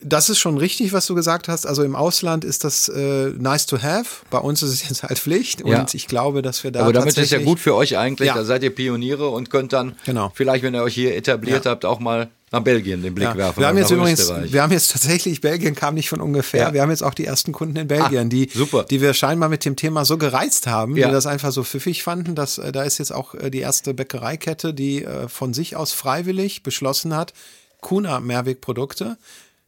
das 0.02 0.30
ist 0.30 0.40
schon 0.40 0.58
richtig, 0.58 0.94
was 0.94 1.06
du 1.08 1.16
gesagt 1.16 1.48
hast. 1.48 1.66
Also 1.66 1.84
im 1.84 1.96
Ausland 1.96 2.46
ist 2.46 2.64
das 2.64 2.88
äh, 2.88 3.32
nice 3.38 3.66
to 3.66 3.82
have. 3.82 4.26
Bei 4.30 4.38
uns 4.38 4.64
ist 4.64 4.72
es 4.72 4.88
jetzt 4.88 5.04
halt 5.04 5.20
Pflicht. 5.20 5.62
Und 5.62 5.72
ja. 5.72 5.86
ich 5.92 6.08
glaube, 6.08 6.42
dass 6.42 6.64
wir 6.64 6.72
da. 6.72 6.82
Aber 6.82 6.94
damit 6.94 7.10
ist 7.10 7.18
es 7.18 7.32
ja 7.32 7.40
gut 7.40 7.60
für 7.60 7.76
euch 7.76 7.98
eigentlich. 7.98 8.28
Ja. 8.28 8.36
Da 8.36 8.46
seid 8.46 8.64
ihr 8.64 8.74
Pioniere 8.74 9.28
und 9.30 9.50
könnt 9.50 9.74
dann 9.74 9.98
genau. 10.06 10.32
vielleicht, 10.34 10.64
wenn 10.64 10.74
ihr 10.74 10.84
euch 10.84 10.94
hier 10.94 11.16
etabliert 11.16 11.66
ja. 11.66 11.72
habt, 11.72 11.86
auch 11.86 12.00
mal 12.00 12.30
nach 12.52 12.62
Belgien 12.62 13.02
den 13.02 13.14
Blick 13.14 13.28
ja. 13.28 13.38
werfen. 13.38 13.60
Wir 13.60 13.68
haben 13.68 13.78
jetzt 13.78 13.92
übrigens, 13.92 14.30
wir 14.30 14.62
haben 14.62 14.72
jetzt 14.72 14.92
tatsächlich, 14.92 15.42
Belgien 15.42 15.76
kam 15.76 15.96
nicht 15.96 16.10
von 16.10 16.22
ungefähr. 16.22 16.62
Ja. 16.62 16.74
Wir 16.74 16.82
haben 16.82 16.90
jetzt 16.90 17.04
auch 17.04 17.14
die 17.14 17.26
ersten 17.26 17.52
Kunden 17.52 17.76
in 17.76 17.88
Belgien, 17.88 18.28
ah, 18.28 18.30
die, 18.30 18.50
super. 18.54 18.86
die 18.90 19.02
wir 19.02 19.14
scheinbar 19.14 19.50
mit 19.50 19.66
dem 19.66 19.76
Thema 19.76 20.06
so 20.06 20.18
gereizt 20.18 20.68
haben, 20.68 20.96
ja. 20.96 21.08
die 21.08 21.14
das 21.14 21.26
einfach 21.26 21.52
so 21.52 21.64
pfiffig 21.64 22.04
fanden, 22.04 22.36
dass 22.36 22.58
äh, 22.58 22.72
da 22.72 22.84
ist 22.84 22.98
jetzt 22.98 23.14
auch 23.14 23.36
äh, 23.36 23.50
die 23.50 23.60
erste 23.60 23.94
Bäckereikette, 23.94 24.74
die 24.74 25.04
äh, 25.04 25.28
von 25.28 25.54
sich 25.54 25.76
aus 25.76 25.94
freiwillig 25.94 26.64
beschlossen 26.64 27.16
hat, 27.16 27.34
Kuna 27.82 28.20
Mehrwegprodukte 28.20 29.18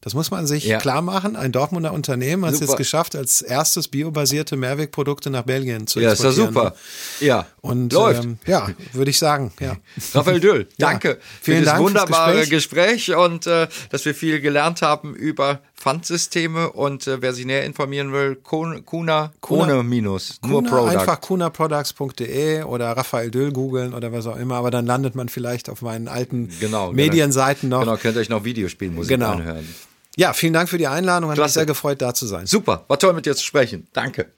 das 0.01 0.15
muss 0.15 0.31
man 0.31 0.47
sich 0.47 0.65
ja. 0.65 0.79
klar 0.79 1.03
machen. 1.03 1.35
Ein 1.35 1.51
Dortmunder 1.51 1.93
Unternehmen 1.93 2.43
hat 2.45 2.55
es 2.55 2.59
jetzt 2.59 2.75
geschafft, 2.75 3.15
als 3.15 3.43
erstes 3.43 3.87
biobasierte 3.87 4.57
Mehrwegprodukte 4.57 5.29
nach 5.29 5.43
Belgien 5.43 5.85
zu 5.85 5.99
ja, 5.99 6.11
exportieren. 6.11 6.37
Ja, 6.37 6.49
ist 6.49 6.55
doch 6.55 6.63
super. 6.63 6.75
Ja, 7.19 7.45
und 7.61 7.93
läuft. 7.93 8.23
Ähm, 8.23 8.39
ja, 8.47 8.67
würde 8.93 9.11
ich 9.11 9.19
sagen. 9.19 9.53
Ja. 9.59 9.77
Raphael 10.15 10.39
Döll, 10.39 10.67
danke 10.79 11.09
ja, 11.09 11.15
vielen 11.41 11.59
für 11.59 11.65
das 11.65 11.73
Dank 11.73 11.85
wunderbare 11.85 12.47
Gespräch. 12.47 13.05
Gespräch. 13.05 13.15
und 13.15 13.45
äh, 13.45 13.67
dass 13.91 14.03
wir 14.05 14.15
viel 14.15 14.41
gelernt 14.41 14.81
haben 14.81 15.13
über 15.13 15.61
Pfandsysteme 15.75 16.71
und 16.71 17.07
äh, 17.07 17.21
wer 17.21 17.33
sich 17.33 17.45
näher 17.45 17.65
informieren 17.65 18.11
will, 18.11 18.35
Kuna, 18.35 19.31
Kuna 19.39 19.83
Minus, 19.83 20.39
nur 20.43 20.63
Kuna, 20.63 20.69
Product. 20.69 20.97
Einfach 20.97 21.21
kunaproducts.de 21.21 22.63
oder 22.63 22.91
Raphael 22.91 23.29
Döll 23.31 23.51
googeln 23.51 23.93
oder 23.93 24.11
was 24.11 24.27
auch 24.27 24.37
immer, 24.37 24.55
aber 24.55 24.71
dann 24.71 24.85
landet 24.85 25.15
man 25.15 25.29
vielleicht 25.29 25.69
auf 25.69 25.81
meinen 25.81 26.07
alten 26.07 26.49
genau, 26.59 26.89
genau. 26.89 26.91
Medienseiten 26.93 27.69
noch. 27.69 27.81
Genau, 27.81 27.97
könnt 27.97 28.15
ihr 28.15 28.21
euch 28.21 28.29
noch 28.29 28.43
Videospielmusik 28.43 29.09
genau. 29.09 29.31
anhören. 29.31 29.67
Ja, 30.17 30.33
vielen 30.33 30.53
Dank 30.53 30.69
für 30.69 30.77
die 30.77 30.87
Einladung. 30.87 31.31
Hat 31.31 31.37
mich 31.37 31.47
sehr 31.53 31.65
gefreut, 31.65 32.01
da 32.01 32.13
zu 32.13 32.25
sein. 32.25 32.45
Super, 32.45 32.85
war 32.87 32.99
toll 32.99 33.13
mit 33.13 33.25
dir 33.25 33.35
zu 33.35 33.43
sprechen. 33.43 33.87
Danke. 33.93 34.31